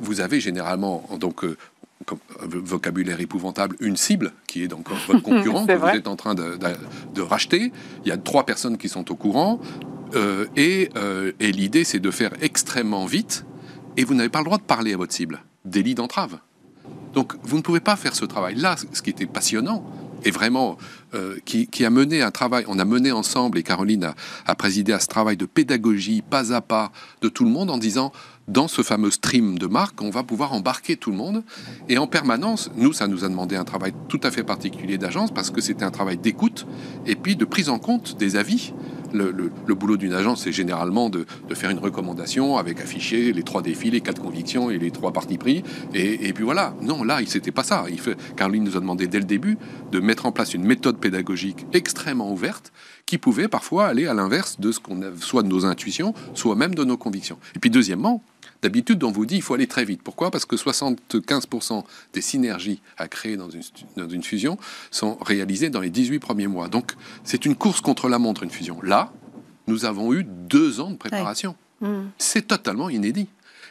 vous 0.00 0.20
avez 0.20 0.40
généralement, 0.40 1.08
donc, 1.18 1.44
euh, 1.44 1.56
comme 2.04 2.18
vocabulaire 2.40 3.20
épouvantable, 3.20 3.76
une 3.80 3.96
cible 3.96 4.32
qui 4.46 4.62
est 4.62 4.68
donc 4.68 4.88
votre 5.06 5.22
concurrent 5.22 5.66
que 5.66 5.72
vous 5.72 5.86
êtes 5.86 6.08
en 6.08 6.16
train 6.16 6.34
de, 6.34 7.22
racheter. 7.22 7.72
Il 8.04 8.08
y 8.08 8.12
a 8.12 8.16
trois 8.16 8.44
personnes 8.44 8.78
qui 8.78 8.88
sont 8.88 9.10
au 9.10 9.16
courant 9.16 9.60
euh, 10.14 10.46
et, 10.56 10.90
euh, 10.96 11.32
et 11.40 11.50
l'idée 11.50 11.84
c'est 11.84 11.98
de 11.98 12.10
faire 12.10 12.32
extrêmement 12.40 13.06
vite 13.06 13.44
et 13.96 14.04
vous 14.04 14.14
n'avez 14.14 14.28
pas 14.28 14.38
le 14.38 14.44
droit 14.44 14.58
de 14.58 14.62
parler 14.62 14.94
à 14.94 14.96
votre 14.96 15.12
cible. 15.12 15.42
Délit 15.64 15.94
d'entrave. 15.94 16.38
Donc 17.14 17.34
vous 17.42 17.56
ne 17.56 17.62
pouvez 17.62 17.80
pas 17.80 17.96
faire 17.96 18.14
ce 18.14 18.24
travail. 18.24 18.54
Là, 18.54 18.76
ce 18.92 19.02
qui 19.02 19.10
était 19.10 19.26
passionnant, 19.26 19.84
et 20.24 20.30
vraiment 20.30 20.76
euh, 21.14 21.36
qui, 21.44 21.84
a 21.84 21.90
mené 21.90 22.22
un 22.22 22.30
travail, 22.30 22.64
on 22.68 22.78
a 22.78 22.84
mené 22.84 23.12
ensemble, 23.12 23.58
et 23.58 23.62
Caroline 23.62 24.12
a, 24.46 24.54
présidé 24.54 24.92
à 24.92 25.00
ce 25.00 25.06
travail 25.06 25.36
de 25.36 25.46
pédagogie 25.46 26.22
pas 26.22 26.52
à 26.52 26.60
pas 26.60 26.92
de 27.22 27.28
tout 27.28 27.44
le 27.44 27.50
monde 27.50 27.70
en 27.70 27.78
disant, 27.78 28.12
dans 28.48 28.68
ce 28.68 28.82
fameux 28.82 29.10
stream 29.10 29.58
de 29.58 29.66
marque, 29.66 30.00
on 30.02 30.10
va 30.10 30.22
pouvoir 30.22 30.52
embarquer 30.52 30.96
tout 30.96 31.10
le 31.10 31.16
monde. 31.16 31.42
Et 31.88 31.98
en 31.98 32.06
permanence, 32.06 32.70
nous, 32.76 32.92
ça 32.92 33.08
nous 33.08 33.24
a 33.24 33.28
demandé 33.28 33.56
un 33.56 33.64
travail 33.64 33.92
tout 34.08 34.20
à 34.22 34.30
fait 34.30 34.44
particulier 34.44 34.98
d'agence 34.98 35.32
parce 35.32 35.50
que 35.50 35.60
c'était 35.60 35.84
un 35.84 35.90
travail 35.90 36.16
d'écoute 36.16 36.66
et 37.06 37.16
puis 37.16 37.34
de 37.36 37.44
prise 37.44 37.68
en 37.68 37.78
compte 37.78 38.16
des 38.18 38.36
avis 38.36 38.72
le, 39.16 39.74
boulot 39.74 39.96
d'une 39.96 40.12
agence, 40.12 40.42
c'est 40.44 40.52
généralement 40.52 41.10
de, 41.10 41.26
faire 41.54 41.70
une 41.70 41.78
recommandation 41.78 42.56
avec 42.56 42.80
affiché 42.80 43.32
les 43.32 43.42
trois 43.42 43.62
défis, 43.62 43.90
les 43.90 44.00
quatre 44.00 44.22
convictions 44.22 44.70
et 44.70 44.78
les 44.78 44.90
trois 44.90 45.12
partis 45.12 45.38
pris. 45.38 45.62
Et, 45.94 46.32
puis 46.32 46.44
voilà. 46.44 46.74
Non, 46.82 47.02
là, 47.04 47.20
c'était 47.26 47.50
pas 47.50 47.62
ça. 47.62 47.86
Il 47.88 48.00
fait, 48.00 48.16
Caroline 48.36 48.64
nous 48.64 48.76
a 48.76 48.80
demandé 48.80 49.06
dès 49.06 49.18
le 49.18 49.24
début 49.24 49.58
de 49.92 50.00
mettre 50.00 50.26
en 50.26 50.32
place 50.32 50.54
une 50.54 50.64
méthode 50.64 50.98
pédagogique 50.98 51.66
extrêmement 51.72 52.30
ouverte 52.30 52.72
qui 53.06 53.18
pouvait 53.18 53.48
parfois 53.48 53.86
aller 53.86 54.06
à 54.06 54.14
l'inverse 54.14 54.58
de 54.60 54.72
ce 54.72 54.80
qu'on 54.80 55.00
a, 55.02 55.06
soit 55.20 55.42
de 55.42 55.48
nos 55.48 55.64
intuitions, 55.64 56.12
soit 56.34 56.56
même 56.56 56.74
de 56.74 56.84
nos 56.84 56.96
convictions. 56.96 57.38
Et 57.54 57.58
puis 57.58 57.70
deuxièmement, 57.70 58.22
D'habitude, 58.66 59.04
on 59.04 59.12
vous 59.12 59.26
dit 59.26 59.36
qu'il 59.36 59.44
faut 59.44 59.54
aller 59.54 59.68
très 59.68 59.84
vite. 59.84 60.02
Pourquoi? 60.02 60.32
Parce 60.32 60.44
que 60.44 60.56
75% 60.56 61.84
des 62.12 62.20
synergies 62.20 62.80
à 62.98 63.06
créer 63.06 63.36
dans 63.36 63.48
une, 63.48 63.62
dans 63.96 64.08
une, 64.08 64.24
fusion 64.24 64.58
sont 64.90 65.18
réalisées 65.20 65.70
dans 65.70 65.78
les 65.78 65.88
18 65.88 66.18
premiers 66.18 66.48
mois. 66.48 66.66
Donc, 66.66 66.94
c'est 67.22 67.46
une 67.46 67.54
course 67.54 67.80
contre 67.80 68.08
la 68.08 68.18
montre, 68.18 68.42
une 68.42 68.50
fusion. 68.50 68.80
Là, 68.82 69.12
nous 69.68 69.84
avons 69.84 70.12
eu 70.12 70.24
deux 70.24 70.80
ans 70.80 70.90
de 70.90 70.96
préparation. 70.96 71.54
Mm. 71.80 72.06
C'est 72.18 72.48
totalement 72.48 72.90
inédit. 72.90 73.28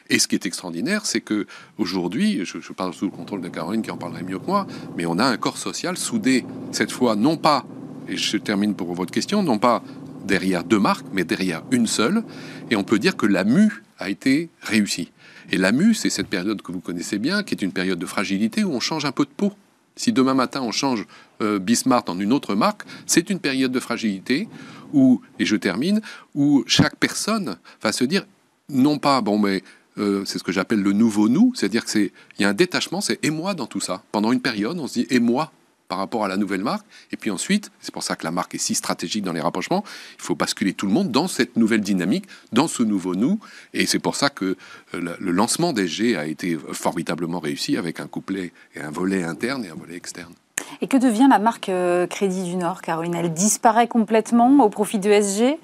Et 0.09 0.17
ce 0.17 0.29
qui 0.29 0.35
est 0.35 0.45
extraordinaire, 0.45 1.05
c'est 1.05 1.19
que 1.19 1.45
aujourd'hui, 1.77 2.45
je, 2.45 2.61
je, 2.61 2.71
parle 2.71 2.93
sous 2.93 3.03
le 3.03 3.11
contrôle 3.11 3.41
de 3.41 3.49
Caroline 3.49 3.81
qui 3.81 3.91
en 3.91 3.97
parlerait 3.97 4.23
mieux 4.23 4.39
que 4.39 4.45
moi, 4.45 4.65
mais 4.95 5.05
on 5.05 5.19
a 5.19 5.25
un 5.25 5.35
corps 5.35 5.57
social 5.57 5.97
soudé, 5.97 6.45
cette 6.71 6.93
fois, 6.93 7.17
non 7.17 7.35
pas, 7.35 7.65
et 8.07 8.15
je 8.15 8.37
termine 8.37 8.75
pour 8.75 8.93
votre 8.93 9.11
question, 9.11 9.43
non 9.43 9.57
pas 9.57 9.83
derrière 10.23 10.63
deux 10.63 10.79
marques, 10.79 11.07
mais 11.11 11.25
derrière 11.25 11.63
une 11.71 11.85
seule. 11.85 12.23
Et 12.71 12.77
on 12.77 12.85
peut 12.85 12.97
dire 12.97 13.17
que 13.17 13.25
la 13.25 13.43
mue 13.43 13.83
a 13.99 14.09
été 14.09 14.49
réussi. 14.61 15.11
Et 15.51 15.57
la 15.57 15.71
mue, 15.71 15.93
c'est 15.93 16.09
cette 16.09 16.27
période 16.27 16.61
que 16.61 16.71
vous 16.71 16.79
connaissez 16.79 17.17
bien, 17.19 17.43
qui 17.43 17.53
est 17.53 17.61
une 17.61 17.71
période 17.71 17.99
de 17.99 18.05
fragilité 18.05 18.63
où 18.63 18.71
on 18.71 18.79
change 18.79 19.05
un 19.05 19.11
peu 19.11 19.25
de 19.25 19.29
peau. 19.29 19.53
Si 19.95 20.11
demain 20.11 20.33
matin 20.33 20.61
on 20.61 20.71
change 20.71 21.05
euh, 21.41 21.59
Bismarck 21.59 22.09
en 22.09 22.19
une 22.19 22.33
autre 22.33 22.55
marque, 22.55 22.83
c'est 23.05 23.29
une 23.29 23.39
période 23.39 23.71
de 23.71 23.79
fragilité 23.79 24.49
où, 24.91 25.21
et 25.39 25.45
je 25.45 25.55
termine, 25.55 26.01
où 26.33 26.63
chaque 26.67 26.97
personne 26.97 27.57
va 27.81 27.91
se 27.91 28.03
dire, 28.03 28.25
non 28.69 28.97
pas, 28.97 29.21
bon, 29.21 29.39
mais 29.39 29.63
euh, 29.97 30.25
c'est 30.25 30.39
ce 30.39 30.43
que 30.43 30.51
j'appelle 30.51 30.81
le 30.81 30.91
nouveau 30.91 31.29
nous, 31.29 31.53
c'est-à-dire 31.55 31.85
que 31.85 31.91
c'est, 31.91 32.11
il 32.37 32.41
y 32.41 32.45
a 32.45 32.49
un 32.49 32.53
détachement, 32.53 32.99
c'est 32.99 33.23
et 33.23 33.29
moi 33.29 33.53
dans 33.53 33.67
tout 33.67 33.79
ça. 33.79 34.03
Pendant 34.11 34.31
une 34.31 34.41
période, 34.41 34.77
on 34.79 34.87
se 34.87 34.93
dit 34.93 35.07
et 35.09 35.19
moi 35.19 35.51
par 35.87 35.97
rapport 35.97 36.25
à 36.25 36.27
la 36.27 36.37
nouvelle 36.37 36.61
marque. 36.61 36.85
Et 37.11 37.17
puis 37.17 37.31
ensuite, 37.31 37.71
c'est 37.79 37.93
pour 37.93 38.03
ça 38.03 38.15
que 38.15 38.23
la 38.23 38.31
marque 38.31 38.55
est 38.55 38.59
si 38.59 38.75
stratégique 38.75 39.23
dans 39.23 39.33
les 39.33 39.41
rapprochements, 39.41 39.83
il 40.17 40.21
faut 40.21 40.35
basculer 40.35 40.73
tout 40.73 40.85
le 40.85 40.93
monde 40.93 41.11
dans 41.11 41.27
cette 41.27 41.55
nouvelle 41.57 41.81
dynamique, 41.81 42.25
dans 42.51 42.67
ce 42.67 42.83
nouveau 42.83 43.15
nous. 43.15 43.39
Et 43.73 43.85
c'est 43.85 43.99
pour 43.99 44.15
ça 44.15 44.29
que 44.29 44.57
euh, 44.93 45.15
le 45.19 45.31
lancement 45.31 45.73
d'SG 45.73 46.15
a 46.15 46.25
été 46.25 46.57
formidablement 46.71 47.39
réussi 47.39 47.77
avec 47.77 47.99
un 47.99 48.07
couplet 48.07 48.51
et 48.75 48.81
un 48.81 48.91
volet 48.91 49.23
interne 49.23 49.65
et 49.65 49.69
un 49.69 49.75
volet 49.75 49.95
externe. 49.95 50.33
Et 50.81 50.87
que 50.87 50.97
devient 50.97 51.27
la 51.29 51.39
marque 51.39 51.69
euh, 51.69 52.07
Crédit 52.07 52.43
du 52.43 52.55
Nord, 52.55 52.81
Caroline? 52.81 53.15
Elle 53.15 53.33
disparaît 53.33 53.87
complètement 53.87 54.63
au 54.63 54.69
profit 54.69 54.99
de 54.99 55.11
SG 55.11 55.57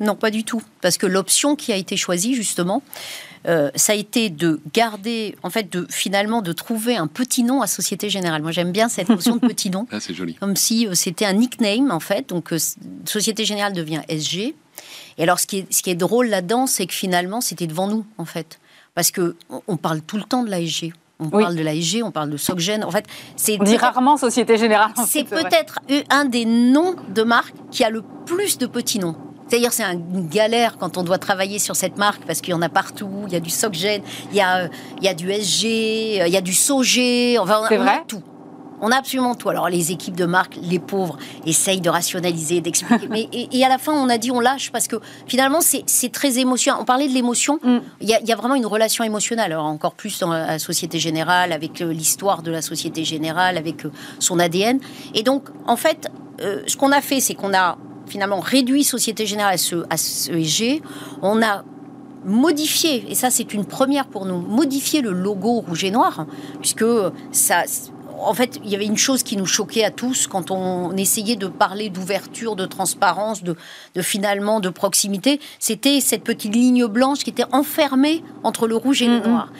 non, 0.00 0.14
pas 0.14 0.30
du 0.30 0.44
tout. 0.44 0.62
Parce 0.80 0.96
que 0.96 1.06
l'option 1.06 1.56
qui 1.56 1.72
a 1.72 1.76
été 1.76 1.96
choisie, 1.96 2.34
justement, 2.34 2.82
euh, 3.46 3.70
ça 3.74 3.92
a 3.92 3.96
été 3.96 4.30
de 4.30 4.60
garder, 4.72 5.36
en 5.42 5.50
fait, 5.50 5.72
de 5.72 5.86
finalement 5.90 6.42
de 6.42 6.52
trouver 6.52 6.96
un 6.96 7.06
petit 7.06 7.42
nom 7.44 7.62
à 7.62 7.66
Société 7.66 8.10
Générale. 8.10 8.42
Moi, 8.42 8.52
j'aime 8.52 8.72
bien 8.72 8.88
cette 8.88 9.08
notion 9.08 9.36
de 9.36 9.40
petit 9.40 9.70
nom. 9.70 9.86
Ah, 9.98 10.00
c'est 10.00 10.14
joli. 10.14 10.34
Comme 10.34 10.54
si 10.54 10.86
euh, 10.86 10.94
c'était 10.94 11.24
un 11.24 11.32
nickname, 11.32 11.90
en 11.90 12.00
fait. 12.00 12.28
Donc, 12.28 12.52
euh, 12.52 12.58
Société 13.04 13.44
Générale 13.44 13.72
devient 13.72 14.02
SG. 14.08 14.54
Et 15.16 15.22
alors, 15.22 15.40
ce 15.40 15.46
qui 15.46 15.58
est, 15.58 15.72
ce 15.72 15.82
qui 15.82 15.90
est 15.90 15.94
drôle 15.96 16.28
là-dedans, 16.28 16.66
c'est 16.66 16.86
que 16.86 16.94
finalement, 16.94 17.40
c'était 17.40 17.66
devant 17.66 17.88
nous, 17.88 18.04
en 18.18 18.24
fait. 18.24 18.60
Parce 18.94 19.10
que 19.10 19.36
on 19.66 19.76
parle 19.76 20.02
tout 20.02 20.16
le 20.16 20.24
temps 20.24 20.42
de 20.42 20.50
l'ASG. 20.50 20.92
On 21.20 21.30
parle 21.30 21.56
de 21.56 21.62
l'ASG, 21.62 22.02
on 22.04 22.12
parle 22.12 22.30
de 22.30 22.36
SocGen. 22.36 22.84
En 22.84 22.90
fait, 22.90 23.04
c'est 23.36 23.56
on 23.60 23.64
dit 23.64 23.76
rarement 23.76 24.16
Société 24.16 24.56
Générale. 24.56 24.92
C'est 25.06 25.24
peut-être 25.24 25.80
un 26.10 26.24
des 26.24 26.44
noms 26.44 26.94
de 27.08 27.22
marque 27.22 27.54
qui 27.70 27.82
a 27.82 27.90
le 27.90 28.02
plus 28.24 28.58
de 28.58 28.66
petits 28.66 28.98
noms. 28.98 29.16
C'est-à-dire, 29.48 29.72
c'est 29.72 29.84
une 29.84 30.28
galère 30.28 30.76
quand 30.78 30.98
on 30.98 31.02
doit 31.02 31.18
travailler 31.18 31.58
sur 31.58 31.76
cette 31.76 31.96
marque 31.96 32.22
parce 32.26 32.40
qu'il 32.40 32.52
y 32.52 32.54
en 32.54 32.62
a 32.62 32.68
partout. 32.68 33.10
Il 33.26 33.32
y 33.32 33.36
a 33.36 33.40
du 33.40 33.50
SocGen, 33.50 34.02
il 34.30 34.36
y 34.36 34.40
a, 34.40 34.68
il 34.98 35.04
y 35.04 35.08
a 35.08 35.14
du 35.14 35.30
SG, 35.32 36.26
il 36.26 36.32
y 36.32 36.36
a 36.36 36.40
du 36.40 36.52
SOG. 36.52 37.38
Enfin, 37.38 37.62
on, 37.70 37.86
a, 37.86 37.98
tout. 38.06 38.22
On 38.80 38.90
a 38.90 38.96
absolument 38.96 39.34
tout. 39.34 39.48
Alors, 39.48 39.68
les 39.68 39.90
équipes 39.90 40.16
de 40.16 40.26
marque, 40.26 40.58
les 40.60 40.78
pauvres, 40.78 41.16
essayent 41.46 41.80
de 41.80 41.88
rationaliser, 41.90 42.60
d'expliquer. 42.60 43.08
Mais, 43.10 43.28
et, 43.32 43.64
à 43.64 43.68
la 43.68 43.78
fin, 43.78 43.92
on 43.92 44.08
a 44.08 44.18
dit 44.18 44.30
on 44.30 44.40
lâche 44.40 44.70
parce 44.70 44.86
que 44.86 44.96
finalement, 45.26 45.60
c'est 45.60 46.12
très 46.12 46.38
émotionnel. 46.38 46.80
On 46.82 46.84
parlait 46.84 47.08
de 47.08 47.14
l'émotion. 47.14 47.58
Mm. 47.62 47.78
Il, 48.00 48.08
y 48.08 48.32
a, 48.32 48.36
vraiment 48.36 48.54
une 48.54 48.66
relation 48.66 49.04
émotionnelle. 49.04 49.52
Alors, 49.52 49.66
encore 49.66 49.94
plus 49.94 50.18
dans 50.18 50.30
la 50.30 50.58
Société 50.58 50.98
Générale, 50.98 51.52
avec 51.52 51.80
euh, 51.80 51.92
l'histoire 51.92 52.42
de 52.42 52.50
la 52.50 52.62
Société 52.62 53.04
Générale, 53.04 53.56
avec 53.56 53.84
euh, 53.86 53.92
son 54.18 54.38
ADN. 54.38 54.78
Et 55.14 55.22
donc, 55.22 55.44
en 55.66 55.76
fait, 55.76 56.08
euh, 56.40 56.62
ce 56.66 56.76
qu'on 56.76 56.92
a 56.92 57.00
fait, 57.00 57.20
c'est 57.20 57.34
qu'on 57.34 57.54
a 57.54 57.78
finalement 58.08 58.40
réduit 58.40 58.84
Société 58.84 59.26
Générale 59.26 59.54
à 59.54 59.58
ce, 59.58 59.76
à 59.90 59.96
ce 59.96 60.32
EG. 60.32 60.82
On 61.22 61.42
a 61.42 61.64
modifié, 62.24 63.04
et 63.08 63.14
ça 63.14 63.30
c'est 63.30 63.54
une 63.54 63.64
première 63.64 64.06
pour 64.06 64.26
nous, 64.26 64.40
modifié 64.40 65.00
le 65.00 65.12
logo 65.12 65.60
rouge 65.60 65.84
et 65.84 65.90
noir, 65.90 66.26
puisque 66.60 66.84
ça, 67.32 67.64
en 68.20 68.34
fait, 68.34 68.60
il 68.64 68.70
y 68.70 68.74
avait 68.74 68.86
une 68.86 68.96
chose 68.96 69.22
qui 69.22 69.36
nous 69.36 69.46
choquait 69.46 69.84
à 69.84 69.90
tous 69.90 70.26
quand 70.26 70.50
on 70.50 70.96
essayait 70.96 71.36
de 71.36 71.46
parler 71.46 71.88
d'ouverture, 71.88 72.56
de 72.56 72.66
transparence, 72.66 73.42
de, 73.42 73.56
de, 73.94 74.02
finalement 74.02 74.60
de 74.60 74.68
proximité. 74.68 75.40
C'était 75.58 76.00
cette 76.00 76.24
petite 76.24 76.54
ligne 76.54 76.86
blanche 76.86 77.20
qui 77.20 77.30
était 77.30 77.46
enfermée 77.52 78.22
entre 78.42 78.66
le 78.66 78.76
rouge 78.76 79.02
et 79.02 79.06
le 79.06 79.20
noir. 79.20 79.52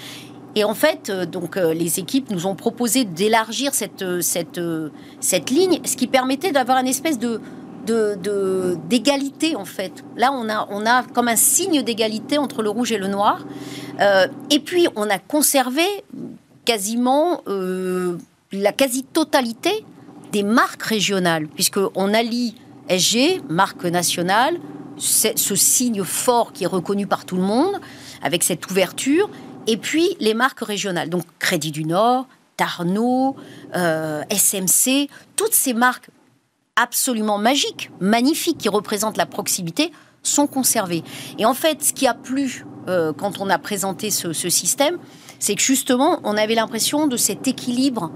Et 0.54 0.64
en 0.64 0.74
fait, 0.74 1.08
euh, 1.08 1.24
donc 1.24 1.56
euh, 1.56 1.72
les 1.72 2.00
équipes 2.00 2.30
nous 2.30 2.46
ont 2.46 2.56
proposé 2.56 3.04
d'élargir 3.04 3.74
cette, 3.74 4.02
euh, 4.02 4.20
cette, 4.20 4.60
cette 5.20 5.50
ligne, 5.50 5.80
ce 5.84 5.94
qui 5.94 6.08
permettait 6.08 6.50
d'avoir 6.50 6.78
une 6.78 6.88
espèce 6.88 7.18
de, 7.18 7.40
d'égalité 7.88 9.56
en 9.56 9.64
fait. 9.64 10.04
Là, 10.16 10.32
on 10.32 10.48
a, 10.48 10.66
on 10.70 10.86
a 10.86 11.02
comme 11.02 11.28
un 11.28 11.36
signe 11.36 11.82
d'égalité 11.82 12.38
entre 12.38 12.62
le 12.62 12.70
rouge 12.70 12.92
et 12.92 12.98
le 12.98 13.08
noir. 13.08 13.44
Euh, 14.00 14.26
et 14.50 14.60
puis, 14.60 14.88
on 14.96 15.08
a 15.10 15.18
conservé 15.18 15.84
quasiment 16.64 17.42
euh, 17.48 18.18
la 18.52 18.72
quasi-totalité 18.72 19.84
des 20.32 20.42
marques 20.42 20.82
régionales, 20.82 21.48
puisqu'on 21.48 22.14
allie 22.14 22.54
SG, 22.88 23.42
marque 23.48 23.84
nationale, 23.84 24.58
ce 24.98 25.54
signe 25.54 26.02
fort 26.04 26.52
qui 26.52 26.64
est 26.64 26.68
reconnu 26.68 27.06
par 27.06 27.24
tout 27.24 27.36
le 27.36 27.42
monde, 27.42 27.80
avec 28.22 28.42
cette 28.42 28.70
ouverture. 28.70 29.30
Et 29.66 29.76
puis 29.76 30.16
les 30.20 30.34
marques 30.34 30.60
régionales, 30.60 31.08
donc 31.08 31.24
Crédit 31.38 31.70
du 31.70 31.84
Nord, 31.84 32.26
Tarno, 32.56 33.36
euh, 33.76 34.22
SMC, 34.30 35.08
toutes 35.36 35.54
ces 35.54 35.72
marques 35.72 36.10
absolument 36.78 37.38
magiques, 37.38 37.90
magnifiques, 38.00 38.58
qui 38.58 38.68
représentent 38.68 39.16
la 39.16 39.26
proximité, 39.26 39.92
sont 40.22 40.46
conservées. 40.46 41.02
Et 41.38 41.44
en 41.44 41.54
fait, 41.54 41.82
ce 41.82 41.92
qui 41.92 42.06
a 42.06 42.14
plu 42.14 42.64
euh, 42.88 43.12
quand 43.12 43.40
on 43.40 43.50
a 43.50 43.58
présenté 43.58 44.10
ce, 44.10 44.32
système, 44.32 44.98
c'est 45.38 45.54
que 45.54 45.62
justement, 45.62 46.20
on 46.24 46.36
avait 46.36 46.54
l'impression 46.54 47.06
de 47.06 47.16
cet 47.16 47.46
équilibre. 47.46 48.10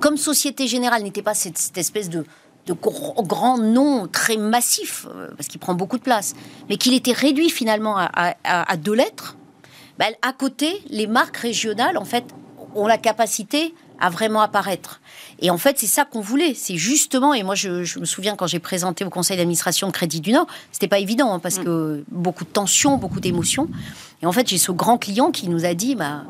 Comme 0.00 0.16
Société 0.16 0.66
Générale 0.66 1.02
n'était 1.02 1.22
pas 1.22 1.34
cette, 1.34 1.76
espèce 1.76 2.08
de, 2.08 2.24
grand 2.68 3.58
nom 3.58 4.06
très 4.06 4.36
massif, 4.36 5.06
euh, 5.10 5.28
parce 5.36 5.48
qu'il 5.48 5.60
prend 5.60 5.74
beaucoup 5.74 5.98
de 5.98 6.02
place, 6.02 6.34
mais 6.68 6.76
qu'il 6.76 6.94
était 6.94 7.12
réduit 7.12 7.50
finalement 7.50 7.96
à, 7.96 8.76
deux 8.76 8.94
lettres, 8.94 9.36
ben, 9.98 10.12
à 10.22 10.32
côté, 10.32 10.82
les 10.88 11.06
marques 11.06 11.36
régionales, 11.36 11.98
en 11.98 12.04
fait, 12.04 12.24
ont 12.74 12.86
la 12.86 12.98
capacité 12.98 13.74
à 14.02 14.10
vraiment 14.10 14.40
apparaître. 14.40 15.00
Et 15.38 15.50
en 15.50 15.56
fait, 15.56 15.78
c'est 15.78 15.86
ça 15.86 16.04
qu'on 16.04 16.20
voulait. 16.20 16.54
C'est 16.54 16.76
justement, 16.76 17.32
et 17.34 17.44
moi, 17.44 17.54
je, 17.54 17.98
me 18.00 18.04
souviens 18.04 18.34
quand 18.34 18.48
j'ai 18.48 18.58
présenté 18.58 19.04
au 19.04 19.10
conseil 19.10 19.36
d'administration 19.36 19.86
de 19.86 19.92
Crédit 19.92 20.20
du 20.20 20.32
Nord, 20.32 20.48
c'était 20.72 20.88
pas 20.88 20.98
évident 20.98 21.32
hein, 21.32 21.38
parce 21.38 21.60
mm. 21.60 21.64
que 21.64 22.04
beaucoup 22.10 22.44
de 22.44 22.50
tensions, 22.50 22.98
beaucoup 22.98 23.20
d'émotions. 23.20 23.68
Et 24.20 24.26
en 24.26 24.32
fait, 24.32 24.48
j'ai 24.48 24.58
ce 24.58 24.72
grand 24.72 24.98
client 24.98 25.30
qui 25.30 25.48
nous 25.48 25.64
a 25.64 25.74
dit, 25.74 25.94
bah, 25.94 26.24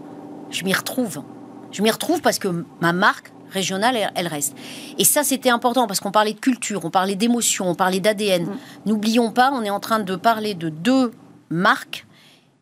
je 0.50 0.64
m'y 0.64 0.74
retrouve. 0.74 1.22
Je 1.72 1.80
m'y 1.82 1.90
retrouve 1.90 2.20
parce 2.20 2.38
que 2.38 2.66
ma 2.82 2.92
marque 2.92 3.32
régionale, 3.50 3.96
elle, 4.14 4.28
reste. 4.28 4.54
Et 4.98 5.04
ça, 5.04 5.24
c'était 5.24 5.50
important 5.50 5.86
parce 5.86 6.00
qu'on 6.00 6.12
parlait 6.12 6.34
de 6.34 6.40
culture, 6.40 6.84
on 6.84 6.90
parlait 6.90 7.16
d'émotion, 7.16 7.70
on 7.70 7.74
parlait 7.74 8.00
d'ADN. 8.00 8.44
Mm. 8.44 8.58
N'oublions 8.84 9.30
pas, 9.30 9.50
on 9.50 9.62
est 9.62 9.70
en 9.70 9.80
train 9.80 10.00
de 10.00 10.14
parler 10.14 10.52
de 10.52 10.68
deux 10.68 11.10
marques 11.48 12.06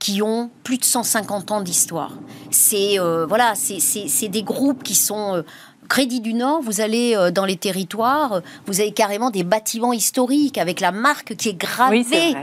qui 0.01 0.22
ont 0.22 0.51
plus 0.64 0.78
de 0.78 0.84
150 0.84 1.53
ans 1.53 1.61
d'histoire. 1.61 2.14
C'est 2.51 2.98
euh, 2.98 3.26
voilà, 3.26 3.53
c'est 3.55 4.28
des 4.28 4.42
groupes 4.42 4.82
qui 4.82 4.96
sont 4.96 5.36
euh, 5.36 5.42
Crédit 5.88 6.20
du 6.20 6.34
Nord, 6.34 6.62
vous 6.62 6.80
allez 6.80 7.16
euh, 7.16 7.32
dans 7.32 7.44
les 7.44 7.57
territoires, 7.57 8.42
vous 8.66 8.80
avez 8.80 8.92
carrément 8.92 9.30
des 9.30 9.42
bâtiments 9.42 9.92
historiques 9.92 10.57
avec 10.57 10.80
la 10.80 10.92
marque 10.92 11.34
qui 11.34 11.48
est 11.48 11.55
gravée 11.55 12.34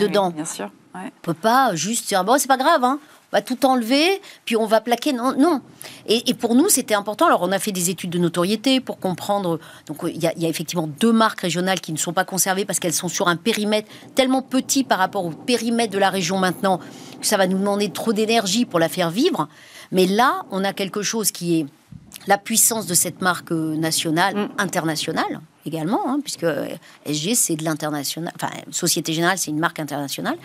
dedans. 0.00 0.30
bien 0.30 0.44
sûr. 0.44 0.70
On 0.94 1.10
peut 1.22 1.34
pas 1.34 1.74
juste 1.74 2.08
dire 2.08 2.24
bon, 2.24 2.38
c'est 2.38 2.48
pas 2.48 2.56
grave, 2.56 2.82
hein 2.84 2.98
va 3.34 3.42
tout 3.42 3.66
enlever, 3.66 4.20
puis 4.44 4.56
on 4.56 4.64
va 4.64 4.80
plaquer. 4.80 5.12
Non, 5.12 5.34
non. 5.36 5.60
Et, 6.06 6.34
pour 6.34 6.54
nous, 6.54 6.68
c'était 6.68 6.94
important. 6.94 7.26
Alors, 7.26 7.42
on 7.42 7.50
a 7.50 7.58
fait 7.58 7.72
des 7.72 7.90
études 7.90 8.10
de 8.10 8.18
notoriété 8.18 8.78
pour 8.80 9.00
comprendre. 9.00 9.58
Donc, 9.86 9.98
il 10.06 10.22
y, 10.22 10.26
a, 10.26 10.48
effectivement 10.48 10.86
deux 10.86 11.12
marques 11.12 11.40
régionales 11.40 11.80
qui 11.80 11.92
ne 11.92 11.98
sont 11.98 12.12
pas 12.12 12.24
conservées 12.24 12.64
parce 12.64 12.78
qu'elles 12.78 12.92
sont 12.92 13.08
sur 13.08 13.26
un 13.26 13.34
périmètre 13.34 13.88
tellement 14.14 14.40
petit 14.40 14.84
par 14.84 14.98
rapport 14.98 15.26
au 15.26 15.30
périmètre 15.30 15.92
de 15.92 15.98
la 15.98 16.10
région 16.10 16.38
maintenant 16.38 16.78
que 17.20 17.26
ça 17.26 17.36
va 17.36 17.48
nous 17.48 17.58
demander 17.58 17.90
trop 17.90 18.12
d'énergie 18.12 18.66
pour 18.66 18.78
la 18.78 18.88
faire 18.88 19.10
vivre. 19.10 19.48
Mais 19.90 20.06
là, 20.06 20.44
on 20.52 20.62
a 20.62 20.72
quelque 20.72 21.02
chose 21.02 21.32
qui 21.32 21.60
est 21.60 21.66
la 22.26 22.38
puissance 22.38 22.86
de 22.86 22.94
cette 22.94 23.20
marque 23.20 23.50
nationale, 23.50 24.34
mm. 24.34 24.48
internationale 24.58 25.40
également, 25.66 26.00
hein, 26.06 26.18
puisque 26.22 26.46
SG 27.06 27.34
c'est 27.34 27.56
de 27.56 27.64
l'international, 27.64 28.32
enfin 28.36 28.52
Société 28.70 29.12
Générale 29.12 29.38
c'est 29.38 29.50
une 29.50 29.58
marque 29.58 29.80
internationale, 29.80 30.36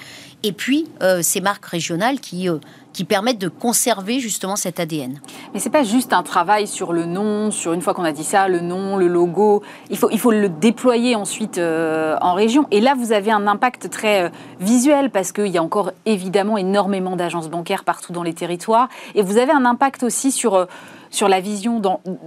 et 0.43 0.53
puis 0.53 0.88
euh, 1.01 1.21
ces 1.21 1.41
marques 1.41 1.65
régionales 1.65 2.19
qui 2.19 2.49
euh, 2.49 2.57
qui 2.91 3.03
permettent 3.03 3.39
de 3.39 3.49
conserver 3.49 4.19
justement 4.19 4.55
cet 4.55 4.80
ADN. 4.80 5.19
Mais 5.53 5.59
c'est 5.59 5.69
pas 5.69 5.84
juste 5.84 6.11
un 6.11 6.23
travail 6.23 6.67
sur 6.67 6.91
le 6.91 7.05
nom, 7.05 7.51
sur 7.51 7.73
une 7.73 7.82
fois 7.82 7.93
qu'on 7.93 8.03
a 8.03 8.11
dit 8.11 8.23
ça, 8.23 8.47
le 8.47 8.61
nom, 8.61 8.97
le 8.97 9.07
logo. 9.07 9.61
Il 9.91 9.97
faut, 9.97 10.09
il 10.09 10.19
faut 10.19 10.32
le 10.32 10.49
déployer 10.49 11.15
ensuite 11.15 11.59
euh, 11.59 12.17
en 12.19 12.34
région. 12.34 12.65
Et 12.71 12.82
là, 12.82 12.95
vous 12.95 13.11
avez 13.11 13.32
un 13.32 13.45
impact 13.45 13.91
très 13.91 14.32
visuel 14.59 15.11
parce 15.11 15.32
qu'il 15.32 15.47
y 15.47 15.59
a 15.59 15.63
encore 15.63 15.91
évidemment 16.07 16.57
énormément 16.57 17.15
d'agences 17.15 17.47
bancaires 17.47 17.84
partout 17.84 18.11
dans 18.11 18.23
les 18.23 18.34
territoires. 18.34 18.89
Et 19.13 19.21
vous 19.21 19.38
avez 19.38 19.51
un 19.51 19.65
impact 19.65 20.01
aussi 20.01 20.32
sur 20.32 20.67
sur 21.10 21.28
la 21.28 21.39
vision 21.39 21.82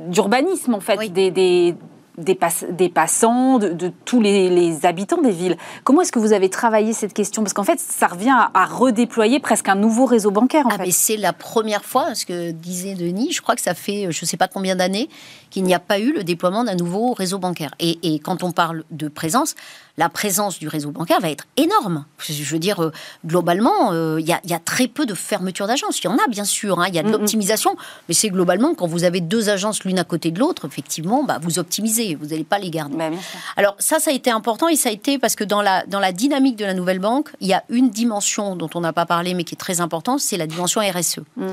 d'urbanisme 0.08 0.74
en 0.74 0.80
fait 0.80 1.12
des, 1.12 1.30
des, 1.30 1.74
des 2.18 2.88
passants, 2.88 3.58
de, 3.58 3.92
tous 4.04 4.20
les, 4.20 4.84
habitants 4.84 5.20
des 5.20 5.30
villes. 5.30 5.56
Comment 5.84 6.02
est-ce 6.02 6.12
que 6.12 6.18
vous 6.18 6.32
avez 6.32 6.50
travaillé 6.50 6.92
cette 6.92 7.14
question? 7.14 7.42
Parce 7.42 7.54
qu'en 7.54 7.64
fait, 7.64 7.80
ça 7.80 8.06
revient 8.06 8.34
à, 8.54 8.64
redéployer 8.66 9.40
presque 9.40 9.68
un 9.68 9.74
nouveau 9.74 10.04
réseau 10.04 10.30
bancaire. 10.30 10.66
En 10.66 10.70
ah, 10.72 10.78
mais 10.78 10.90
c'est 10.90 11.16
la 11.16 11.32
première 11.32 11.84
fois, 11.84 12.14
ce 12.14 12.26
que 12.26 12.50
disait 12.50 12.94
Denis, 12.94 13.32
je 13.32 13.40
crois 13.42 13.54
que 13.54 13.62
ça 13.62 13.74
fait 13.74 14.10
je 14.10 14.24
ne 14.24 14.26
sais 14.26 14.36
pas 14.36 14.48
combien 14.48 14.76
d'années 14.76 15.08
qu'il 15.50 15.64
n'y 15.64 15.74
a 15.74 15.78
pas 15.78 15.98
eu 15.98 16.12
le 16.12 16.24
déploiement 16.24 16.64
d'un 16.64 16.74
nouveau 16.74 17.12
réseau 17.12 17.38
bancaire. 17.38 17.74
Et, 17.78 17.98
et, 18.02 18.18
quand 18.18 18.42
on 18.42 18.52
parle 18.52 18.84
de 18.90 19.08
présence, 19.08 19.54
la 19.98 20.08
présence 20.08 20.58
du 20.58 20.68
réseau 20.68 20.90
bancaire 20.90 21.20
va 21.20 21.30
être 21.30 21.46
énorme. 21.56 22.06
Je 22.18 22.50
veux 22.50 22.58
dire, 22.58 22.82
euh, 22.82 22.90
globalement, 23.26 23.92
euh, 23.92 24.18
il 24.20 24.26
y, 24.26 24.32
a 24.32 24.58
très 24.58 24.86
peu 24.86 25.04
de 25.04 25.14
fermetures 25.14 25.66
d'agences. 25.66 26.00
Il 26.00 26.04
y 26.04 26.08
en 26.08 26.16
a, 26.16 26.26
bien 26.28 26.44
sûr, 26.44 26.80
hein. 26.80 26.86
il 26.88 26.94
y 26.94 26.98
a 26.98 27.02
de 27.02 27.10
l'optimisation, 27.10 27.76
mais 28.08 28.14
c'est 28.14 28.30
globalement, 28.30 28.74
quand 28.74 28.86
vous 28.86 29.04
avez 29.04 29.20
deux 29.20 29.50
agences 29.50 29.84
l'une 29.84 29.98
à 29.98 30.04
côté 30.04 30.30
de 30.30 30.38
l'autre, 30.38 30.66
effectivement, 30.66 31.24
bah, 31.24 31.38
vous 31.42 31.58
optimisez, 31.58 32.01
vous 32.18 32.26
n'allez 32.26 32.44
pas 32.44 32.58
les 32.58 32.70
garder. 32.70 32.96
Bah, 32.96 33.10
Alors 33.56 33.76
ça, 33.78 33.98
ça 33.98 34.10
a 34.10 34.14
été 34.14 34.30
important 34.30 34.68
et 34.68 34.76
ça 34.76 34.88
a 34.88 34.92
été 34.92 35.18
parce 35.18 35.36
que 35.36 35.44
dans 35.44 35.62
la, 35.62 35.84
dans 35.86 36.00
la 36.00 36.12
dynamique 36.12 36.56
de 36.56 36.64
la 36.64 36.74
nouvelle 36.74 36.98
banque, 36.98 37.30
il 37.40 37.48
y 37.48 37.54
a 37.54 37.64
une 37.68 37.90
dimension 37.90 38.56
dont 38.56 38.70
on 38.74 38.80
n'a 38.80 38.92
pas 38.92 39.06
parlé, 39.06 39.34
mais 39.34 39.44
qui 39.44 39.54
est 39.54 39.58
très 39.58 39.80
importante, 39.80 40.20
c'est 40.20 40.36
la 40.36 40.46
dimension 40.46 40.80
RSE. 40.80 41.20
Mm. 41.36 41.46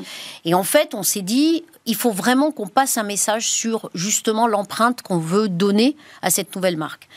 Et 0.46 0.54
en 0.54 0.64
fait, 0.64 0.94
on 0.94 1.04
s'est 1.04 1.22
dit, 1.22 1.64
il 1.86 1.96
faut 1.96 2.12
vraiment 2.12 2.52
qu'on 2.52 2.68
passe 2.68 2.98
un 2.98 3.04
message 3.04 3.48
sur 3.48 3.90
justement 3.94 4.48
l'empreinte 4.48 5.02
qu'on 5.02 5.18
veut 5.20 5.50
donner 5.50 5.96
à 6.22 6.30
cette 6.30 6.56
nouvelle 6.56 6.78
marque. 6.78 7.08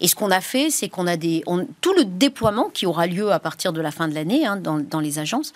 Et 0.00 0.08
ce 0.08 0.14
qu'on 0.14 0.30
a 0.30 0.40
fait, 0.40 0.70
c'est 0.70 0.88
qu'on 0.88 1.06
a 1.06 1.16
des. 1.16 1.42
tout 1.80 1.92
le 1.92 2.04
déploiement 2.04 2.68
qui 2.72 2.86
aura 2.86 3.06
lieu 3.06 3.32
à 3.32 3.40
partir 3.40 3.72
de 3.72 3.80
la 3.80 3.90
fin 3.90 4.08
de 4.08 4.14
l'année 4.14 4.46
hein, 4.46 4.56
dans, 4.56 4.78
dans, 4.78 5.00
les 5.00 5.18
agences 5.18 5.52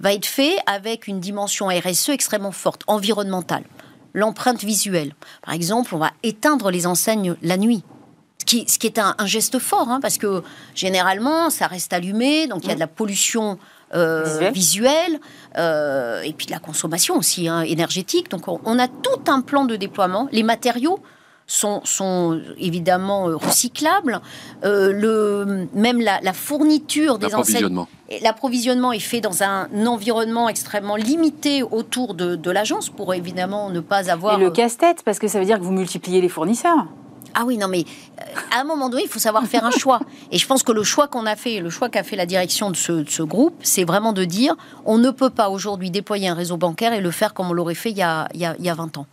va 0.00 0.12
être 0.12 0.26
fait 0.26 0.56
avec 0.66 1.06
une 1.06 1.20
dimension 1.20 1.68
RSE 1.68 2.10
extrêmement 2.10 2.52
forte, 2.52 2.82
environnementale. 2.86 3.64
L'empreinte 4.16 4.64
visuelle. 4.64 5.14
Par 5.42 5.52
exemple, 5.52 5.94
on 5.94 5.98
va 5.98 6.10
éteindre 6.22 6.70
les 6.70 6.86
enseignes 6.86 7.36
la 7.42 7.58
nuit. 7.58 7.84
Ce 8.38 8.46
qui, 8.46 8.64
ce 8.66 8.78
qui 8.78 8.86
est 8.86 8.98
un, 8.98 9.14
geste 9.26 9.58
fort, 9.58 9.90
hein, 9.90 10.00
parce 10.00 10.16
que 10.16 10.42
généralement, 10.74 11.50
ça 11.50 11.66
reste 11.66 11.92
allumé, 11.92 12.46
donc 12.46 12.64
il 12.64 12.68
y 12.68 12.72
a 12.72 12.74
de 12.74 12.80
la 12.80 12.86
pollution 12.86 13.58
euh, 13.94 14.50
visuelle, 14.54 15.20
euh, 15.58 16.22
et 16.22 16.32
puis 16.32 16.46
de 16.46 16.52
la 16.52 16.58
consommation 16.58 17.18
aussi 17.18 17.46
hein, 17.46 17.60
énergétique. 17.60 18.30
Donc 18.30 18.48
on, 18.48 18.78
a 18.78 18.88
tout 18.88 19.20
un 19.28 19.42
plan 19.42 19.66
de 19.66 19.76
déploiement. 19.76 20.28
Les 20.32 20.42
matériaux 20.42 20.98
sont, 21.46 21.80
sont 21.84 22.40
évidemment 22.58 23.28
euh, 23.28 23.36
recyclables. 23.36 24.20
Euh, 24.64 24.92
le, 24.92 25.68
même 25.74 26.00
la, 26.00 26.32
fourniture 26.32 27.18
des 27.18 27.34
enseignes. 27.34 27.86
L'approvisionnement 28.22 28.92
est 28.92 29.00
fait 29.00 29.20
dans 29.20 29.42
un 29.42 29.68
environnement 29.86 30.48
extrêmement 30.48 30.96
limité 30.96 31.62
autour 31.62 32.14
de, 32.14 32.36
de 32.36 32.50
l'agence 32.50 32.88
pour 32.88 33.14
évidemment 33.14 33.70
ne 33.70 33.80
pas 33.80 34.10
avoir. 34.10 34.40
Et 34.40 34.44
le 34.44 34.50
casse-tête, 34.50 35.02
parce 35.04 35.18
que 35.18 35.28
ça 35.28 35.38
veut 35.38 35.44
dire 35.44 35.58
que 35.58 35.64
vous 35.64 35.72
multipliez 35.72 36.20
les 36.20 36.28
fournisseurs. 36.28 36.86
Ah 37.38 37.44
oui, 37.44 37.58
non, 37.58 37.68
mais 37.68 37.84
euh, 38.18 38.22
à 38.50 38.62
un 38.62 38.64
moment 38.64 38.88
donné, 38.88 39.02
il 39.04 39.10
faut 39.10 39.18
savoir 39.18 39.44
faire 39.44 39.62
un 39.62 39.70
choix. 39.78 40.00
Et 40.32 40.38
je 40.38 40.46
pense 40.46 40.62
que 40.62 40.72
le 40.72 40.82
choix 40.82 41.06
qu'on 41.06 41.26
a 41.26 41.36
fait, 41.36 41.60
le 41.60 41.68
choix 41.68 41.90
qu'a 41.90 42.02
fait 42.02 42.16
la 42.16 42.24
direction 42.24 42.70
de 42.70 42.76
ce, 42.76 43.22
groupe, 43.22 43.54
c'est 43.62 43.84
vraiment 43.84 44.14
de 44.14 44.24
dire 44.24 44.56
on 44.86 44.96
ne 44.96 45.10
peut 45.10 45.28
pas 45.28 45.50
aujourd'hui 45.50 45.90
déployer 45.90 46.28
un 46.28 46.34
réseau 46.34 46.56
bancaire 46.56 46.94
et 46.94 47.02
le 47.02 47.10
faire 47.10 47.34
comme 47.34 47.50
on 47.50 47.52
l'aurait 47.52 47.74
fait 47.74 47.90
il 47.90 47.98
y, 47.98 48.02
a, 48.02 48.26
il, 48.32 48.40
y 48.40 48.70
a, 48.70 48.74
20 48.74 48.96
ans. 48.96 49.06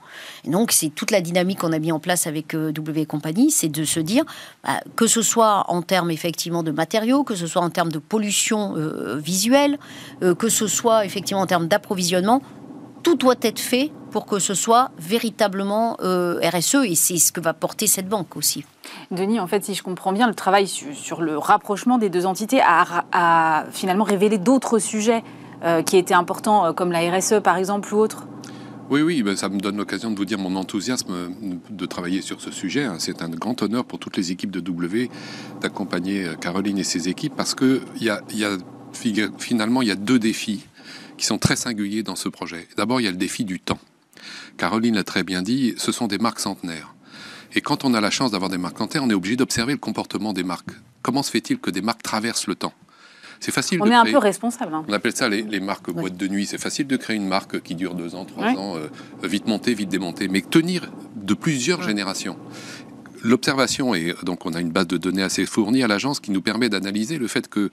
Et 0.46 0.50
donc, 0.50 0.72
c'est 0.72 0.88
toute 0.88 1.12
la 1.12 1.20
dynamique 1.20 1.60
qu'on 1.60 1.74
a 1.74 1.80
mis 1.80 1.92
en 1.92 2.00
place 2.00 2.26
avec 2.26 2.54
euh, 2.54 2.72
W 2.72 3.06
Company, 3.06 3.52
c'est 3.52 3.68
de 3.68 3.84
se 3.84 4.00
dire 4.00 4.24
bah, 4.64 4.80
que 4.96 5.06
ce 5.06 5.22
soit 5.22 5.66
en 5.68 5.82
termes 5.82 6.10
effectivement 6.10 6.64
de 6.64 6.72
matériaux, 6.72 7.26
que 7.26 7.36
ce 7.36 7.46
soit 7.46 7.62
en 7.62 7.70
termes 7.70 7.92
de 7.92 8.00
pollution 8.00 8.76
euh, 8.78 9.18
visuelle, 9.18 9.78
que 10.22 10.48
ce 10.48 10.68
soit 10.68 11.06
effectivement 11.06 11.42
en 11.42 11.48
termes 11.48 11.68
d'approvisionnement, 11.68 12.42
tout 13.04 13.16
doit 13.16 13.36
être 13.42 13.60
fait 13.60 13.92
pour 14.12 14.26
que 14.26 14.40
ce 14.40 14.54
soit 14.54 14.92
véritablement 14.98 15.98
euh, 16.02 16.40
RSE 16.42 16.86
et 16.86 16.96
c'est 16.96 17.18
ce 17.18 17.32
que 17.32 17.42
va 17.42 17.54
porter 17.54 17.88
cette 17.88 18.08
banque 18.08 18.38
aussi. 18.38 18.64
Denis, 19.12 19.40
en 19.40 19.48
fait, 19.48 19.64
si 19.66 19.74
je 19.74 19.84
comprends 19.84 20.14
bien, 20.14 20.28
le 20.28 20.36
travail 20.36 20.68
sur, 20.68 21.22
le 21.22 21.38
rapprochement 21.38 21.98
des 21.98 22.10
deux 22.10 22.26
entités 22.26 22.62
a, 22.62 23.66
finalement 23.72 24.04
révélé 24.04 24.38
d'autres 24.38 24.80
sujets 24.80 25.24
euh, 25.64 25.82
qui 25.82 25.98
étaient 25.98 26.14
importants, 26.14 26.66
euh, 26.66 26.74
comme 26.74 26.92
la 26.92 27.00
RSE 27.12 27.42
par 27.44 27.58
exemple 27.58 27.94
ou 27.94 27.98
autres 27.98 28.26
oui, 28.90 29.02
oui, 29.02 29.24
ben, 29.24 29.36
ça 29.36 29.48
me 29.48 29.60
donne 29.60 29.78
l'occasion 29.78 30.12
de 30.12 30.18
vous 30.18 30.26
dire 30.26 30.38
mon 30.38 30.56
enthousiasme 30.58 31.32
de 31.70 31.86
travailler 31.86 32.22
sur 32.22 32.42
ce 32.42 32.52
sujet. 32.52 32.84
Hein. 32.84 32.98
C'est 33.00 33.24
un 33.24 33.30
grand 33.30 33.60
honneur 33.64 33.86
pour 33.86 33.98
toutes 33.98 34.18
les 34.18 34.32
équipes 34.32 34.52
de 34.52 34.60
W 34.60 35.10
d'accompagner 35.62 36.28
Caroline 36.40 36.78
et 36.78 36.84
ses 36.84 37.08
équipes 37.08 37.34
parce 37.36 37.56
que 37.56 37.82
y 38.00 38.10
a, 38.10 38.22
y 38.34 38.44
a, 38.44 38.58
finalement, 39.38 39.82
il 39.82 39.88
y 39.88 39.92
a 39.92 39.96
deux 39.96 40.20
défis 40.20 40.66
qui 41.24 41.28
sont 41.28 41.38
très 41.38 41.56
singuliers 41.56 42.04
dans 42.04 42.18
ce 42.18 42.28
projet. 42.28 42.68
D'abord, 42.76 43.00
il 43.00 43.06
y 43.06 43.08
a 43.08 43.12
le 43.12 43.16
défi 43.16 43.46
du 43.46 43.58
temps. 43.58 43.80
Caroline 44.58 44.96
l'a 44.96 45.06
très 45.06 45.24
bien 45.24 45.42
dit, 45.42 45.74
ce 45.78 45.94
sont 45.94 46.08
des 46.08 46.18
marques 46.18 46.42
centenaires. 46.42 46.96
Et 47.56 47.62
quand 47.62 47.86
on 47.86 47.94
a 47.94 48.02
la 48.02 48.12
chance 48.12 48.32
d'avoir 48.32 48.52
des 48.52 48.58
marques 48.58 48.78
centenaires, 48.78 49.06
on 49.06 49.10
est 49.10 49.14
obligé 49.14 49.38
d'observer 49.38 49.72
le 49.72 49.80
comportement 49.80 50.34
des 50.34 50.44
marques. 50.44 50.72
Comment 51.02 51.24
se 51.24 51.32
fait-il 51.32 51.60
que 51.60 51.72
des 51.72 51.82
marques 51.82 52.04
traversent 52.04 52.48
le 52.48 52.56
temps? 52.56 52.74
C'est 53.40 53.54
facile. 53.54 53.82
On 53.82 53.90
est 53.90 53.96
un 53.96 54.04
peu 54.04 54.18
responsable. 54.18 54.74
Hein. 54.74 54.84
On 54.86 54.92
appelle 54.92 55.16
ça 55.16 55.30
les, 55.30 55.62
marques 55.62 55.92
boîtes 55.92 56.18
de 56.18 56.28
nuit. 56.28 56.46
C'est 56.46 56.58
facile 56.58 56.88
de 56.88 56.98
créer 56.98 57.16
une 57.16 57.30
marque 57.30 57.62
qui 57.62 57.76
dure 57.76 57.96
deux 57.96 58.16
ans, 58.16 58.26
trois 58.26 58.50
ans, 58.50 58.76
euh, 58.76 58.90
vite 59.26 59.48
montée, 59.48 59.74
vite 59.74 59.88
démontée, 59.88 60.28
mais 60.28 60.42
tenir 60.42 60.92
de 61.16 61.34
plusieurs 61.34 61.84
générations. 61.84 62.38
L'observation, 63.22 63.96
et 63.96 64.14
donc 64.24 64.46
on 64.46 64.54
a 64.56 64.60
une 64.60 64.72
base 64.72 64.88
de 64.88 64.98
données 64.98 65.24
assez 65.24 65.46
fournie 65.46 65.84
à 65.84 65.88
l'agence 65.88 66.20
qui 66.20 66.32
nous 66.32 66.42
permet 66.42 66.68
d'analyser 66.68 67.18
le 67.18 67.30
fait 67.30 67.48
que 67.48 67.72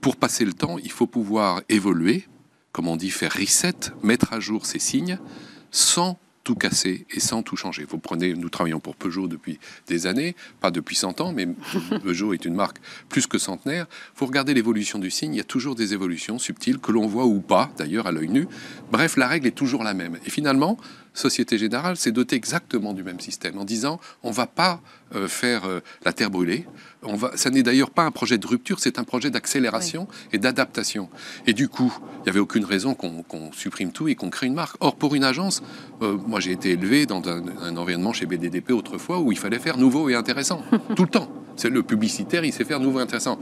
pour 0.00 0.14
passer 0.14 0.44
le 0.44 0.52
temps, 0.52 0.78
il 0.78 0.92
faut 0.92 1.08
pouvoir 1.08 1.62
évoluer, 1.68 2.28
comme 2.72 2.88
on 2.88 2.96
dit, 2.96 3.10
faire 3.10 3.32
reset, 3.32 3.92
mettre 4.02 4.32
à 4.32 4.40
jour 4.40 4.66
ces 4.66 4.78
signes, 4.78 5.18
sans 5.70 6.18
tout 6.44 6.54
casser 6.54 7.06
et 7.10 7.20
sans 7.20 7.42
tout 7.42 7.56
changer. 7.56 7.84
Vous 7.84 7.98
prenez, 7.98 8.34
nous 8.34 8.48
travaillons 8.48 8.80
pour 8.80 8.96
Peugeot 8.96 9.28
depuis 9.28 9.58
des 9.86 10.06
années, 10.06 10.34
pas 10.60 10.70
depuis 10.70 10.96
100 10.96 11.20
ans, 11.20 11.32
mais 11.32 11.46
Peugeot 12.02 12.32
est 12.32 12.44
une 12.44 12.54
marque 12.54 12.78
plus 13.08 13.26
que 13.26 13.38
centenaire. 13.38 13.86
Vous 14.16 14.26
regardez 14.26 14.54
l'évolution 14.54 14.98
du 14.98 15.10
signe, 15.10 15.34
il 15.34 15.38
y 15.38 15.40
a 15.40 15.44
toujours 15.44 15.74
des 15.74 15.94
évolutions 15.94 16.38
subtiles 16.38 16.78
que 16.78 16.92
l'on 16.92 17.06
voit 17.06 17.26
ou 17.26 17.40
pas, 17.40 17.70
d'ailleurs 17.76 18.06
à 18.06 18.12
l'œil 18.12 18.28
nu. 18.28 18.48
Bref, 18.90 19.16
la 19.16 19.28
règle 19.28 19.46
est 19.46 19.52
toujours 19.52 19.84
la 19.84 19.94
même. 19.94 20.18
Et 20.26 20.30
finalement, 20.30 20.78
Société 21.14 21.58
Générale 21.58 21.96
s'est 21.96 22.12
dotée 22.12 22.36
exactement 22.36 22.92
du 22.92 23.02
même 23.02 23.20
système 23.20 23.58
en 23.58 23.64
disant 23.64 24.00
on 24.22 24.30
va 24.30 24.46
pas 24.46 24.80
euh, 25.14 25.28
faire 25.28 25.66
euh, 25.66 25.80
la 26.04 26.12
terre 26.12 26.30
brûlée. 26.30 26.66
On 27.04 27.16
va, 27.16 27.36
ça 27.36 27.50
n'est 27.50 27.62
d'ailleurs 27.62 27.90
pas 27.90 28.04
un 28.04 28.10
projet 28.10 28.38
de 28.38 28.46
rupture, 28.46 28.78
c'est 28.78 28.98
un 28.98 29.04
projet 29.04 29.30
d'accélération 29.30 30.06
et 30.32 30.38
d'adaptation. 30.38 31.08
Et 31.46 31.52
du 31.52 31.68
coup, 31.68 31.92
il 32.20 32.22
n'y 32.24 32.28
avait 32.30 32.38
aucune 32.38 32.64
raison 32.64 32.94
qu'on 32.94 33.52
supprime 33.52 33.90
tout 33.90 34.08
et 34.08 34.14
qu'on 34.14 34.30
crée 34.30 34.46
une 34.46 34.54
marque. 34.54 34.76
Or, 34.80 34.94
pour 34.94 35.14
une 35.14 35.24
agence, 35.24 35.62
euh, 36.02 36.16
moi 36.26 36.38
j'ai 36.40 36.52
été 36.52 36.70
élevé 36.70 37.06
dans 37.06 37.22
un, 37.28 37.42
un, 37.60 37.76
environnement 37.76 38.12
chez 38.12 38.26
BDDP 38.26 38.70
autrefois 38.70 39.18
où 39.18 39.32
il 39.32 39.38
fallait 39.38 39.58
faire 39.58 39.78
nouveau 39.78 40.08
et 40.10 40.14
intéressant, 40.14 40.62
tout 40.96 41.02
le 41.02 41.10
temps. 41.10 41.28
C'est 41.56 41.70
le 41.70 41.82
publicitaire, 41.82 42.44
il 42.44 42.52
sait 42.52 42.64
faire 42.64 42.80
nouveau 42.80 43.00
et 43.00 43.02
intéressant. 43.02 43.38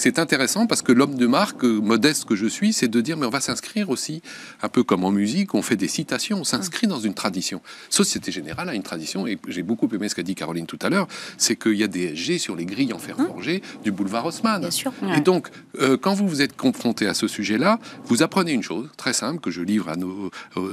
C'est 0.00 0.18
intéressant 0.18 0.66
parce 0.66 0.80
que 0.80 0.92
l'homme 0.92 1.16
de 1.16 1.26
marque, 1.26 1.62
modeste 1.62 2.24
que 2.24 2.34
je 2.34 2.46
suis, 2.46 2.72
c'est 2.72 2.88
de 2.88 3.02
dire 3.02 3.18
mais 3.18 3.26
on 3.26 3.30
va 3.30 3.42
s'inscrire 3.42 3.90
aussi, 3.90 4.22
un 4.62 4.70
peu 4.70 4.82
comme 4.82 5.04
en 5.04 5.10
musique, 5.10 5.54
on 5.54 5.60
fait 5.60 5.76
des 5.76 5.88
citations, 5.88 6.38
on 6.38 6.44
s'inscrit 6.44 6.86
dans 6.86 7.00
une 7.00 7.12
tradition. 7.12 7.60
Société 7.90 8.32
Générale 8.32 8.70
a 8.70 8.74
une 8.74 8.82
tradition, 8.82 9.26
et 9.26 9.38
j'ai 9.46 9.62
beaucoup 9.62 9.90
aimé 9.94 10.08
ce 10.08 10.14
qu'a 10.14 10.22
dit 10.22 10.34
Caroline 10.34 10.64
tout 10.64 10.78
à 10.80 10.88
l'heure, 10.88 11.06
c'est 11.36 11.54
qu'il 11.54 11.74
y 11.74 11.82
a 11.82 11.86
des 11.86 12.16
SG 12.16 12.38
sur 12.38 12.56
les 12.56 12.64
grilles 12.64 12.94
en 12.94 12.98
fer 12.98 13.14
hein 13.18 13.26
forgé 13.26 13.60
du 13.84 13.92
boulevard 13.92 14.24
Haussmann. 14.24 14.62
Bien 14.62 14.70
sûr. 14.70 14.90
Et 15.14 15.20
donc, 15.20 15.50
euh, 15.80 15.98
quand 15.98 16.14
vous 16.14 16.26
vous 16.26 16.40
êtes 16.40 16.56
confronté 16.56 17.06
à 17.06 17.12
ce 17.12 17.28
sujet-là, 17.28 17.78
vous 18.06 18.22
apprenez 18.22 18.52
une 18.52 18.62
chose 18.62 18.88
très 18.96 19.12
simple 19.12 19.38
que 19.42 19.50
je 19.50 19.60
livre 19.60 19.90
à, 19.90 19.96
nos, 19.96 20.30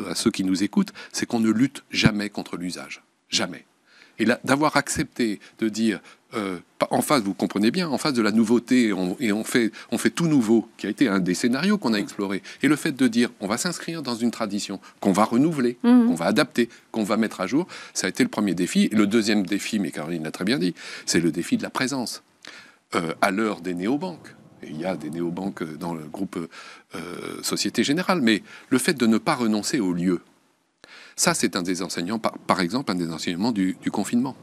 à 0.10 0.16
ceux 0.16 0.32
qui 0.32 0.46
nous 0.46 0.64
écoutent, 0.64 0.94
c'est 1.12 1.26
qu'on 1.26 1.42
ne 1.42 1.52
lutte 1.52 1.84
jamais 1.92 2.30
contre 2.30 2.56
l'usage. 2.56 3.04
Jamais. 3.30 3.66
Et 4.20 4.26
d'avoir 4.46 4.78
accepté 4.78 5.42
de 5.60 5.68
dire, 5.70 6.00
euh, 6.34 6.58
en 6.90 7.02
face, 7.02 7.22
vous 7.22 7.34
comprenez 7.34 7.72
bien, 7.72 7.90
en 7.90 7.98
face 7.98 8.14
de 8.14 8.22
la 8.22 8.32
nouveauté, 8.32 8.94
et 9.20 9.32
on 9.32 9.44
fait, 9.44 9.72
on 9.92 9.98
fait 9.98 10.10
tout 10.10 10.28
nouveau, 10.28 10.68
qui 10.78 10.88
a 10.88 10.90
été 10.90 11.08
un 11.08 11.20
des 11.20 11.34
scénarios 11.34 11.78
qu'on 11.78 11.94
a 11.94 11.98
exploré, 11.98 12.44
et 12.62 12.68
le 12.68 12.76
fait 12.76 12.92
de 12.92 13.08
dire, 13.08 13.30
on 13.40 13.48
va 13.48 13.58
s'inscrire 13.58 14.02
dans 14.02 14.16
une 14.16 14.32
tradition 14.32 14.80
qu'on 15.00 15.12
va 15.12 15.24
renouveler, 15.24 15.78
mmh. 15.84 16.08
qu'on 16.08 16.16
va 16.16 16.26
adapter, 16.26 16.70
qu'on 16.92 17.04
va 17.04 17.18
mettre 17.18 17.42
à 17.42 17.48
jour, 17.48 17.68
ça 17.94 18.08
a 18.08 18.10
été 18.10 18.24
le 18.24 18.30
premier 18.30 18.54
défi. 18.54 18.90
Et 18.92 18.96
le 18.96 19.08
deuxième 19.08 19.46
défi, 19.46 19.80
mais 19.80 19.92
Caroline 19.92 20.24
l'a 20.24 20.32
très 20.32 20.46
bien 20.46 20.58
dit, 20.58 20.74
c'est 21.06 21.20
le 21.20 21.32
défi 21.32 21.58
de 21.58 21.64
la 21.64 21.70
présence. 21.70 22.24
Euh, 22.96 23.14
à 23.22 23.32
l'heure 23.32 23.60
des 23.60 23.74
néobanques, 23.74 24.34
et 24.64 24.68
il 24.70 24.80
y 24.80 24.86
a 24.86 24.96
des 24.96 25.10
néobanques 25.10 25.64
dans 25.78 25.94
le 25.94 26.06
groupe 26.06 26.38
euh, 26.96 27.00
Société 27.44 27.84
Générale, 27.84 28.22
mais 28.22 28.44
le 28.70 28.78
fait 28.78 28.94
de 28.94 29.06
ne 29.06 29.18
pas 29.18 29.36
renoncer 29.36 29.80
au 29.80 29.92
lieu, 29.92 30.22
ça, 31.18 31.34
c'est 31.34 31.56
un 31.56 31.64
des 31.64 31.82
enseignements, 31.82 32.20
par, 32.20 32.62
exemple, 32.62 32.92
un 32.92 32.96
des 32.96 33.12
enseignements 33.12 33.52
du, 33.52 33.76
confinement. 33.92 34.36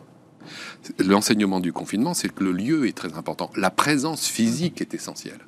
L'enseignement 0.98 1.60
du 1.60 1.72
confinement, 1.72 2.14
c'est 2.14 2.32
que 2.32 2.44
le 2.44 2.52
lieu 2.52 2.86
est 2.86 2.96
très 2.96 3.14
important. 3.14 3.50
La 3.56 3.70
présence 3.70 4.26
physique 4.26 4.80
est 4.80 4.94
essentielle. 4.94 5.40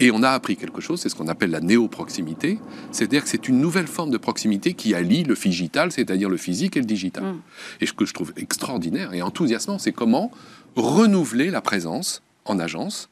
Et 0.00 0.10
on 0.10 0.24
a 0.24 0.30
appris 0.30 0.56
quelque 0.56 0.80
chose, 0.80 1.00
c'est 1.00 1.08
ce 1.08 1.14
qu'on 1.14 1.28
appelle 1.28 1.50
la 1.50 1.60
néo-proximité, 1.60 2.58
c'est-à-dire 2.90 3.22
que 3.22 3.28
c'est 3.28 3.46
une 3.46 3.60
nouvelle 3.60 3.86
forme 3.86 4.10
de 4.10 4.18
proximité 4.18 4.74
qui 4.74 4.92
allie 4.92 5.22
le 5.22 5.34
digital, 5.34 5.92
c'est-à-dire 5.92 6.28
le 6.28 6.36
physique 6.36 6.76
et 6.76 6.80
le 6.80 6.86
digital. 6.86 7.22
Mm. 7.22 7.40
Et 7.80 7.86
ce 7.86 7.92
que 7.92 8.04
je 8.04 8.12
trouve 8.12 8.32
extraordinaire 8.36 9.14
et 9.14 9.22
enthousiasmant, 9.22 9.78
c'est 9.78 9.92
comment 9.92 10.32
renouveler 10.74 11.50
la 11.50 11.60
présence 11.60 12.22
en 12.44 12.58
agence 12.58 13.08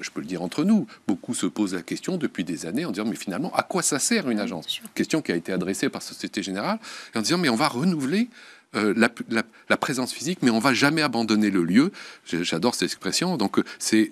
je 0.00 0.10
peux 0.10 0.20
le 0.20 0.26
dire 0.26 0.42
entre 0.42 0.64
nous, 0.64 0.86
beaucoup 1.06 1.34
se 1.34 1.46
posent 1.46 1.74
la 1.74 1.82
question 1.82 2.18
depuis 2.18 2.44
des 2.44 2.66
années 2.66 2.84
en 2.84 2.90
disant 2.90 3.06
mais 3.06 3.16
finalement 3.16 3.50
à 3.54 3.62
quoi 3.62 3.82
ça 3.82 3.98
sert 3.98 4.28
une 4.28 4.38
agence? 4.38 4.80
Question 4.94 5.22
qui 5.22 5.32
a 5.32 5.36
été 5.36 5.52
adressée 5.52 5.88
par 5.88 6.02
Société 6.02 6.42
Générale 6.42 6.78
en 7.14 7.22
disant 7.22 7.38
mais 7.38 7.48
on 7.48 7.56
va 7.56 7.68
renouveler 7.68 8.28
euh, 8.76 8.92
la, 8.96 9.76
présence 9.78 10.12
physique, 10.12 10.40
mais 10.42 10.50
on 10.50 10.58
va 10.58 10.74
jamais 10.74 11.00
abandonner 11.00 11.50
le 11.50 11.64
lieu. 11.64 11.90
J'adore 12.26 12.74
cette 12.74 12.84
expression. 12.84 13.36
Donc 13.36 13.60
c'est 13.78 14.10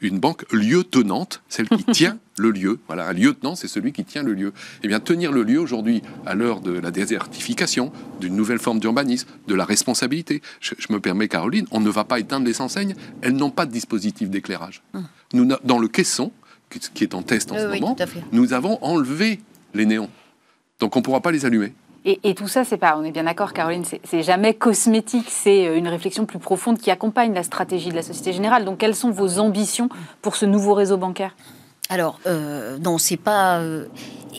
une 0.00 0.20
banque 0.20 0.44
lieu 0.52 0.84
tenante, 0.84 1.42
celle 1.48 1.68
qui 1.68 1.84
tient 1.92 2.18
le 2.38 2.50
lieu. 2.50 2.78
Voilà, 2.86 3.08
un 3.08 3.12
lieutenant, 3.12 3.56
c'est 3.56 3.66
celui 3.66 3.92
qui 3.92 4.04
tient 4.04 4.22
le 4.22 4.34
lieu. 4.34 4.52
Eh 4.84 4.88
bien, 4.88 5.00
tenir 5.00 5.32
le 5.32 5.42
lieu 5.42 5.58
aujourd'hui, 5.58 6.02
à 6.26 6.34
l'heure 6.34 6.60
de 6.60 6.70
la 6.70 6.92
désertification, 6.92 7.90
d'une 8.20 8.36
nouvelle 8.36 8.60
forme 8.60 8.78
d'urbanisme, 8.78 9.28
de 9.48 9.54
la 9.56 9.64
responsabilité. 9.64 10.42
Je, 10.60 10.74
me 10.90 11.00
permets, 11.00 11.26
Caroline, 11.26 11.66
on 11.72 11.80
ne 11.80 11.90
va 11.90 12.04
pas 12.04 12.20
éteindre 12.20 12.46
les 12.46 12.60
enseignes. 12.60 12.94
Elles 13.20 13.34
n'ont 13.34 13.50
pas 13.50 13.66
de 13.66 13.72
dispositif 13.72 14.30
d'éclairage. 14.30 14.82
Hum. 14.94 15.06
Nous, 15.32 15.48
dans 15.64 15.78
le 15.78 15.88
caisson, 15.88 16.30
qui 16.68 17.04
est 17.04 17.14
en 17.14 17.22
test 17.22 17.50
en 17.50 17.56
ce 17.56 17.66
moment, 17.66 17.96
nous 18.30 18.52
avons 18.52 18.78
enlevé 18.82 19.40
les 19.74 19.86
néons. 19.86 20.10
Donc 20.80 20.94
on 20.96 21.00
ne 21.00 21.04
pourra 21.04 21.20
pas 21.20 21.32
les 21.32 21.44
allumer. 21.44 21.72
Et, 22.04 22.34
tout 22.34 22.48
ça, 22.48 22.64
c'est 22.64 22.76
pas, 22.76 22.96
on 22.96 23.04
est 23.04 23.10
bien 23.10 23.24
d'accord, 23.24 23.52
Caroline, 23.52 23.84
c'est 23.84 24.22
jamais 24.22 24.54
cosmétique, 24.54 25.26
c'est 25.28 25.66
euh, 25.66 25.76
une 25.76 25.88
réflexion 25.88 26.24
plus 26.24 26.38
profonde 26.38 26.78
qui 26.78 26.90
accompagne 26.90 27.34
la 27.34 27.42
stratégie 27.42 27.90
de 27.90 27.94
la 27.94 28.02
Société 28.02 28.32
Générale. 28.32 28.64
Donc, 28.64 28.78
quelles 28.78 28.94
sont 28.94 29.10
vos 29.10 29.40
ambitions 29.40 29.88
pour 30.22 30.36
ce 30.36 30.46
nouveau 30.46 30.74
réseau 30.74 30.96
bancaire? 30.96 31.34
Alors, 31.90 32.18
euh, 32.26 32.78
non, 32.78 32.98
c'est 32.98 33.16
pas. 33.16 33.58
Euh, 33.58 33.86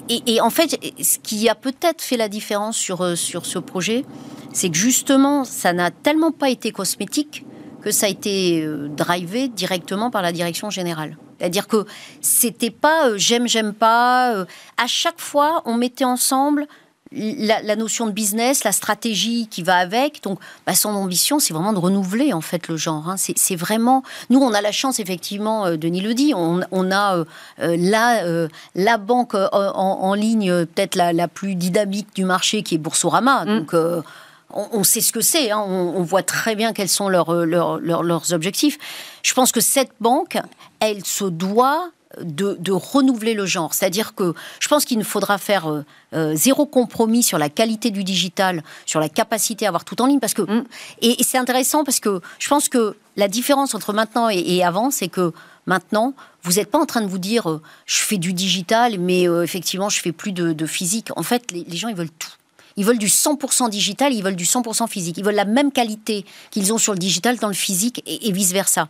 et, 0.07 0.39
en 0.41 0.49
fait, 0.49 0.79
ce 1.01 1.19
qui 1.19 1.49
a 1.49 1.53
peut-être 1.53 2.01
fait 2.01 2.17
la 2.17 2.29
différence 2.29 2.77
sur, 2.77 3.17
sur 3.17 3.45
ce 3.45 3.59
projet, 3.59 4.05
c'est 4.53 4.69
que 4.69 4.77
justement, 4.77 5.43
ça 5.43 5.73
n'a 5.73 5.91
tellement 5.91 6.31
pas 6.31 6.49
été 6.49 6.71
cosmétique 6.71 7.45
que 7.81 7.91
ça 7.91 8.07
a 8.07 8.09
été 8.09 8.67
drivé 8.89 9.47
directement 9.47 10.09
par 10.11 10.21
la 10.21 10.31
direction 10.31 10.69
générale. 10.69 11.17
C'est-à-dire 11.37 11.67
que 11.67 11.85
c'était 12.21 12.71
pas 12.71 13.15
j'aime, 13.15 13.47
j'aime 13.47 13.73
pas. 13.73 14.45
à 14.77 14.87
chaque 14.87 15.19
fois, 15.19 15.61
on 15.65 15.75
mettait 15.75 16.05
ensemble 16.05 16.67
la, 17.11 17.75
notion 17.75 18.05
de 18.05 18.11
business, 18.11 18.63
la 18.63 18.71
stratégie 18.71 19.47
qui 19.49 19.63
va 19.63 19.77
avec. 19.77 20.21
Donc, 20.23 20.39
bah, 20.65 20.75
son 20.75 20.89
ambition, 20.89 21.39
c'est 21.39 21.53
vraiment 21.53 21.73
de 21.73 21.79
renouveler 21.79 22.33
en 22.33 22.41
fait 22.41 22.67
le 22.67 22.77
genre. 22.77 23.09
Hein. 23.09 23.15
C'est 23.17 23.55
vraiment. 23.55 24.03
Nous, 24.29 24.39
on 24.39 24.53
a 24.53 24.61
la 24.61 24.71
chance, 24.71 24.99
effectivement, 24.99 25.65
euh, 25.65 25.77
Denis 25.77 26.01
le 26.01 26.13
dit, 26.13 26.33
on, 26.35 26.61
a 26.91 27.17
euh, 27.17 27.25
euh, 27.59 27.75
la, 27.79 28.47
la 28.75 28.97
banque 28.97 29.35
en, 29.35 30.13
ligne 30.13 30.65
peut-être 30.65 30.95
la, 30.95 31.27
plus 31.27 31.55
dynamique 31.55 32.07
du 32.15 32.25
marché, 32.25 32.63
qui 32.63 32.75
est 32.75 32.79
Boursorama. 32.79 33.45
Mm. 33.45 33.59
Donc 33.59 34.05
on, 34.51 34.83
sait 34.83 35.01
ce 35.01 35.11
que 35.11 35.21
c'est, 35.21 35.51
hein. 35.51 35.59
on, 35.59 36.01
voit 36.01 36.23
très 36.23 36.55
bien 36.55 36.73
quels 36.73 36.89
sont 36.89 37.09
leurs, 37.09 37.33
leurs 37.45 38.33
objectifs. 38.33 38.77
Je 39.23 39.33
pense 39.33 39.51
que 39.51 39.61
cette 39.61 39.91
banque, 39.99 40.37
elle 40.79 41.05
se 41.05 41.25
doit 41.25 41.89
de, 42.21 42.71
renouveler 42.71 43.33
le 43.33 43.45
genre. 43.45 43.73
C'est-à-dire 43.73 44.15
que 44.15 44.33
je 44.59 44.67
pense 44.67 44.85
qu'il 44.85 44.97
ne 44.97 45.03
faudra 45.03 45.37
faire 45.37 45.69
euh, 45.69 45.85
euh, 46.13 46.35
zéro 46.35 46.65
compromis 46.65 47.23
sur 47.23 47.37
la 47.37 47.49
qualité 47.49 47.91
du 47.91 48.03
digital, 48.03 48.63
sur 48.85 48.99
la 48.99 49.09
capacité 49.09 49.65
à 49.65 49.69
avoir 49.69 49.85
tout 49.85 50.01
en 50.01 50.07
ligne. 50.07 50.19
Parce 50.19 50.33
que, 50.33 50.41
mm. 50.41 50.65
et, 51.01 51.23
c'est 51.23 51.37
intéressant 51.37 51.83
parce 51.83 51.99
que 51.99 52.21
je 52.39 52.49
pense 52.49 52.69
que 52.69 52.95
la 53.15 53.27
différence 53.27 53.75
entre 53.75 53.93
maintenant 53.93 54.29
et, 54.29 54.63
avant, 54.63 54.91
c'est 54.91 55.07
que 55.07 55.33
maintenant, 55.65 56.13
vous 56.43 56.53
n'êtes 56.53 56.71
pas 56.71 56.79
en 56.79 56.85
train 56.85 57.01
de 57.01 57.07
vous 57.07 57.19
dire 57.19 57.49
euh, 57.49 57.61
je 57.85 57.97
fais 57.97 58.17
du 58.17 58.33
digital, 58.33 58.97
mais 58.97 59.23
effectivement, 59.23 59.89
je 59.89 59.99
fais 59.99 60.11
plus 60.11 60.31
de, 60.31 60.65
physique. 60.65 61.09
En 61.15 61.23
fait, 61.23 61.51
les, 61.51 61.77
gens, 61.77 61.89
ils 61.89 61.95
veulent 61.95 62.09
tout. 62.09 62.31
Ils 62.77 62.85
veulent 62.85 62.97
du 62.97 63.07
100% 63.07 63.69
digital, 63.69 64.13
ils 64.13 64.23
veulent 64.23 64.37
du 64.37 64.45
100% 64.45 64.87
physique. 64.87 65.17
Ils 65.17 65.23
veulent 65.23 65.35
la 65.35 65.45
même 65.45 65.71
qualité 65.71 66.25
qu'ils 66.49 66.71
ont 66.71 66.77
sur 66.77 66.93
le 66.93 66.99
digital 66.99 67.37
dans 67.37 67.49
le 67.49 67.53
physique 67.53 68.01
et 68.07 68.31
vice-versa. 68.31 68.87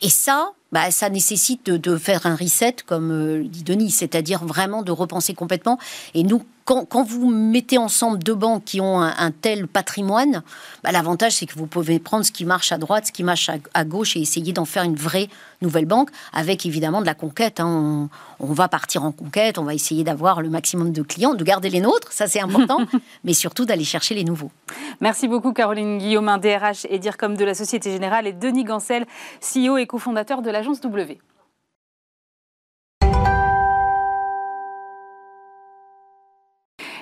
Et 0.00 0.08
ça, 0.08 0.52
bah, 0.72 0.90
ça 0.90 1.08
nécessite 1.08 1.70
de, 1.70 1.96
faire 1.96 2.26
un 2.26 2.36
reset, 2.36 2.76
comme 2.86 3.10
euh, 3.10 3.44
dit 3.44 3.62
Denis, 3.62 3.90
c'est-à-dire 3.90 4.44
vraiment 4.44 4.82
de 4.82 4.92
repenser 4.92 5.34
complètement. 5.34 5.78
Et 6.14 6.22
nous, 6.22 6.42
quand, 6.64 7.02
vous 7.02 7.30
mettez 7.30 7.78
ensemble 7.78 8.18
deux 8.18 8.34
banques 8.34 8.64
qui 8.64 8.80
ont 8.80 9.00
un, 9.00 9.30
tel 9.30 9.66
patrimoine, 9.66 10.42
bah, 10.84 10.92
l'avantage 10.92 11.32
c'est 11.32 11.46
que 11.46 11.54
vous 11.54 11.66
pouvez 11.66 11.98
prendre 11.98 12.26
ce 12.26 12.32
qui 12.32 12.44
marche 12.44 12.72
à 12.72 12.78
droite, 12.78 13.06
ce 13.06 13.12
qui 13.12 13.24
marche 13.24 13.50
à, 13.72 13.84
gauche 13.84 14.16
et 14.16 14.20
essayer 14.20 14.52
d'en 14.52 14.66
faire 14.66 14.82
une 14.82 14.94
vraie 14.94 15.28
nouvelle 15.62 15.86
banque, 15.86 16.10
avec 16.34 16.66
évidemment 16.66 17.00
de 17.00 17.06
la 17.06 17.14
conquête. 17.14 17.60
Hein. 17.60 18.10
On, 18.38 18.52
va 18.52 18.68
partir 18.68 19.02
en 19.04 19.12
conquête, 19.12 19.56
on 19.56 19.64
va 19.64 19.72
essayer 19.72 20.04
d'avoir 20.04 20.42
le 20.42 20.50
maximum 20.50 20.92
de 20.92 21.00
clients, 21.00 21.32
de 21.32 21.42
garder 21.42 21.70
les 21.70 21.80
nôtres, 21.80 22.12
ça 22.12 22.26
c'est 22.26 22.40
important, 22.40 22.80
mais 23.24 23.32
surtout 23.32 23.64
d'aller 23.64 23.84
chercher 23.84 24.14
les 24.14 24.24
nouveaux. 24.24 24.50
Merci 25.00 25.28
beaucoup 25.28 25.52
Caroline 25.52 25.98
Guillaumin, 25.98 26.38
DRH 26.38 26.86
et 26.90 26.98
DIRCOM 26.98 27.36
de 27.36 27.44
la 27.44 27.54
Société 27.54 27.90
Générale, 27.90 28.26
et 28.26 28.32
Denis 28.32 28.64
Gancel, 28.64 29.06
CEO 29.40 29.76
et 29.76 29.86
cofondateur 29.86 30.42
de 30.42 30.50
l'agence 30.50 30.80
W. 30.80 31.18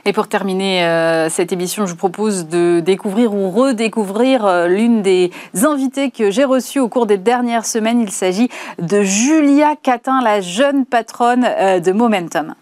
Et 0.04 0.12
pour 0.12 0.28
terminer 0.28 0.84
euh, 0.84 1.28
cette 1.28 1.52
émission, 1.52 1.84
je 1.84 1.90
vous 1.90 1.96
propose 1.96 2.46
de 2.46 2.78
découvrir 2.78 3.34
ou 3.34 3.50
redécouvrir 3.50 4.46
euh, 4.46 4.68
l'une 4.68 5.02
des 5.02 5.32
invitées 5.64 6.12
que 6.12 6.30
j'ai 6.30 6.44
reçues 6.44 6.78
au 6.78 6.88
cours 6.88 7.06
des 7.06 7.18
dernières 7.18 7.66
semaines. 7.66 8.00
Il 8.00 8.12
s'agit 8.12 8.48
de 8.78 9.02
Julia 9.02 9.74
Catin, 9.82 10.20
la 10.22 10.40
jeune 10.40 10.86
patronne 10.86 11.44
euh, 11.44 11.80
de 11.80 11.90
Momentum. 11.90 12.54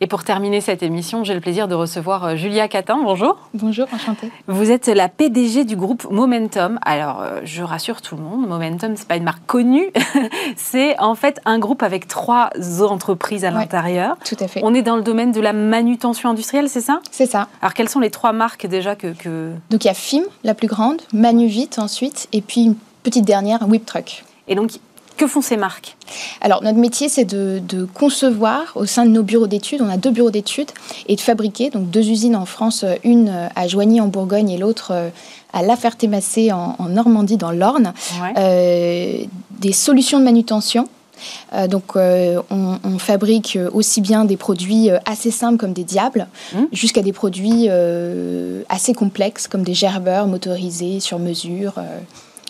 Et 0.00 0.06
pour 0.06 0.22
terminer 0.22 0.60
cette 0.60 0.84
émission, 0.84 1.24
j'ai 1.24 1.34
le 1.34 1.40
plaisir 1.40 1.66
de 1.66 1.74
recevoir 1.74 2.24
euh, 2.24 2.36
Julia 2.36 2.68
Catin. 2.68 3.00
Bonjour. 3.02 3.36
Bonjour, 3.52 3.88
enchantée. 3.92 4.30
Vous 4.46 4.70
êtes 4.70 4.86
la 4.86 5.08
PDG 5.08 5.64
du 5.64 5.74
groupe 5.74 6.08
Momentum. 6.08 6.78
Alors, 6.82 7.20
euh, 7.20 7.40
je 7.42 7.64
rassure 7.64 8.00
tout 8.00 8.16
le 8.16 8.22
monde, 8.22 8.46
Momentum, 8.46 8.94
c'est 8.96 9.08
pas 9.08 9.16
une 9.16 9.24
marque 9.24 9.44
connue. 9.46 9.90
c'est 10.56 10.96
en 11.00 11.16
fait 11.16 11.40
un 11.46 11.58
groupe 11.58 11.82
avec 11.82 12.06
trois 12.06 12.50
entreprises 12.80 13.44
à 13.44 13.50
l'intérieur. 13.50 14.16
Tout 14.24 14.36
à 14.38 14.46
fait. 14.46 14.60
On 14.62 14.72
est 14.72 14.82
dans 14.82 14.94
le 14.94 15.02
domaine 15.02 15.32
de 15.32 15.40
la 15.40 15.52
manutention 15.52 16.30
industrielle, 16.30 16.68
c'est 16.68 16.80
ça? 16.80 17.00
C'est 17.10 17.26
ça. 17.26 17.48
Alors, 17.60 17.74
quelles 17.74 17.88
sont 17.88 18.00
les 18.00 18.10
trois 18.10 18.32
marques 18.32 18.68
déjà 18.68 18.94
que. 18.94 19.08
que... 19.08 19.52
Donc, 19.70 19.84
il 19.84 19.88
y 19.88 19.90
a 19.90 19.94
FIM, 19.94 20.22
la 20.44 20.54
plus 20.54 20.68
grande, 20.68 21.02
Manuvit 21.12 21.70
ensuite, 21.76 22.28
et 22.32 22.40
puis 22.40 22.62
une 22.62 22.76
petite 23.02 23.24
dernière, 23.24 23.68
Whip 23.68 23.84
Truck. 23.84 24.22
Et 24.46 24.54
donc, 24.54 24.70
que 25.18 25.26
font 25.26 25.42
ces 25.42 25.58
marques 25.58 25.96
Alors, 26.40 26.62
notre 26.62 26.78
métier, 26.78 27.10
c'est 27.10 27.24
de, 27.26 27.86
concevoir 27.92 28.72
au 28.76 28.86
sein 28.86 29.04
de 29.04 29.10
nos 29.10 29.22
bureaux 29.22 29.46
d'études, 29.46 29.82
on 29.82 29.90
a 29.90 29.98
deux 29.98 30.10
bureaux 30.10 30.30
d'études, 30.30 30.70
et 31.06 31.16
de 31.16 31.20
fabriquer, 31.20 31.68
donc 31.68 31.90
deux 31.90 32.08
usines 32.08 32.36
en 32.36 32.46
France, 32.46 32.84
une 33.04 33.50
à 33.54 33.68
Joigny 33.68 34.00
en 34.00 34.06
Bourgogne 34.06 34.48
et 34.50 34.56
l'autre 34.56 34.92
euh, 34.92 35.10
à 35.52 35.62
La 35.62 35.76
Ferté-Massé 35.76 36.52
en, 36.52 36.76
Normandie, 36.88 37.38
dans 37.38 37.50
l'Orne, 37.50 37.94
euh, 38.36 39.24
des 39.50 39.72
solutions 39.72 40.18
de 40.18 40.24
manutention. 40.24 40.88
Euh, 41.52 41.66
donc, 41.66 41.96
on, 41.96 42.98
fabrique 42.98 43.58
aussi 43.72 44.00
bien 44.00 44.24
des 44.24 44.36
produits 44.36 44.90
assez 45.06 45.30
simples 45.30 45.56
comme 45.56 45.72
des 45.72 45.84
diables, 45.84 46.28
mmh. 46.52 46.58
jusqu'à 46.72 47.00
des 47.00 47.12
produits 47.12 47.68
assez 48.68 48.92
complexes 48.92 49.48
comme 49.48 49.62
des 49.62 49.74
gerbeurs 49.74 50.26
motorisés 50.26 51.00
sur 51.00 51.18
mesure. 51.18 51.74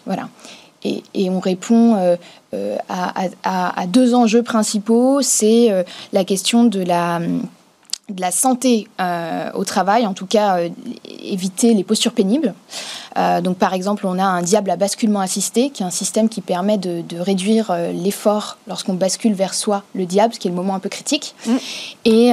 voilà. 0.05 0.29
Et, 0.85 1.31
on 1.31 1.41
répond 1.41 1.97
euh, 1.97 2.17
euh, 2.55 2.77
à, 2.89 3.87
deux 3.87 4.15
enjeux 4.15 4.43
principaux. 4.43 5.21
C'est 5.23 5.73
euh, 5.73 5.83
la 6.13 6.25
question 6.25 6.65
de 6.65 6.81
la 6.81 7.21
de 8.09 8.21
la 8.21 8.31
santé 8.31 8.89
euh, 9.01 9.51
au 9.55 9.65
travail, 9.65 10.07
en 10.07 10.15
tout 10.15 10.27
cas 10.27 10.59
euh, 10.59 10.69
éviter 11.23 11.75
les 11.75 11.85
postures 11.85 12.13
pénibles. 12.13 12.55
Euh, 13.17 13.41
donc 13.41 13.59
par 13.59 13.75
exemple, 13.75 14.07
on 14.07 14.19
a 14.19 14.25
un 14.25 14.43
diable 14.43 14.71
à 14.71 14.77
basculement 14.77 15.21
assisté, 15.21 15.71
qui 15.71 15.83
est 15.83 15.87
un 15.87 15.91
système 15.91 16.29
qui 16.29 16.41
permet 16.41 16.79
de, 16.79 17.03
réduire 17.19 17.75
l'effort 17.93 18.59
lorsqu'on 18.67 18.95
bascule 18.95 19.35
vers 19.35 19.55
soi 19.55 19.83
le 19.95 20.07
diable, 20.07 20.35
ce 20.35 20.39
qui 20.39 20.49
est 20.49 20.51
le 20.51 20.57
moment 20.57 20.75
un 20.75 20.79
peu 20.79 20.89
critique. 20.89 21.35
Mm. 21.47 21.57
Et, 22.05 22.33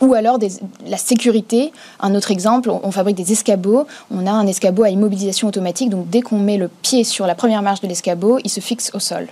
ou 0.00 0.14
alors 0.14 0.38
la 0.86 0.96
sécurité. 0.96 1.72
Un 2.00 2.14
autre 2.14 2.30
exemple, 2.30 2.70
on, 2.70 2.90
fabrique 2.90 3.16
des 3.16 3.32
escabeaux. 3.32 3.86
On 4.10 4.26
a 4.26 4.32
un 4.32 4.46
escabeau 4.46 4.82
à 4.82 4.90
immobilisation 4.90 5.48
automatique, 5.48 5.90
donc 5.90 6.08
dès 6.10 6.20
qu'on 6.20 6.38
met 6.38 6.56
le 6.56 6.68
pied 6.68 7.04
sur 7.04 7.26
la 7.26 7.34
première 7.34 7.62
marche 7.62 7.80
de 7.80 7.86
l'escabeau, 7.86 8.38
il 8.44 8.50
se 8.50 8.60
fixe 8.60 8.90
au 8.94 8.98
sol. 8.98 9.28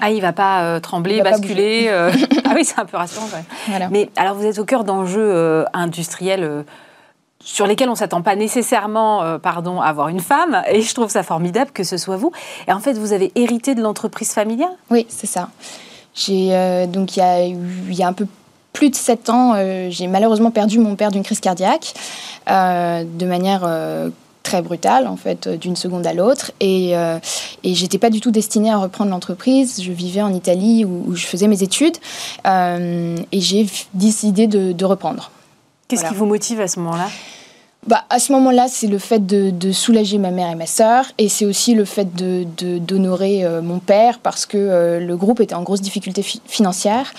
Ah, 0.00 0.10
il 0.10 0.20
va 0.20 0.32
pas 0.32 0.62
euh, 0.62 0.80
trembler, 0.80 1.22
basculer. 1.22 1.86
Euh. 1.88 2.10
ah 2.44 2.52
oui, 2.54 2.64
c'est 2.64 2.78
un 2.78 2.84
peu 2.84 2.96
rassurant. 2.96 3.26
Mais 3.90 4.10
alors, 4.16 4.34
vous 4.34 4.46
êtes 4.46 4.58
au 4.58 4.64
cœur 4.64 4.84
d'enjeux 4.84 5.20
euh, 5.20 5.64
industriels 5.72 6.64
sur 7.42 7.66
lesquels 7.66 7.88
on 7.88 7.94
s'attend 7.94 8.22
pas 8.22 8.36
nécessairement, 8.36 9.38
pardon, 9.38 9.80
à 9.80 9.86
avoir 9.86 10.08
une 10.08 10.20
femme. 10.20 10.62
Et 10.68 10.82
je 10.82 10.94
trouve 10.94 11.10
ça 11.10 11.22
formidable 11.22 11.70
que 11.72 11.84
ce 11.84 11.96
soit 11.96 12.16
vous. 12.16 12.32
Et 12.68 12.72
en 12.72 12.80
fait, 12.80 12.94
vous 12.94 13.12
avez 13.12 13.32
hérité 13.34 13.74
de 13.74 13.80
l'entreprise 13.80 14.32
familiale? 14.32 14.72
Oui, 14.90 15.06
c'est 15.08 15.26
ça. 15.26 15.48
J'ai 16.14 16.86
donc 16.88 17.16
il 17.16 17.20
y 17.20 17.22
a 17.22 17.44
il 17.44 17.94
y 17.94 18.02
a 18.02 18.08
un 18.08 18.12
peu 18.12 18.26
plus 18.74 18.90
de 18.90 18.94
7 18.94 19.30
ans, 19.30 19.54
j'ai 19.88 20.06
malheureusement 20.06 20.50
perdu 20.50 20.78
mon 20.78 20.96
père 20.96 21.10
d'une 21.10 21.22
crise 21.22 21.40
cardiaque 21.40 21.94
de 22.46 23.24
manière 23.24 23.66
très 24.42 24.62
brutale, 24.62 25.06
en 25.06 25.16
fait, 25.16 25.46
euh, 25.46 25.56
d'une 25.56 25.76
seconde 25.76 26.06
à 26.06 26.12
l'autre. 26.12 26.52
Et, 26.60 26.96
euh, 26.96 27.18
et 27.64 27.74
j'étais 27.74 27.98
pas 27.98 28.10
du 28.10 28.20
tout 28.20 28.30
destinée 28.30 28.70
à 28.70 28.78
reprendre 28.78 29.10
l'entreprise. 29.10 29.82
Je 29.82 29.92
vivais 29.92 30.22
en 30.22 30.32
Italie 30.34 30.84
où, 30.84 31.14
je 31.14 31.26
faisais 31.26 31.48
mes 31.48 31.62
études. 31.62 31.96
Euh, 32.46 33.16
et 33.32 33.40
j'ai 33.40 33.66
décidé 33.94 34.46
de, 34.46 34.84
reprendre. 34.84 35.30
Qu'est-ce 35.88 36.04
qui 36.04 36.14
vous 36.14 36.26
motive 36.26 36.60
à 36.60 36.68
ce 36.68 36.80
moment-là? 36.80 37.08
Bah, 37.86 38.04
à 38.10 38.18
ce 38.18 38.32
moment-là, 38.32 38.66
c'est 38.68 38.88
le 38.88 38.98
fait 38.98 39.24
de, 39.24 39.72
soulager 39.72 40.18
ma 40.18 40.30
mère 40.30 40.50
et 40.50 40.54
ma 40.54 40.66
sœur, 40.66 41.04
et 41.18 41.28
c'est 41.28 41.44
aussi 41.44 41.74
le 41.74 41.84
fait 41.84 42.14
de, 42.14 42.44
d'honorer 42.78 43.44
mon 43.62 43.78
père, 43.78 44.18
parce 44.18 44.46
que 44.46 44.98
le 45.00 45.16
groupe 45.16 45.40
était 45.40 45.54
en 45.54 45.62
grosse 45.62 45.80
difficulté 45.80 46.22
financière. 46.22 47.12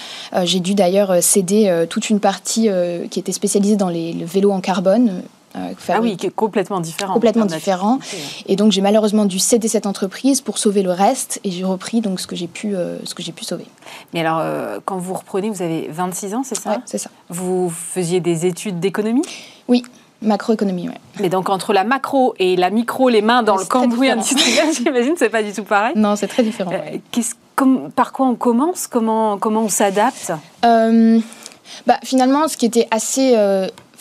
j'ai 0.43 0.59
dû 0.59 0.75
d'ailleurs 0.75 1.23
céder 1.23 1.85
toute 1.89 2.09
une 2.09 2.19
partie 2.19 2.69
qui 3.09 3.19
était 3.19 3.31
spécialisée 3.31 3.75
dans 3.75 3.89
les, 3.89 4.11
le 4.11 4.25
vélo 4.25 4.51
en 4.51 4.59
carbone, 4.59 5.09
euh, 5.09 5.21
ah 5.53 5.99
oui, 6.01 6.17
qui 6.17 6.27
est 6.27 6.35
complètement 6.35 6.79
différent. 6.79 7.13
Complètement 7.13 7.45
différent. 7.45 7.99
Et 8.47 8.55
donc 8.55 8.71
j'ai 8.71 8.81
malheureusement 8.81 9.25
dû 9.25 9.39
céder 9.39 9.67
cette 9.67 9.85
entreprise 9.85 10.41
pour 10.41 10.57
sauver 10.57 10.83
le 10.83 10.91
reste 10.91 11.39
et 11.43 11.51
j'ai 11.51 11.63
repris 11.63 12.01
donc 12.01 12.19
ce 12.19 12.27
que 12.27 12.35
j'ai 12.35 12.47
pu, 12.47 12.75
euh, 12.75 12.97
ce 13.03 13.13
que 13.15 13.23
j'ai 13.23 13.31
pu 13.31 13.43
sauver. 13.43 13.65
Mais 14.13 14.21
alors 14.21 14.39
euh, 14.41 14.79
quand 14.83 14.97
vous 14.97 15.13
reprenez, 15.13 15.49
vous 15.49 15.61
avez 15.61 15.87
26 15.89 16.35
ans, 16.35 16.43
c'est 16.43 16.55
ça? 16.55 16.71
Oui, 16.71 16.83
c'est 16.85 16.97
ça. 16.97 17.09
Vous 17.29 17.69
faisiez 17.69 18.19
des 18.19 18.45
études 18.45 18.79
d'économie? 18.79 19.23
Oui. 19.67 19.83
Macroéconomie, 20.23 20.87
oui. 20.87 20.95
Mais 21.19 21.29
donc 21.29 21.49
entre 21.49 21.73
la 21.73 21.83
macro 21.83 22.35
et 22.37 22.55
la 22.55 22.69
micro, 22.69 23.09
les 23.09 23.23
mains 23.23 23.41
dans 23.41 23.57
le 23.57 23.65
cambouis 23.65 24.09
industriel, 24.09 24.67
j'imagine, 24.77 25.15
c'est 25.17 25.29
pas 25.29 25.41
du 25.41 25.51
tout 25.51 25.63
pareil? 25.63 25.93
Non, 25.95 26.15
c'est 26.15 26.27
très 26.27 26.43
différent. 26.43 26.71
par 27.95 28.11
quoi 28.11 28.27
on 28.27 28.35
commence? 28.35 28.85
Comment 28.85 29.39
comment 29.39 29.61
on 29.63 29.69
s'adapte? 29.69 30.31
Bah, 31.87 31.97
finalement, 32.03 32.47
ce 32.47 32.57
qui 32.57 32.65
était 32.65 32.87
assez 32.91 33.35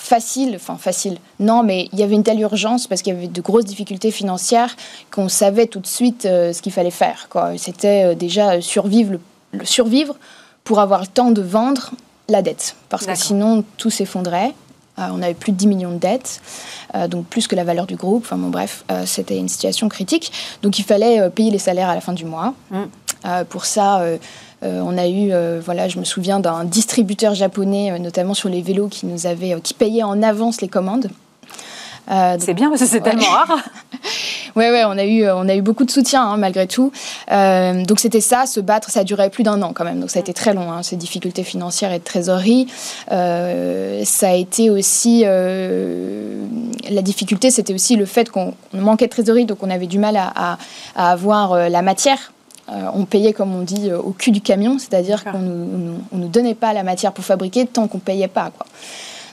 facile, 0.01 0.55
enfin 0.57 0.77
facile, 0.77 1.19
non, 1.39 1.63
mais 1.63 1.89
il 1.93 1.99
y 1.99 2.03
avait 2.03 2.15
une 2.15 2.23
telle 2.23 2.41
urgence 2.41 2.87
parce 2.87 3.03
qu'il 3.03 3.15
y 3.15 3.17
avait 3.17 3.29
de 3.29 3.41
grosses 3.43 3.67
difficultés 3.67 4.11
financières 4.11 4.75
qu'on 5.11 5.29
savait 5.29 5.67
tout 5.67 5.79
de 5.79 5.87
suite 5.87 6.25
euh, 6.25 6.53
ce 6.55 6.63
qu'il 6.63 6.73
fallait 6.73 6.91
faire. 6.91 7.29
C'était 7.59 8.07
euh, 8.07 8.15
déjà 8.15 8.61
survivre, 8.63 9.19
le, 9.53 9.65
survivre 9.65 10.17
pour 10.65 10.81
avoir 10.81 11.03
le 11.03 11.07
temps 11.07 11.31
de 11.31 11.43
vendre 11.43 11.91
la 12.29 12.41
dette, 12.41 12.77
parce 12.89 13.07
que 13.07 13.15
sinon 13.15 13.63
tout 13.77 13.91
s'effondrait. 13.91 14.55
Euh, 14.99 15.09
on 15.13 15.23
avait 15.23 15.35
plus 15.35 15.53
de 15.53 15.59
10 15.59 15.67
millions 15.67 15.93
de 15.93 15.99
dettes, 15.99 16.41
donc 17.09 17.27
plus 17.27 17.47
que 17.47 17.55
la 17.55 17.65
valeur 17.65 17.87
du 17.87 17.97
groupe. 17.97 18.25
Enfin 18.25 18.37
bon, 18.37 18.49
bref, 18.49 18.85
c'était 19.05 19.37
une 19.37 19.49
situation 19.49 19.89
critique. 19.89 20.33
Donc 20.63 20.79
il 20.79 20.85
fallait 20.85 21.31
payer 21.31 21.51
les 21.51 21.59
salaires 21.59 21.89
à 21.89 21.95
la 21.95 22.01
fin 22.01 22.13
du 22.13 22.25
mois. 22.25 22.55
Mm. 22.71 22.85
Pour 23.49 23.65
ça, 23.65 24.03
euh, 24.63 24.83
on 24.85 24.99
a 24.99 25.07
eu, 25.09 25.33
euh, 25.33 25.61
voilà, 25.65 25.89
je 25.89 25.99
me 25.99 26.05
souviens 26.05 26.39
d'un 26.41 26.65
distributeur 26.65 27.35
japonais, 27.35 27.93
euh, 27.93 27.99
notamment 27.99 28.35
sur 28.35 28.51
les 28.51 28.61
vélos, 28.61 28.89
qui 28.89 29.07
nous 29.07 29.27
avait, 29.27 29.59
qui 29.63 29.75
payait 29.75 30.03
en 30.03 30.23
avance 30.23 30.61
les 30.61 30.69
commandes. 30.69 31.09
c'est 32.09 32.55
bien 32.55 32.69
parce 32.69 32.83
que 32.83 32.87
c'est 32.87 33.01
tellement 33.01 33.31
rare. 33.31 33.59
Oui, 34.57 34.65
ouais, 34.65 34.83
on 34.85 34.99
a 34.99 35.05
eu, 35.05 35.31
on 35.31 35.49
a 35.49 35.55
eu 35.55 35.63
beaucoup 35.63 35.85
de 35.85 35.93
soutien 35.93 36.25
hein, 36.25 36.37
malgré 36.37 36.67
tout. 36.67 36.91
donc 37.29 38.01
c'était 38.01 38.21
ça, 38.21 38.47
se 38.47 38.59
battre, 38.59 38.91
ça 38.91 39.01
a 39.01 39.05
duré 39.05 39.31
plus 39.31 39.45
d'un 39.45 39.63
an 39.63 39.73
quand 39.73 39.85
même. 39.85 40.01
Donc 40.01 40.11
ça 40.11 40.19
a 40.19 40.23
été 40.23 40.35
très 40.35 40.55
long, 40.55 40.73
hein, 40.73 40.83
ces 40.83 40.97
difficultés 40.97 41.45
financières 41.45 41.93
et 41.93 42.01
de 42.01 42.05
trésorerie. 42.05 42.67
ça 43.09 43.15
a 43.17 44.35
été 44.35 44.69
aussi 44.69 45.23
la 45.23 47.03
difficulté, 47.03 47.53
c'était 47.53 47.75
aussi 47.75 47.95
le 47.95 48.07
fait 48.07 48.29
qu'on 48.29 48.55
manquait 48.75 49.07
de 49.07 49.13
trésorerie, 49.13 49.45
donc 49.45 49.63
on 49.63 49.71
avait 49.71 49.87
du 49.87 50.01
mal 50.01 50.17
à 50.17 50.59
avoir 50.97 51.71
la 51.71 51.83
matière 51.83 52.33
euh, 52.73 52.89
on 52.95 53.05
payait, 53.05 53.33
comme 53.33 53.55
on 53.55 53.63
dit, 53.63 53.91
euh, 53.91 53.99
au 53.99 54.13
cul 54.13 54.31
du 54.31 54.41
camion, 54.41 54.79
c'est-à-dire 54.79 55.25
qu'on 55.25 55.41
ne 55.41 55.97
nous, 56.13 56.29
donnait 56.29 56.55
pas 56.55 56.73
la 56.73 56.85
matière 56.85 57.13
pour 57.13 57.25
fabriquer 57.25 57.67
tant 57.67 57.89
qu'on 57.89 57.99
ne 57.99 58.03
payait 58.03 58.29
pas. 58.29 58.51
Quoi. 58.57 58.67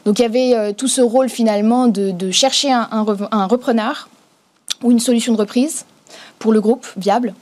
Donc 0.06 0.20
il 0.20 0.24
y 0.24 0.26
avait 0.26 0.56
euh, 0.56 0.74
tout 0.74 0.88
ce 0.88 1.02
rôle 1.02 1.30
finalement 1.30 1.88
de, 1.88 2.32
chercher 2.32 2.72
un, 2.72 3.04
repreneur 3.48 4.10
ou 4.84 4.92
une 4.92 5.00
solution 5.00 5.34
de 5.34 5.38
reprise 5.38 5.86
pour 6.40 6.52
le 6.52 6.62
groupe 6.62 6.88
viable 6.98 7.34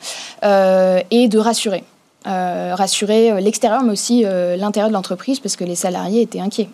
et 0.43 1.27
de 1.27 1.37
rassurer. 1.37 1.83
rassurer 2.25 3.41
l'extérieur 3.41 3.83
mais 3.83 3.91
aussi 3.91 4.23
l'intérieur 4.23 4.89
de 4.89 4.93
l'entreprise 4.93 5.39
parce 5.39 5.55
que 5.55 5.63
les 5.63 5.75
salariés 5.75 6.21
étaient 6.21 6.39
inquiets. 6.39 6.69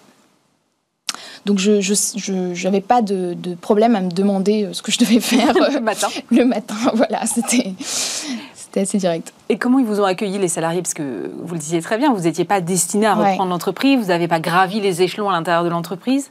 Donc 1.46 1.58
je 1.58 2.64
n'avais 2.64 2.82
pas 2.82 3.02
de, 3.02 3.34
de, 3.34 3.56
problème 3.56 3.96
à 3.96 4.02
me 4.02 4.12
demander 4.12 4.70
ce 4.74 4.82
que 4.82 4.92
je 4.92 5.00
devais 5.00 5.20
faire 5.20 5.54
le 5.74 5.80
matin. 5.80 6.10
Le 6.32 6.46
matin, 6.46 6.76
voilà, 6.94 7.26
c'était 7.26 7.74
c'était 8.72 8.82
assez 8.82 8.98
direct. 8.98 9.34
Et 9.50 9.58
comment 9.58 9.80
ils 9.80 9.86
vous 9.86 10.00
ont 10.00 10.06
accueilli 10.06 10.38
les 10.38 10.48
salariés? 10.48 10.82
Parce 10.82 10.94
que 10.94 11.30
vous 11.44 11.54
le 11.54 11.60
disiez 11.60 11.82
très 11.82 11.98
bien, 11.98 12.14
vous 12.14 12.22
n'étiez 12.22 12.46
pas 12.46 12.62
destiné 12.62 13.06
à 13.06 13.16
reprendre 13.16 13.50
l'entreprise, 13.50 14.00
vous 14.00 14.08
n'avez 14.08 14.30
pas 14.30 14.40
gravi 14.40 14.80
les 14.80 15.02
échelons 15.02 15.30
à 15.30 15.34
l'intérieur 15.34 15.66
de 15.66 15.70
l'entreprise. 15.70 16.30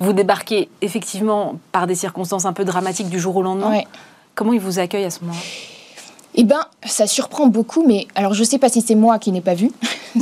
Vous 0.00 0.12
débarquez 0.12 0.68
effectivement 0.82 1.54
par 1.72 1.86
des 1.86 1.94
circonstances 1.94 2.44
un 2.44 2.52
peu 2.52 2.64
dramatiques 2.64 3.08
du 3.08 3.18
jour 3.18 3.36
au 3.36 3.42
lendemain. 3.42 3.80
Comment 4.34 4.52
ils 4.52 4.60
vous 4.60 4.78
accueillent 4.78 5.06
à 5.06 5.10
ce 5.10 5.20
moment-là? 5.20 5.40
Eh 6.34 6.44
bien, 6.44 6.60
ça 6.84 7.06
surprend 7.06 7.46
beaucoup, 7.46 7.84
mais 7.86 8.06
alors 8.14 8.34
je 8.34 8.40
ne 8.40 8.44
sais 8.44 8.58
pas 8.58 8.68
si 8.68 8.82
c'est 8.82 8.94
moi 8.94 9.18
qui 9.18 9.32
n'ai 9.32 9.40
pas 9.40 9.54
vu, 9.54 9.72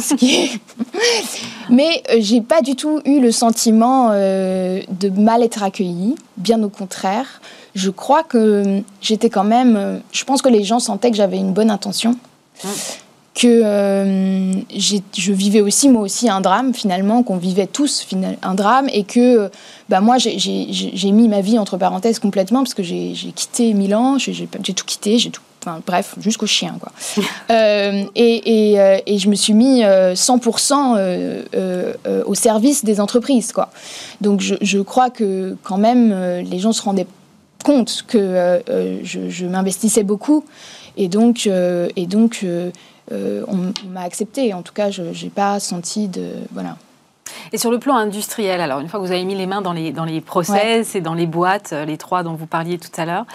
mais 1.68 2.02
euh, 2.10 2.16
j'ai 2.20 2.40
pas 2.40 2.62
du 2.62 2.76
tout 2.76 3.02
eu 3.04 3.20
le 3.20 3.32
sentiment 3.32 4.10
euh, 4.12 4.80
de 4.88 5.10
mal 5.10 5.42
être 5.42 5.62
accueilli, 5.62 6.14
bien 6.38 6.62
au 6.62 6.68
contraire 6.68 7.40
je 7.76 7.90
crois 7.90 8.22
que 8.22 8.82
j'étais 9.00 9.30
quand 9.30 9.44
même. 9.44 10.00
Je 10.10 10.24
pense 10.24 10.42
que 10.42 10.48
les 10.48 10.64
gens 10.64 10.80
sentaient 10.80 11.10
que 11.10 11.16
j'avais 11.16 11.36
une 11.36 11.52
bonne 11.52 11.70
intention. 11.70 12.16
que 13.34 13.60
je 14.72 15.32
vivais 15.32 15.60
aussi, 15.60 15.88
moi 15.88 16.02
aussi, 16.02 16.28
un 16.28 16.40
drame 16.40 16.74
finalement, 16.74 17.22
qu'on 17.22 17.36
vivait 17.36 17.66
tous 17.66 18.06
un 18.42 18.54
drame, 18.54 18.88
et 18.92 19.04
que 19.04 19.50
bah, 19.88 20.00
moi, 20.00 20.16
j'ai 20.18 21.12
mis 21.12 21.28
ma 21.28 21.42
vie 21.42 21.58
entre 21.58 21.76
parenthèses 21.76 22.18
complètement, 22.18 22.60
parce 22.60 22.74
que 22.74 22.82
j'ai 22.82 23.12
quitté 23.34 23.74
Milan, 23.74 24.18
j'ai 24.18 24.46
tout 24.46 24.84
quitté, 24.86 25.18
j'ai 25.18 25.30
tout 25.30 25.42
bref, 25.86 26.14
jusqu'au 26.18 26.46
chien. 26.46 26.76
Quoi. 26.80 26.92
Euh, 27.50 28.04
et, 28.16 28.74
euh, 28.78 28.98
et, 29.06 29.18
je 29.18 29.28
me 29.28 29.34
suis 29.36 29.52
mis 29.52 29.82
100% 29.82 30.96
euh, 30.96 31.92
au 32.26 32.34
service 32.34 32.84
des 32.84 33.00
entreprises. 33.00 33.52
Quoi. 33.52 33.70
Donc 34.20 34.40
je, 34.40 34.56
je, 34.60 34.78
crois 34.78 35.10
que 35.10 35.56
quand 35.62 35.78
même, 35.78 36.12
les 36.40 36.58
gens 36.58 36.72
se 36.72 36.82
rendaient 36.82 37.06
compte 37.66 38.04
que 38.06 38.62
je, 39.02 39.28
je 39.28 39.46
m'investissais 39.46 40.02
beaucoup. 40.02 40.44
Et 40.96 41.08
donc, 41.08 41.46
et 41.46 42.06
donc 42.06 42.44
on, 43.10 43.72
m'a 43.90 44.02
accepté. 44.02 44.54
En 44.54 44.62
tout 44.62 44.72
cas, 44.72 44.90
je 44.90 45.02
n'ai 45.02 45.30
pas 45.30 45.60
senti 45.60 46.08
de... 46.08 46.30
Voilà. 46.52 46.76
Et 47.52 47.58
sur 47.58 47.70
le 47.70 47.78
plan 47.78 47.96
industriel, 47.96 48.60
alors 48.60 48.80
une 48.80 48.88
fois 48.88 49.00
que 49.00 49.04
vous 49.04 49.12
avez 49.12 49.24
mis 49.24 49.34
les 49.34 49.46
mains 49.46 49.62
dans 49.62 49.72
les, 49.72 49.92
dans 49.92 50.04
les 50.04 50.20
process 50.20 50.94
et 50.94 51.00
dans 51.00 51.14
les 51.14 51.26
boîtes, 51.26 51.74
les 51.86 51.98
trois 51.98 52.22
dont 52.22 52.34
vous 52.34 52.46
parliez 52.46 52.78
tout 52.78 53.00
à 53.00 53.04
l'heure, 53.04 53.26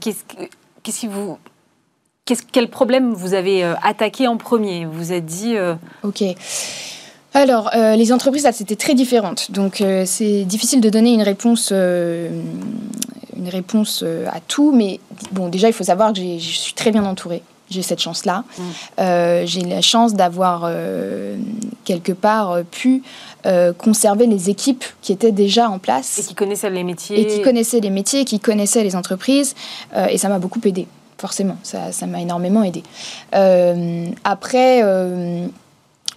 qu'est-ce 0.00 0.24
que 0.24 0.48
Qu'est-ce 0.88 1.00
qui 1.00 1.06
vous 1.08 1.36
quel 2.52 2.68
problème 2.68 3.12
vous 3.12 3.34
avez 3.34 3.64
euh, 3.64 3.74
attaqué 3.82 4.26
en 4.26 4.36
premier? 4.36 4.84
Vous 4.84 4.92
vous 4.92 5.12
êtes 5.12 5.26
dit. 5.26 5.56
Euh, 5.56 5.74
ok. 6.02 6.22
Alors, 7.34 7.70
euh, 7.74 7.94
les 7.94 8.12
entreprises, 8.12 8.44
là, 8.44 8.52
c'était 8.52 8.76
très 8.76 8.94
différentes. 8.94 9.50
Donc, 9.50 9.82
c'est 10.06 10.44
difficile 10.44 10.80
de 10.80 10.88
donner 10.88 11.12
une 11.12 11.22
réponse, 11.22 11.72
une 13.38 13.48
réponse 13.48 14.04
à 14.26 14.40
tout. 14.40 14.72
Mais 14.72 15.00
bon, 15.32 15.48
déjà, 15.48 15.68
il 15.68 15.72
faut 15.72 15.84
savoir 15.84 16.12
que 16.12 16.18
je 16.20 16.38
suis 16.38 16.74
très 16.74 16.90
bien 16.90 17.04
entourée. 17.04 17.42
J'ai 17.70 17.82
cette 17.82 18.00
chance-là. 18.00 18.44
Mm. 18.58 19.44
J'ai 19.46 19.60
la 19.60 19.82
chance 19.82 20.14
d'avoir, 20.14 20.70
quelque 21.84 22.12
part, 22.12 22.58
pu 22.70 23.02
conserver 23.76 24.26
les 24.26 24.48
équipes 24.50 24.84
qui 25.02 25.12
étaient 25.12 25.32
déjà 25.32 25.68
en 25.68 25.78
place. 25.78 26.18
Et 26.18 26.22
qui 26.22 26.34
connaissaient 26.34 26.70
les 26.70 26.84
métiers. 26.84 27.20
Et 27.20 27.26
qui 27.26 27.42
connaissaient 27.42 27.80
les 27.80 27.90
métiers, 27.90 28.24
qui 28.24 28.40
connaissaient 28.40 28.84
les 28.84 28.96
entreprises. 28.96 29.54
et 30.08 30.16
ça 30.16 30.28
m'a 30.28 30.38
beaucoup 30.38 30.60
aidé 30.64 30.86
forcément, 31.18 31.56
ça 31.62 32.06
m'a 32.06 32.20
énormément 32.20 32.62
aidé. 32.62 32.82
Euh, 33.34 34.06
après, 34.24 34.82
euh, 34.82 35.46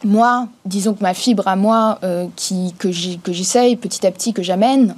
moi, 0.04 0.48
disons 0.66 0.94
que 0.94 1.02
ma 1.02 1.14
fibre 1.14 1.48
à 1.48 1.56
moi, 1.56 2.00
euh, 2.04 2.28
qui, 2.36 2.74
que 2.78 2.92
j'essaye 2.92 3.76
petit 3.76 4.06
à 4.06 4.12
petit, 4.12 4.34
que 4.34 4.44
j'amène, 4.44 4.96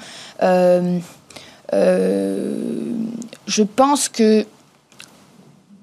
je 3.48 3.64
pense 3.64 4.10
que 4.10 4.46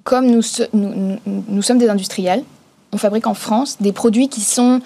comme 0.05 0.26
nous, 0.26 0.43
nous, 0.72 1.62
sommes 1.62 1.78
des 1.78 1.88
industriels, 1.88 2.43
on 2.93 2.99
fabrique 2.99 3.26
en 3.26 3.34
France 3.34 3.76
des 3.80 3.93
produits 3.93 4.28
qui 4.28 4.41
sont 4.41 4.80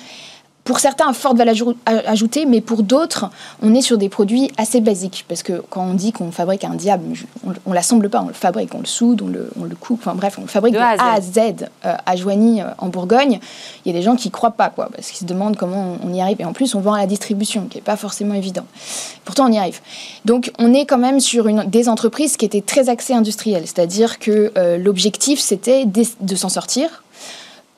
pour 0.64 0.80
certains, 0.80 1.08
à 1.08 1.12
forte 1.12 1.36
valeur 1.36 1.54
ajoutée, 1.84 2.46
mais 2.46 2.62
pour 2.62 2.82
d'autres, 2.82 3.26
on 3.62 3.74
est 3.74 3.82
sur 3.82 3.98
des 3.98 4.08
produits 4.08 4.50
assez 4.56 4.80
basiques. 4.80 5.26
Parce 5.28 5.42
que 5.42 5.62
quand 5.68 5.84
on 5.84 5.92
dit 5.92 6.10
qu'on 6.10 6.32
fabrique 6.32 6.64
un 6.64 6.74
diable, 6.74 7.04
on 7.44 7.70
ne 7.70 7.74
l'assemble 7.74 8.08
pas, 8.08 8.22
on 8.22 8.28
le 8.28 8.32
fabrique, 8.32 8.74
on 8.74 8.80
le 8.80 8.86
soude, 8.86 9.20
on 9.20 9.28
le, 9.28 9.50
on 9.60 9.64
le 9.64 9.76
coupe, 9.76 10.00
enfin 10.00 10.14
bref, 10.14 10.36
on 10.38 10.42
le 10.42 10.48
fabrique 10.48 10.74
de, 10.74 10.78
A 10.78 11.12
à 11.12 11.20
Z, 11.20 11.38
euh, 11.84 11.94
à 12.06 12.16
Joigny, 12.16 12.62
euh, 12.62 12.66
en 12.78 12.88
Bourgogne. 12.88 13.40
Il 13.84 13.92
y 13.92 13.94
a 13.94 13.98
des 13.98 14.02
gens 14.02 14.16
qui 14.16 14.28
ne 14.28 14.32
croient 14.32 14.52
pas, 14.52 14.70
quoi, 14.70 14.88
parce 14.94 15.08
qu'ils 15.08 15.18
se 15.18 15.24
demandent 15.30 15.56
comment 15.56 15.98
on, 16.02 16.14
y 16.14 16.22
arrive. 16.22 16.40
Et 16.40 16.46
en 16.46 16.54
plus, 16.54 16.74
on 16.74 16.80
vend 16.80 16.94
à 16.94 16.98
la 16.98 17.06
distribution, 17.06 17.66
qui 17.66 17.76
n'est 17.76 17.82
pas 17.82 17.96
forcément 17.96 18.34
évident. 18.34 18.64
Pourtant, 19.26 19.46
on 19.46 19.52
y 19.52 19.58
arrive. 19.58 19.80
Donc, 20.24 20.50
on 20.58 20.72
est 20.72 20.86
quand 20.86 20.98
même 20.98 21.20
sur 21.20 21.46
une, 21.46 21.64
des 21.64 21.90
entreprises 21.90 22.38
qui 22.38 22.46
étaient 22.46 22.62
très 22.62 22.88
axées 22.88 23.14
industrielles. 23.14 23.64
C'est-à-dire 23.66 24.18
que 24.18 24.50
euh, 24.56 24.78
l'objectif, 24.78 25.40
c'était 25.40 25.84
de 25.84 26.36
s'en 26.36 26.48
sortir, 26.48 27.03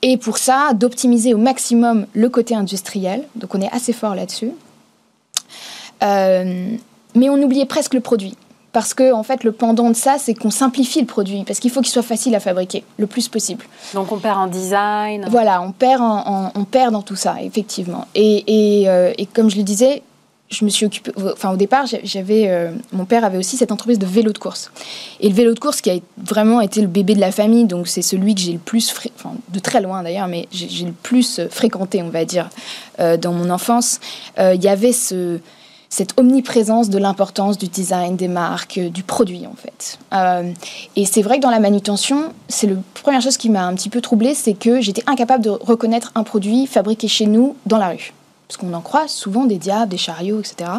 et 0.09 0.15
pour 0.15 0.37
ça, 0.37 0.71
d'optimiser 0.73 1.33
au 1.33 1.37
maximum 1.37 2.05
le 2.13 2.29
côté 2.29 2.55
industriel. 2.55 3.23
Donc 3.35 3.53
on 3.55 3.59
est 3.59 3.69
assez 3.73 3.91
fort 3.91 4.15
là-dessus. 4.15 4.51
Euh, 6.01 6.69
mais 7.13 7.29
on 7.29 7.35
oubliait 7.41 7.65
presque 7.65 7.93
le 7.93 7.99
produit. 7.99 8.33
Parce 8.71 8.93
que, 8.93 9.11
en 9.11 9.23
fait, 9.23 9.43
le 9.43 9.51
pendant 9.51 9.89
de 9.89 9.95
ça, 9.95 10.15
c'est 10.17 10.33
qu'on 10.33 10.49
simplifie 10.49 11.01
le 11.01 11.07
produit. 11.07 11.43
Parce 11.43 11.59
qu'il 11.59 11.71
faut 11.71 11.81
qu'il 11.81 11.91
soit 11.91 12.03
facile 12.03 12.35
à 12.35 12.39
fabriquer, 12.39 12.85
le 12.97 13.05
plus 13.05 13.27
possible. 13.27 13.65
Donc, 13.93 14.13
on 14.13 14.17
perd 14.17 14.37
en 14.37 14.47
design. 14.47 15.27
Voilà, 15.29 15.61
on 15.61 15.73
perd, 15.73 16.01
on 16.01 16.63
perd 16.63 16.93
dans 16.93 17.01
tout 17.01 17.15
ça, 17.17 17.41
effectivement. 17.41 18.05
Et, 18.15 18.43
et, 18.81 18.89
euh, 18.89 19.11
et 19.17 19.25
comme 19.25 19.49
je 19.49 19.57
le 19.57 19.63
disais, 19.63 20.03
je 20.49 20.63
me 20.63 20.69
suis 20.69 20.85
occupée. 20.85 21.11
Enfin, 21.33 21.51
au 21.51 21.57
départ, 21.57 21.85
j'avais. 22.03 22.45
Euh, 22.47 22.71
mon 22.93 23.05
père 23.05 23.25
avait 23.25 23.37
aussi 23.37 23.57
cette 23.57 23.71
entreprise 23.71 23.99
de 23.99 24.05
vélo 24.05 24.31
de 24.31 24.37
course. 24.37 24.71
Et 25.19 25.29
le 25.29 25.35
vélo 25.35 25.53
de 25.53 25.59
course 25.59 25.81
qui 25.81 25.89
a 25.89 25.95
vraiment 26.17 26.61
été 26.61 26.81
le 26.81 26.87
bébé 26.87 27.15
de 27.15 27.19
la 27.19 27.31
famille, 27.31 27.65
donc 27.65 27.87
c'est 27.87 28.01
celui 28.01 28.33
que 28.33 28.41
j'ai 28.41 28.53
le 28.53 28.59
plus. 28.59 28.93
Enfin, 29.15 29.35
de 29.49 29.59
très 29.59 29.81
loin 29.81 30.03
d'ailleurs, 30.03 30.27
mais 30.27 30.47
j'ai 30.51 30.85
le 30.85 30.93
plus 30.93 31.39
euh, 31.39 31.49
fréquenté, 31.49 32.01
on 32.01 32.09
va 32.09 32.23
dire, 32.23 32.49
euh, 32.99 33.17
dans 33.17 33.33
mon 33.33 33.49
enfance. 33.49 33.99
Il 34.39 34.63
y 34.63 34.67
avait 34.67 34.93
ce, 34.93 35.39
cette 35.89 36.17
omniprésence 36.17 36.89
de 36.89 36.97
l'importance 36.97 37.57
du 37.57 37.67
design, 37.67 38.15
des 38.15 38.27
marques, 38.27 38.79
du 38.79 39.03
produit, 39.03 39.45
en 39.47 39.55
fait. 39.55 39.97
et 40.95 41.05
c'est 41.05 41.21
vrai 41.21 41.37
que 41.37 41.41
dans 41.41 41.49
la 41.49 41.59
manutention, 41.59 42.33
c'est 42.47 42.67
la 42.67 42.75
première 42.93 43.21
chose 43.21 43.37
qui 43.37 43.49
m'a 43.49 43.65
un 43.65 43.73
petit 43.73 43.89
peu 43.89 43.99
troublée, 43.99 44.33
c'est 44.33 44.53
que 44.53 44.79
j'étais 44.79 45.03
incapable 45.07 45.43
de 45.43 45.49
reconnaître 45.49 46.11
un 46.15 46.23
produit 46.23 46.67
fabriqué 46.67 47.07
chez 47.07 47.25
nous 47.25 47.55
dans 47.65 47.77
la 47.77 47.89
rue 47.89 48.13
parce 48.47 48.57
qu'on 48.57 48.73
en 48.73 48.81
croise 48.81 49.11
souvent 49.11 49.45
des 49.45 49.57
diables, 49.57 49.89
des 49.89 49.97
chariots, 49.97 50.39
etc. 50.39 50.71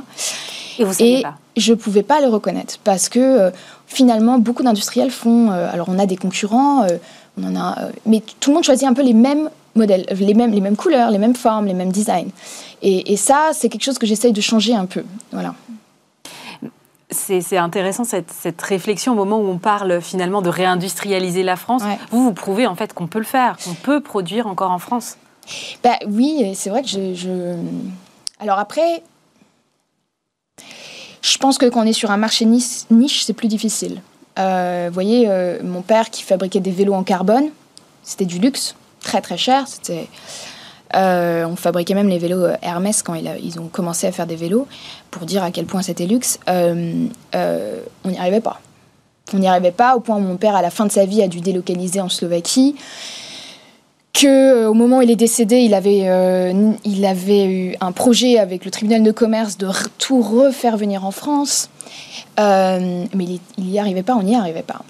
Et 0.78 0.84
vous 0.84 0.92
savez 0.92 1.22
pas 1.22 1.34
je 1.58 1.74
pouvais 1.74 2.02
pas 2.02 2.20
le 2.20 2.28
reconnaître 2.28 2.78
parce 2.84 3.08
que 3.08 3.18
euh, 3.18 3.50
finalement 3.86 4.38
beaucoup 4.38 4.62
d'industriels 4.62 5.10
font. 5.10 5.50
Euh, 5.50 5.68
alors 5.72 5.88
on 5.88 5.98
a 5.98 6.06
des 6.06 6.16
concurrents, 6.16 6.84
euh, 6.84 6.96
on 7.36 7.44
en 7.44 7.56
a, 7.56 7.76
mais 8.06 8.22
tout 8.40 8.50
le 8.50 8.54
monde 8.54 8.64
choisit 8.64 8.88
un 8.88 8.94
peu 8.94 9.02
les 9.02 9.14
mêmes 9.14 9.50
modèles, 9.74 10.06
les 10.10 10.34
mêmes, 10.34 10.52
les 10.52 10.60
mêmes 10.60 10.76
couleurs, 10.76 11.10
les 11.10 11.18
mêmes 11.18 11.36
formes, 11.36 11.66
les 11.66 11.74
mêmes 11.74 11.92
designs. 11.92 12.30
Et, 12.80 13.16
ça, 13.16 13.50
c'est 13.52 13.68
quelque 13.68 13.82
chose 13.82 13.98
que 13.98 14.06
j'essaye 14.06 14.32
de 14.32 14.40
changer 14.40 14.72
un 14.72 14.86
peu. 14.86 15.04
Voilà. 15.32 15.54
C'est 17.10 17.56
intéressant 17.56 18.04
cette, 18.04 18.30
cette, 18.30 18.60
réflexion 18.62 19.12
au 19.12 19.16
moment 19.16 19.38
où 19.38 19.48
on 19.48 19.58
parle 19.58 20.00
finalement 20.00 20.42
de 20.42 20.48
réindustrialiser 20.48 21.42
la 21.42 21.56
France. 21.56 21.82
Vous, 22.10 22.22
vous 22.22 22.32
prouvez 22.32 22.66
en 22.66 22.76
fait 22.76 22.92
qu'on 22.92 23.08
peut 23.08 23.18
le 23.18 23.24
faire, 23.24 23.56
qu'on 23.64 23.74
peut 23.74 24.00
produire 24.00 24.46
encore 24.46 24.70
en 24.70 24.78
France. 24.78 25.16
Bah 25.82 25.98
oui, 26.06 26.52
c'est 26.54 26.70
vrai 26.70 26.82
que 26.82 26.88
je, 26.88 27.54
Alors 28.40 28.58
après, 28.58 29.02
je 31.22 31.38
pense 31.38 31.58
que 31.58 31.66
quand 31.66 31.82
on 31.82 31.86
est 31.86 31.92
sur 31.92 32.10
un 32.10 32.16
marché 32.16 32.44
niche, 32.44 33.24
c'est 33.24 33.32
plus 33.32 33.48
difficile. 33.48 34.00
Euh, 34.38 34.86
vous 34.88 34.94
voyez, 34.94 35.26
euh, 35.28 35.58
mon 35.62 35.82
père 35.82 36.10
qui 36.10 36.22
fabriquait 36.22 36.60
des 36.60 36.70
vélos 36.70 36.94
en 36.94 37.02
carbone, 37.02 37.48
c'était 38.02 38.24
du 38.24 38.38
luxe, 38.38 38.74
très 39.00 39.20
très 39.20 39.36
cher. 39.36 39.66
C'était, 39.66 40.06
euh, 40.94 41.44
on 41.44 41.56
fabriquait 41.56 41.94
même 41.94 42.08
les 42.08 42.18
vélos 42.18 42.46
Hermès 42.62 43.02
quand 43.02 43.14
ils 43.14 43.60
ont 43.60 43.68
commencé 43.68 44.06
à 44.06 44.12
faire 44.12 44.26
des 44.26 44.36
vélos, 44.36 44.66
pour 45.10 45.26
dire 45.26 45.42
à 45.42 45.50
quel 45.50 45.66
point 45.66 45.82
c'était 45.82 46.06
luxe. 46.06 46.38
on 46.46 47.08
n'y 48.04 48.18
arrivait 48.18 48.40
pas. 48.40 48.60
On 49.34 49.38
n'y 49.38 49.48
arrivait 49.48 49.72
pas 49.72 49.96
au 49.96 50.00
point 50.00 50.16
où 50.16 50.20
mon 50.20 50.36
père, 50.36 50.56
à 50.56 50.62
la 50.62 50.70
fin 50.70 50.86
de 50.86 50.92
sa 50.92 51.04
vie, 51.04 51.22
a 51.22 51.28
dû 51.28 51.40
délocaliser 51.40 52.00
en 52.00 52.08
Slovaquie 52.08 52.76
que 54.12 54.26
euh, 54.26 54.68
au 54.68 54.74
moment 54.74 54.98
où 54.98 55.02
il 55.02 55.10
est 55.10 55.16
décédé, 55.16 55.58
il 55.58 55.74
avait, 55.74 56.08
euh, 56.08 56.72
il 56.84 57.04
avait 57.04 57.46
eu 57.46 57.76
un 57.80 57.92
projet 57.92 58.38
avec 58.38 58.64
le 58.64 58.70
tribunal 58.70 59.02
de 59.02 59.12
commerce 59.12 59.58
de 59.58 59.68
tout 59.98 60.22
refaire 60.22 60.76
venir 60.76 61.04
en 61.04 61.10
France. 61.10 61.70
Euh, 62.40 63.04
mais 63.14 63.24
il 63.56 63.64
n'y 63.64 63.78
arrivait 63.78 64.02
pas, 64.02 64.14
on 64.14 64.22
n'y 64.22 64.36
arrivait 64.36 64.62
pas. 64.62 64.82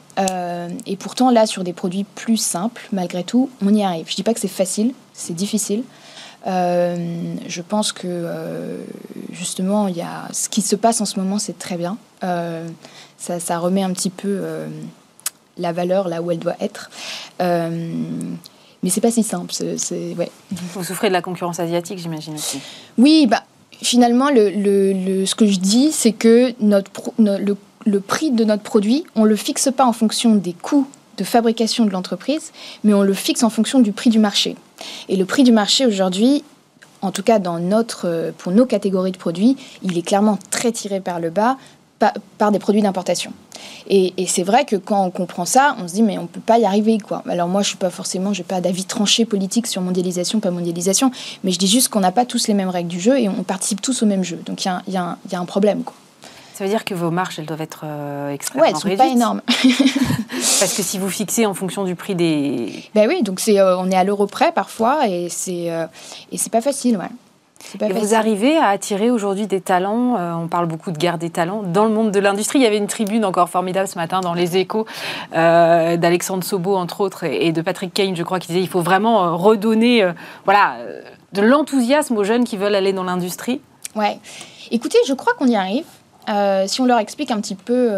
et 0.86 0.96
pourtant, 0.96 1.30
là, 1.30 1.46
sur 1.46 1.62
des 1.62 1.72
produits 1.72 2.04
plus 2.04 2.36
simples, 2.36 2.88
malgré 2.92 3.22
tout, 3.22 3.50
on 3.64 3.74
y 3.74 3.82
arrive. 3.82 4.06
Je 4.08 4.12
ne 4.12 4.16
dis 4.16 4.22
pas 4.22 4.34
que 4.34 4.40
c'est 4.40 4.48
facile, 4.48 4.92
c'est 5.12 5.34
difficile. 5.34 5.82
je 6.46 7.60
pense 7.62 7.92
que 7.92 8.26
justement, 9.32 9.88
y 9.88 10.00
a... 10.00 10.28
ce 10.32 10.48
qui 10.48 10.62
se 10.62 10.76
passe 10.76 11.00
en 11.00 11.04
ce 11.04 11.20
moment, 11.20 11.38
c'est 11.38 11.58
très 11.58 11.76
bien. 11.76 11.98
Ça, 12.20 13.58
remet 13.58 13.82
un 13.82 13.92
petit 13.92 14.10
peu 14.10 14.42
la 15.56 15.72
valeur 15.72 16.08
là 16.08 16.20
où 16.20 16.30
elle 16.30 16.40
doit 16.40 16.56
être. 16.60 16.90
Mais 18.82 18.90
c'est 18.90 19.00
pas 19.00 19.10
si 19.10 19.22
simple. 19.22 19.52
C'est, 19.52 20.14
ouais. 20.14 20.30
Vous 20.52 20.84
souffrez 20.84 21.08
de 21.08 21.12
la 21.12 21.22
concurrence 21.22 21.60
asiatique, 21.60 21.98
j'imagine 21.98 22.34
aussi. 22.34 22.60
Oui, 22.96 23.26
bah, 23.26 23.42
finalement, 23.82 24.30
le, 24.30 24.50
le, 24.50 25.26
ce 25.26 25.34
que 25.34 25.46
je 25.46 25.58
dis, 25.58 25.90
c'est 25.92 26.12
que 26.12 26.54
notre 26.60 26.90
le, 27.18 27.56
le, 27.84 28.00
prix 28.00 28.30
de 28.30 28.44
notre 28.44 28.62
produit, 28.62 29.04
on 29.16 29.24
ne 29.24 29.28
le 29.28 29.36
fixe 29.36 29.68
pas 29.76 29.84
en 29.84 29.92
fonction 29.92 30.34
des 30.34 30.52
coûts 30.52 30.86
de 31.16 31.24
fabrication 31.24 31.84
de 31.84 31.90
l'entreprise, 31.90 32.52
mais 32.84 32.94
on 32.94 33.02
le 33.02 33.14
fixe 33.14 33.42
en 33.42 33.50
fonction 33.50 33.80
du 33.80 33.90
prix 33.90 34.10
du 34.10 34.20
marché. 34.20 34.54
Et 35.08 35.16
le 35.16 35.24
prix 35.24 35.42
du 35.42 35.50
marché 35.50 35.84
aujourd'hui, 35.84 36.44
en 37.02 37.10
tout 37.10 37.24
cas 37.24 37.40
dans 37.40 37.58
notre, 37.58 38.32
pour 38.38 38.52
nos 38.52 38.66
catégories 38.66 39.12
de 39.12 39.18
produits, 39.18 39.56
il 39.82 39.98
est 39.98 40.02
clairement 40.02 40.38
très 40.50 40.70
tiré 40.70 41.00
par 41.00 41.18
le 41.18 41.30
bas 41.30 41.56
par 41.98 42.52
des 42.52 42.58
produits 42.58 42.82
d'importation. 42.82 43.32
Et, 43.88 44.12
c'est 44.26 44.42
vrai 44.42 44.64
que 44.64 44.76
quand 44.76 45.04
on 45.04 45.10
comprend 45.10 45.44
ça, 45.44 45.76
on 45.82 45.88
se 45.88 45.94
dit 45.94 46.02
mais 46.02 46.18
on 46.18 46.26
peut 46.26 46.40
pas 46.40 46.58
y 46.58 46.64
arriver 46.64 46.98
quoi. 46.98 47.22
Alors 47.28 47.48
moi 47.48 47.62
je 47.62 47.68
suis 47.68 47.76
pas 47.76 47.90
forcément, 47.90 48.32
j'ai 48.32 48.42
pas 48.42 48.60
d'avis 48.60 48.84
tranché 48.84 49.24
politique 49.24 49.66
sur 49.66 49.80
mondialisation, 49.82 50.40
pas 50.40 50.50
mondialisation, 50.50 51.10
mais 51.42 51.50
je 51.50 51.58
dis 51.58 51.66
juste 51.66 51.88
qu'on 51.88 52.00
n'a 52.00 52.12
pas 52.12 52.24
tous 52.24 52.48
les 52.48 52.54
mêmes 52.54 52.68
règles 52.68 52.88
du 52.88 53.00
jeu 53.00 53.18
et 53.18 53.28
on 53.28 53.42
participe 53.42 53.80
tous 53.80 54.02
au 54.02 54.06
même 54.06 54.24
jeu. 54.24 54.38
Donc 54.44 54.64
il 54.64 54.72
y, 54.88 54.90
y, 54.90 54.94
y 54.94 54.96
a, 54.96 55.40
un 55.40 55.44
problème 55.44 55.82
quoi. 55.84 55.94
Ça 56.54 56.64
veut 56.64 56.70
dire 56.70 56.84
que 56.84 56.92
vos 56.92 57.12
marges, 57.12 57.38
elles 57.38 57.46
doivent 57.46 57.62
être 57.62 57.82
euh, 57.84 58.32
extrêmement 58.32 58.64
Ouais, 58.64 58.72
elles 58.72 58.80
sont 58.80 58.96
pas 58.96 59.06
énormes. 59.06 59.42
Parce 60.58 60.74
que 60.74 60.82
si 60.82 60.98
vous 60.98 61.08
fixez 61.08 61.46
en 61.46 61.54
fonction 61.54 61.84
du 61.84 61.94
prix 61.94 62.16
des... 62.16 62.82
Ben 62.96 63.08
oui, 63.08 63.22
donc 63.22 63.38
c'est, 63.38 63.62
on 63.62 63.88
est 63.92 63.96
à 63.96 64.02
l'euro 64.02 64.26
près 64.26 64.50
parfois 64.50 65.06
et 65.08 65.28
c'est, 65.28 65.70
et 66.32 66.36
c'est 66.36 66.50
pas 66.50 66.60
facile, 66.60 66.96
ouais. 66.96 67.10
Et 67.80 67.92
vous 67.92 68.14
arrivez 68.14 68.56
à 68.56 68.68
attirer 68.68 69.10
aujourd'hui 69.10 69.46
des 69.46 69.60
talents, 69.60 70.16
euh, 70.16 70.32
on 70.32 70.48
parle 70.48 70.66
beaucoup 70.66 70.90
de 70.90 70.98
guerre 70.98 71.18
des 71.18 71.30
talents, 71.30 71.62
dans 71.62 71.84
le 71.84 71.90
monde 71.90 72.10
de 72.10 72.18
l'industrie. 72.18 72.58
Il 72.58 72.62
y 72.62 72.66
avait 72.66 72.78
une 72.78 72.86
tribune 72.86 73.24
encore 73.24 73.48
formidable 73.48 73.88
ce 73.88 73.96
matin 73.96 74.20
dans 74.20 74.34
Les 74.34 74.56
Échos 74.56 74.86
euh, 75.34 75.96
d'Alexandre 75.96 76.44
Sobo, 76.44 76.76
entre 76.76 77.00
autres, 77.00 77.24
et, 77.24 77.52
de 77.52 77.60
Patrick 77.60 77.92
Kane, 77.92 78.16
je 78.16 78.22
crois, 78.22 78.38
qui 78.38 78.48
disait 78.48 78.60
qu'il 78.60 78.68
faut 78.68 78.80
vraiment 78.80 79.24
euh, 79.24 79.34
redonner 79.34 80.06
voilà, 80.44 80.76
de 81.32 81.42
l'enthousiasme 81.42 82.16
aux 82.16 82.24
jeunes 82.24 82.44
qui 82.44 82.56
veulent 82.56 82.74
aller 82.74 82.92
dans 82.92 83.04
l'industrie. 83.04 83.60
Ouais. 83.94 84.18
Écoutez, 84.70 84.98
je 85.06 85.14
crois 85.14 85.34
qu'on 85.34 85.48
y 85.48 85.56
arrive. 85.56 85.86
si 86.68 86.80
on 86.80 86.86
leur 86.86 86.98
explique 86.98 87.30
un 87.30 87.40
petit 87.40 87.54
peu, 87.54 87.90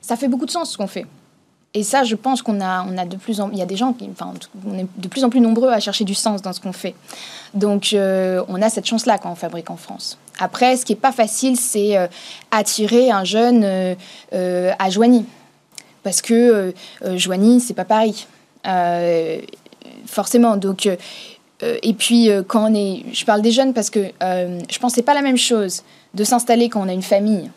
ça 0.00 0.16
fait 0.16 0.28
beaucoup 0.28 0.46
de 0.46 0.50
sens 0.50 0.72
ce 0.72 0.76
qu'on 0.76 0.86
fait. 0.86 1.06
Et 1.72 1.84
ça, 1.84 2.02
je 2.02 2.16
pense 2.16 2.42
qu'on 2.42 2.60
a, 2.60 2.84
on 2.84 2.98
a 2.98 3.04
de 3.04 3.16
plus 3.16 3.40
en, 3.40 3.50
il 3.50 3.58
y 3.58 3.62
a 3.62 3.66
des 3.66 3.76
gens 3.76 3.92
qui, 3.92 4.08
enfin, 4.10 4.32
on 4.66 4.76
est 4.76 4.86
de 4.96 5.08
plus 5.08 5.22
en 5.22 5.30
plus 5.30 5.40
nombreux 5.40 5.68
à 5.68 5.78
chercher 5.78 6.02
du 6.02 6.14
sens 6.14 6.42
dans 6.42 6.52
ce 6.52 6.60
qu'on 6.60 6.72
fait. 6.72 6.96
Donc, 7.54 7.92
euh, 7.92 8.42
on 8.48 8.60
a 8.60 8.68
cette 8.68 8.86
chance-là 8.86 9.18
quand 9.18 9.30
on 9.30 9.36
fabrique 9.36 9.70
en 9.70 9.76
France. 9.76 10.18
Après, 10.40 10.76
ce 10.76 10.84
qui 10.84 10.94
est 10.94 10.96
pas 10.96 11.12
facile, 11.12 11.56
c'est 11.56 11.96
euh, 11.96 12.08
attirer 12.50 13.12
un 13.12 13.22
jeune 13.22 13.62
euh, 13.64 14.72
à 14.78 14.90
Joigny, 14.90 15.24
parce 16.02 16.22
que 16.22 16.74
Joigny, 17.14 17.60
c'est 17.60 17.74
pas 17.74 17.84
Paris, 17.84 18.26
forcément. 20.06 20.56
Donc, 20.56 20.88
et 21.62 21.92
puis 21.92 22.30
quand 22.48 22.70
on 22.70 22.74
est, 22.74 23.04
je 23.12 23.24
parle 23.26 23.42
des 23.42 23.50
jeunes 23.50 23.74
parce 23.74 23.90
que 23.90 24.06
je 24.20 24.78
pense 24.78 24.94
c'est 24.94 25.02
pas 25.02 25.12
la 25.12 25.20
même 25.20 25.36
chose 25.36 25.82
de 26.14 26.24
s'installer 26.24 26.70
quand 26.70 26.80
on 26.80 26.88
a 26.88 26.94
une 26.94 27.02
famille. 27.02 27.50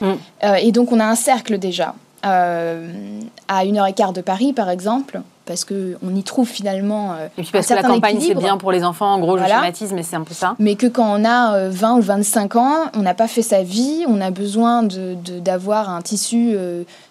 Mm. 0.00 0.14
et 0.62 0.70
donc, 0.70 0.92
on 0.92 1.00
a 1.00 1.04
un 1.04 1.16
cercle 1.16 1.58
déjà. 1.58 1.96
Euh, 2.24 3.20
à 3.48 3.64
une 3.64 3.78
heure 3.78 3.86
et 3.86 3.94
quart 3.94 4.12
de 4.12 4.20
Paris, 4.20 4.52
par 4.52 4.68
exemple, 4.68 5.22
parce 5.46 5.64
qu'on 5.64 6.14
y 6.14 6.22
trouve 6.22 6.46
finalement. 6.46 7.12
Euh, 7.12 7.26
et 7.38 7.42
puis 7.42 7.50
parce 7.50 7.66
que 7.66 7.74
la 7.74 7.82
campagne, 7.82 8.20
c'est 8.20 8.34
bien 8.34 8.58
pour 8.58 8.72
les 8.72 8.84
enfants, 8.84 9.14
en 9.14 9.18
gros, 9.18 9.36
le 9.36 9.44
schématisme, 9.44 9.94
mais 9.94 10.02
c'est 10.02 10.16
un 10.16 10.22
peu 10.22 10.34
ça. 10.34 10.54
Mais 10.58 10.74
que 10.74 10.86
quand 10.86 11.06
on 11.18 11.24
a 11.24 11.68
20 11.68 11.94
euh, 11.94 11.98
ou 11.98 12.02
25 12.02 12.56
ans, 12.56 12.76
on 12.94 13.00
n'a 13.00 13.14
pas 13.14 13.26
fait 13.26 13.42
sa 13.42 13.62
vie, 13.62 14.04
on 14.06 14.20
a 14.20 14.30
besoin 14.30 14.82
d'avoir 14.82 15.86
de, 15.86 15.92
un 15.92 16.02
tissu 16.02 16.54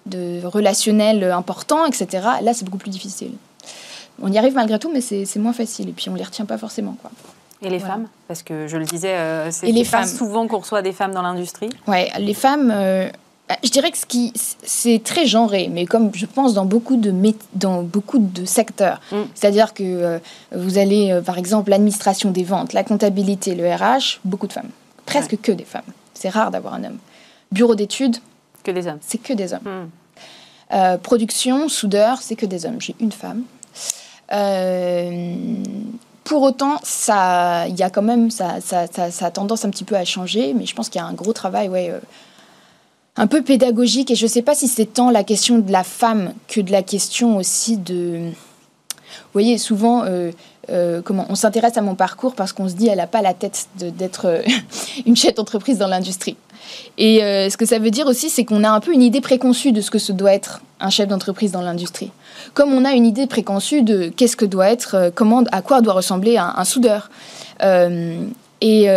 de 0.06 0.46
relationnel 0.46 1.24
important, 1.32 1.86
etc. 1.86 2.28
Là, 2.42 2.54
c'est 2.54 2.66
beaucoup 2.66 2.78
plus 2.78 2.92
difficile. 2.92 3.32
On 4.22 4.32
y 4.32 4.38
arrive 4.38 4.54
malgré 4.54 4.78
tout, 4.78 4.92
mais 4.94 5.02
c'est 5.02 5.40
moins 5.40 5.54
facile. 5.54 5.90
Et 5.90 5.94
puis, 5.94 6.10
on 6.10 6.14
ne 6.14 6.18
les 6.18 6.24
retient 6.24 6.46
pas 6.46 6.58
forcément. 6.60 6.96
Quoi. 7.02 7.10
Et 7.62 7.70
les 7.70 7.80
femmes? 7.80 8.08
Parce 8.28 8.44
que 8.44 8.68
je 8.68 8.78
le 8.78 8.86
disais, 8.86 9.16
c'est 9.50 9.92
pas 9.92 10.06
souvent 10.06 10.48
qu'on 10.48 10.60
reçoit 10.60 10.84
des 10.84 10.94
femmes 10.94 11.14
dans 11.14 11.24
l'industrie. 11.24 11.70
Oui, 11.88 12.06
les 12.20 12.36
femmes 12.36 12.72
je 13.64 13.70
dirais 13.70 13.92
que 13.92 13.98
ce 13.98 14.06
qui, 14.06 14.32
c'est 14.36 15.02
très 15.04 15.26
genré, 15.26 15.70
mais 15.72 15.86
comme 15.86 16.12
je 16.14 16.26
pense 16.26 16.54
dans 16.54 16.66
beaucoup 16.66 16.98
de, 16.98 17.14
dans 17.56 17.82
beaucoup 17.82 18.20
de 18.20 18.46
secteurs. 18.46 19.02
Mm. 19.12 19.18
C'est-à-dire 19.34 19.74
que 19.74 19.84
euh, 19.84 20.20
vous 20.56 20.78
allez, 20.78 21.12
euh, 21.12 21.22
par 21.22 21.38
exemple, 21.38 21.72
l'administration 21.72 22.32
des 22.32 22.44
ventes, 22.44 22.74
la 22.74 22.84
comptabilité, 22.84 23.56
le 23.56 23.68
RH, 23.68 24.20
beaucoup 24.24 24.48
de 24.48 24.54
femmes. 24.54 24.70
Presque 25.06 25.40
que 25.42 25.52
des 25.52 25.66
femmes. 25.66 25.82
C'est 26.14 26.30
rare 26.30 26.52
d'avoir 26.52 26.76
un 26.76 26.84
homme. 26.84 26.98
Bureau 27.52 27.74
d'études. 27.74 28.18
Que 28.64 28.72
des 28.72 28.86
hommes. 28.86 29.00
C'est 29.02 29.18
que 29.18 29.34
des 29.34 29.54
hommes. 29.54 29.62
Mm. 29.64 29.90
Euh, 30.72 30.98
production, 30.98 31.70
soudeur, 31.70 32.22
c'est 32.22 32.36
que 32.36 32.46
des 32.46 32.68
hommes. 32.68 32.80
J'ai 32.80 32.96
une 33.00 33.12
femme. 33.12 33.44
pour 36.24 36.44
autant, 36.44 36.80
ça, 36.84 37.68
il 37.68 37.76
y 37.76 37.82
a 37.82 37.90
quand 37.90 38.04
même, 38.04 38.30
ça, 38.30 38.62
ça, 38.62 38.86
ça, 38.88 39.26
a 39.26 39.32
tendance 39.32 39.66
un 39.66 39.72
petit 39.72 39.84
peu 39.84 39.96
à 39.96 40.06
changer, 40.06 40.54
mais 40.54 40.68
je 40.68 40.76
pense 40.76 40.90
qu'il 40.90 41.02
y 41.02 41.04
a 41.04 41.08
un 41.08 41.14
gros 41.14 41.34
travail, 41.34 41.68
ouais 41.68 41.92
un 43.20 43.28
peu 43.28 43.42
pédagogique 43.42 44.12
et 44.12 44.16
je 44.16 44.24
ne 44.24 44.30
sais 44.30 44.42
pas 44.42 44.56
si 44.56 44.70
c'est 44.70 44.86
tant 44.86 45.12
la 45.12 45.26
question 45.26 45.60
de 45.60 45.72
la 45.74 45.84
femme 45.84 46.34
que 46.48 46.62
de 46.62 46.72
la 46.72 46.82
question 46.82 47.36
aussi 47.36 47.76
de... 47.76 48.30
Vous 48.30 49.34
voyez, 49.34 49.58
souvent, 49.58 50.06
euh, 50.06 50.32
euh, 50.70 51.02
comment 51.04 51.26
on 51.30 51.36
s'intéresse 51.36 51.76
à 51.76 51.82
mon 51.82 51.96
parcours 51.96 52.34
parce 52.34 52.54
qu'on 52.54 52.70
se 52.70 52.76
dit 52.76 52.88
elle 52.88 53.00
n'a 53.00 53.08
pas 53.08 53.22
la 53.22 53.34
tête 53.34 53.68
d'être 53.76 54.26
euh, 54.26 54.42
une 55.06 55.18
chef 55.18 55.36
d'entreprise 55.36 55.78
dans 55.78 55.88
l'industrie. 55.88 56.38
Et 56.98 57.20
ce 57.20 57.58
que 57.58 57.66
ça 57.66 57.80
veut 57.80 57.90
dire 57.90 58.06
aussi, 58.06 58.30
c'est 58.30 58.46
qu'on 58.46 58.64
a 58.64 58.70
un 58.70 58.80
peu 58.80 58.94
une 58.94 59.02
idée 59.02 59.22
préconçue 59.22 59.72
de 59.72 59.82
ce 59.82 59.90
que 59.90 59.98
ce 59.98 60.12
doit 60.12 60.34
être 60.34 60.62
un 60.80 60.90
chef 60.90 61.08
d'entreprise 61.08 61.52
dans 61.52 61.62
l'industrie. 61.62 62.12
Comme 62.54 62.74
on 62.74 62.86
a 62.86 62.92
une 62.92 63.06
idée 63.06 63.26
préconçue 63.26 63.82
de 63.82 64.10
qu'est-ce 64.10 64.38
que 64.38 64.46
doit 64.46 64.70
être, 64.70 65.12
comment, 65.16 65.44
à 65.52 65.62
quoi 65.62 65.82
doit 65.82 65.94
ressembler 65.94 66.38
un 66.38 66.64
soudeur. 66.66 67.10
et 67.60 68.88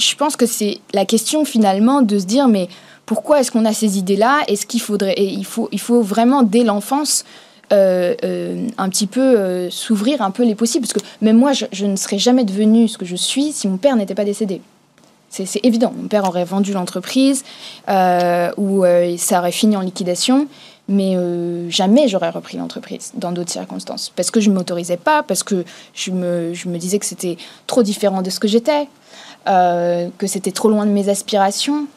je 0.00 0.16
pense 0.16 0.36
que 0.36 0.46
c'est 0.46 0.78
la 0.94 1.04
question 1.04 1.44
finalement 1.44 2.02
de 2.02 2.18
se 2.18 2.26
dire 2.26 2.46
mais 2.46 2.68
pourquoi 3.10 3.40
est-ce 3.40 3.50
qu'on 3.50 3.64
a 3.64 3.72
ces 3.72 3.98
idées-là 3.98 4.44
Est-ce 4.46 4.66
qu'il 4.66 4.80
faudrait, 4.80 5.14
et 5.14 5.24
il 5.24 5.44
faut, 5.44 5.68
il 5.72 5.80
faut 5.80 6.00
vraiment 6.00 6.44
dès 6.44 6.62
l'enfance 6.62 7.24
euh, 7.72 8.14
euh, 8.22 8.68
un 8.78 8.88
petit 8.88 9.08
peu 9.08 9.20
euh, 9.20 9.68
s'ouvrir 9.68 10.22
un 10.22 10.30
peu 10.30 10.44
les 10.44 10.54
possibles, 10.54 10.86
parce 10.86 10.92
que 10.92 11.04
même 11.20 11.36
moi, 11.36 11.50
je, 11.52 11.86
ne 11.86 11.96
serais 11.96 12.20
jamais 12.20 12.44
devenue 12.44 12.86
ce 12.86 12.96
que 12.98 13.04
je 13.04 13.16
suis 13.16 13.50
si 13.50 13.66
mon 13.66 13.78
père 13.78 13.96
n'était 13.96 14.14
pas 14.14 14.24
décédé. 14.24 14.60
C'est 15.28 15.58
évident. 15.64 15.92
Mon 15.96 16.06
père 16.06 16.24
aurait 16.24 16.44
vendu 16.44 16.72
l'entreprise 16.72 17.42
ou 17.88 18.84
ça 19.18 19.38
aurait 19.40 19.50
fini 19.50 19.76
en 19.76 19.80
liquidation, 19.80 20.46
mais 20.88 21.16
jamais 21.68 22.06
j'aurais 22.06 22.30
repris 22.30 22.58
l'entreprise 22.58 23.10
dans 23.14 23.32
d'autres 23.32 23.50
circonstances. 23.50 24.12
Parce 24.14 24.30
que 24.30 24.40
je 24.40 24.50
ne 24.50 24.54
m'autorisais 24.54 24.96
pas, 24.96 25.24
parce 25.24 25.42
que 25.42 25.64
je 25.94 26.12
me, 26.12 26.54
je 26.54 26.68
me 26.68 26.78
disais 26.78 27.00
que 27.00 27.06
c'était 27.06 27.38
trop 27.66 27.82
différent 27.82 28.22
de 28.22 28.30
ce 28.30 28.38
que 28.38 28.46
j'étais, 28.46 28.86
que 29.46 30.26
c'était 30.26 30.52
trop 30.52 30.68
loin 30.68 30.86
de 30.86 30.92
mes 30.92 31.08
aspirations. 31.08 31.88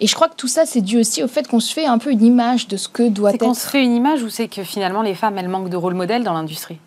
Et 0.00 0.06
je 0.06 0.14
crois 0.14 0.28
que 0.28 0.36
tout 0.36 0.48
ça, 0.48 0.66
c'est 0.66 0.80
dû 0.80 0.98
aussi 0.98 1.22
au 1.22 1.28
fait 1.28 1.46
qu'on 1.46 1.60
se 1.60 1.72
fait 1.72 1.86
un 1.86 1.98
peu 1.98 2.10
une 2.10 2.24
image 2.24 2.68
de 2.68 2.76
ce 2.76 2.88
que 2.88 3.08
doit 3.08 3.30
être. 3.30 3.40
C'est 3.40 3.46
qu'on 3.46 3.54
se 3.54 3.66
fait 3.66 3.82
une 3.82 3.94
image 3.94 4.22
ou 4.22 4.30
c'est 4.30 4.48
que 4.48 4.62
finalement 4.62 5.02
les 5.02 5.14
femmes, 5.14 5.36
elles 5.38 5.48
manquent 5.48 5.68
de 5.68 5.76
rôle 5.76 5.94
modèle 5.94 6.24
dans 6.24 6.32
l'industrie? 6.32 6.78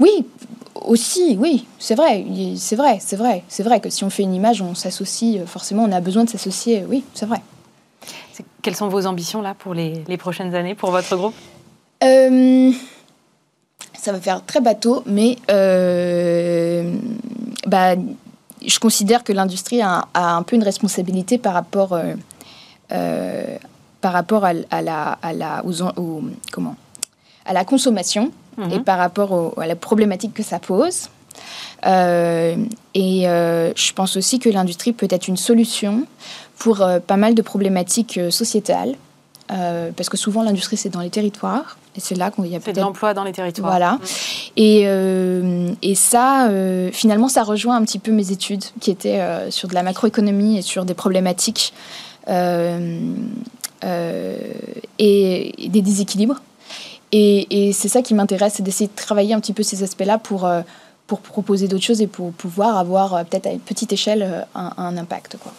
Oui, 0.00 0.26
aussi, 0.74 1.36
oui, 1.38 1.66
c'est 1.78 1.94
vrai, 1.94 2.24
c'est 2.56 2.76
vrai, 2.76 2.98
c'est 3.00 3.16
vrai, 3.16 3.44
c'est 3.48 3.62
vrai 3.62 3.80
que 3.80 3.90
si 3.90 4.02
on 4.04 4.10
fait 4.10 4.24
une 4.24 4.34
image, 4.34 4.60
on 4.60 4.74
s'associe, 4.74 5.40
euh, 5.40 5.46
forcément, 5.46 5.84
on 5.84 5.92
a 5.92 6.00
besoin 6.00 6.24
de 6.24 6.30
s'associer, 6.30 6.84
oui, 6.88 7.04
c'est 7.14 7.26
vrai. 7.26 7.40
Quelles 8.62 8.74
sont 8.74 8.88
vos 8.88 9.06
ambitions 9.06 9.40
là 9.42 9.54
pour 9.56 9.74
les, 9.74 10.02
les 10.08 10.16
prochaines 10.16 10.54
années 10.54 10.74
pour 10.74 10.90
votre 10.90 11.16
groupe? 11.16 11.34
Euh, 12.02 12.72
Ça 13.96 14.12
va 14.12 14.20
faire 14.20 14.44
très 14.44 14.60
bateau, 14.60 15.02
mais 15.06 15.36
euh, 15.50 16.92
bah, 17.66 17.94
je 18.66 18.78
considère 18.78 19.24
que 19.24 19.32
l'industrie 19.32 19.80
a, 19.80 20.06
un 20.14 20.42
peu 20.42 20.56
une 20.56 20.62
responsabilité 20.62 21.38
par 21.38 21.54
rapport, 21.54 21.92
euh, 21.92 22.14
euh, 22.92 23.56
par 24.00 24.12
rapport 24.12 24.44
à, 24.44 24.52
la, 24.52 25.18
à, 25.22 25.32
la, 25.32 25.62
comment, 26.52 26.76
à 27.44 27.52
la 27.52 27.64
consommation 27.64 28.32
et 28.58 28.78
mhm. 28.78 28.84
par 28.84 28.98
rapport 28.98 29.54
à 29.58 29.66
la 29.66 29.76
problématique 29.76 30.34
que 30.34 30.42
ça 30.42 30.58
pose. 30.58 31.08
Euh, 31.86 32.56
et 32.94 33.22
je 33.24 33.92
pense 33.92 34.16
aussi 34.16 34.38
que 34.38 34.48
l'industrie 34.48 34.92
peut 34.92 35.08
être 35.10 35.28
une 35.28 35.36
solution 35.36 36.06
pour 36.58 36.86
pas 37.06 37.16
mal 37.16 37.34
de 37.34 37.42
problématiques 37.42 38.20
sociétales. 38.30 38.94
parce 39.48 40.08
que 40.08 40.16
souvent 40.16 40.42
l'industrie 40.42 40.76
c'est 40.76 40.90
dans 40.90 41.00
les 41.00 41.10
territoires 41.10 41.76
et 41.96 42.00
c'est 42.00 42.14
là 42.14 42.30
qu'on 42.30 42.44
y 42.44 42.56
a 42.56 42.60
peut-être 42.60 42.76
de 42.76 42.80
l'emploi 42.80 43.14
dans 43.14 43.24
les 43.24 43.32
territoires. 43.32 43.70
Voilà. 43.70 43.92
Mm. 43.92 44.00
Et, 44.56 44.82
euh, 44.86 45.72
et 45.82 45.94
ça, 45.94 46.48
euh, 46.48 46.90
finalement, 46.92 47.28
ça 47.28 47.42
rejoint 47.42 47.76
un 47.76 47.84
petit 47.84 47.98
peu 47.98 48.10
mes 48.10 48.32
études 48.32 48.64
qui 48.80 48.90
étaient 48.90 49.20
euh, 49.20 49.50
sur 49.50 49.68
de 49.68 49.74
la 49.74 49.82
macroéconomie 49.82 50.58
et 50.58 50.62
sur 50.62 50.84
des 50.84 50.94
problématiques 50.94 51.72
et, 52.28 52.92
des 55.68 55.82
déséquilibres. 55.82 56.40
Et, 57.12 57.68
et 57.68 57.72
c'est 57.72 57.88
ça 57.88 58.02
qui 58.02 58.14
m'intéresse, 58.14 58.54
c'est 58.56 58.62
d'essayer 58.62 58.88
de 58.88 58.96
travailler 58.96 59.34
un 59.34 59.40
petit 59.40 59.52
peu 59.52 59.62
ces 59.62 59.84
aspects-là 59.84 60.18
pour, 60.18 60.50
pour 61.06 61.20
proposer 61.20 61.68
d'autres 61.68 61.84
choses 61.84 62.00
et 62.00 62.08
pour 62.08 62.32
pouvoir 62.32 62.76
avoir 62.76 63.24
peut-être 63.24 63.46
à 63.46 63.50
une 63.50 63.60
petite 63.60 63.92
échelle 63.92 64.46
un, 64.54 64.72
un 64.76 64.96
impact. 64.96 65.36
Quoi. 65.40 65.52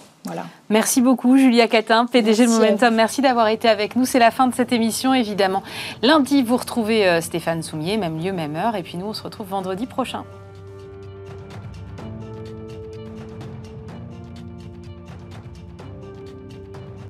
Merci 0.69 1.01
beaucoup, 1.01 1.37
Julia 1.37 1.67
Catin, 1.67 2.05
PDG 2.05 2.45
de 2.45 2.51
Momentum. 2.51 2.93
Merci 2.95 3.21
d'avoir 3.21 3.47
été 3.47 3.67
avec 3.67 3.95
nous. 3.95 4.05
C'est 4.05 4.19
la 4.19 4.31
fin 4.31 4.47
de 4.47 4.53
cette 4.53 4.71
émission, 4.71 5.13
évidemment. 5.13 5.63
Lundi, 6.01 6.43
vous 6.43 6.57
retrouvez 6.57 7.07
euh, 7.07 7.21
Stéphane 7.21 7.63
Soumier, 7.63 7.97
même 7.97 8.19
lieu, 8.19 8.31
même 8.31 8.55
heure. 8.55 8.75
Et 8.75 8.83
puis 8.83 8.97
nous, 8.97 9.05
on 9.05 9.13
se 9.13 9.23
retrouve 9.23 9.47
vendredi 9.47 9.85
prochain. 9.85 10.25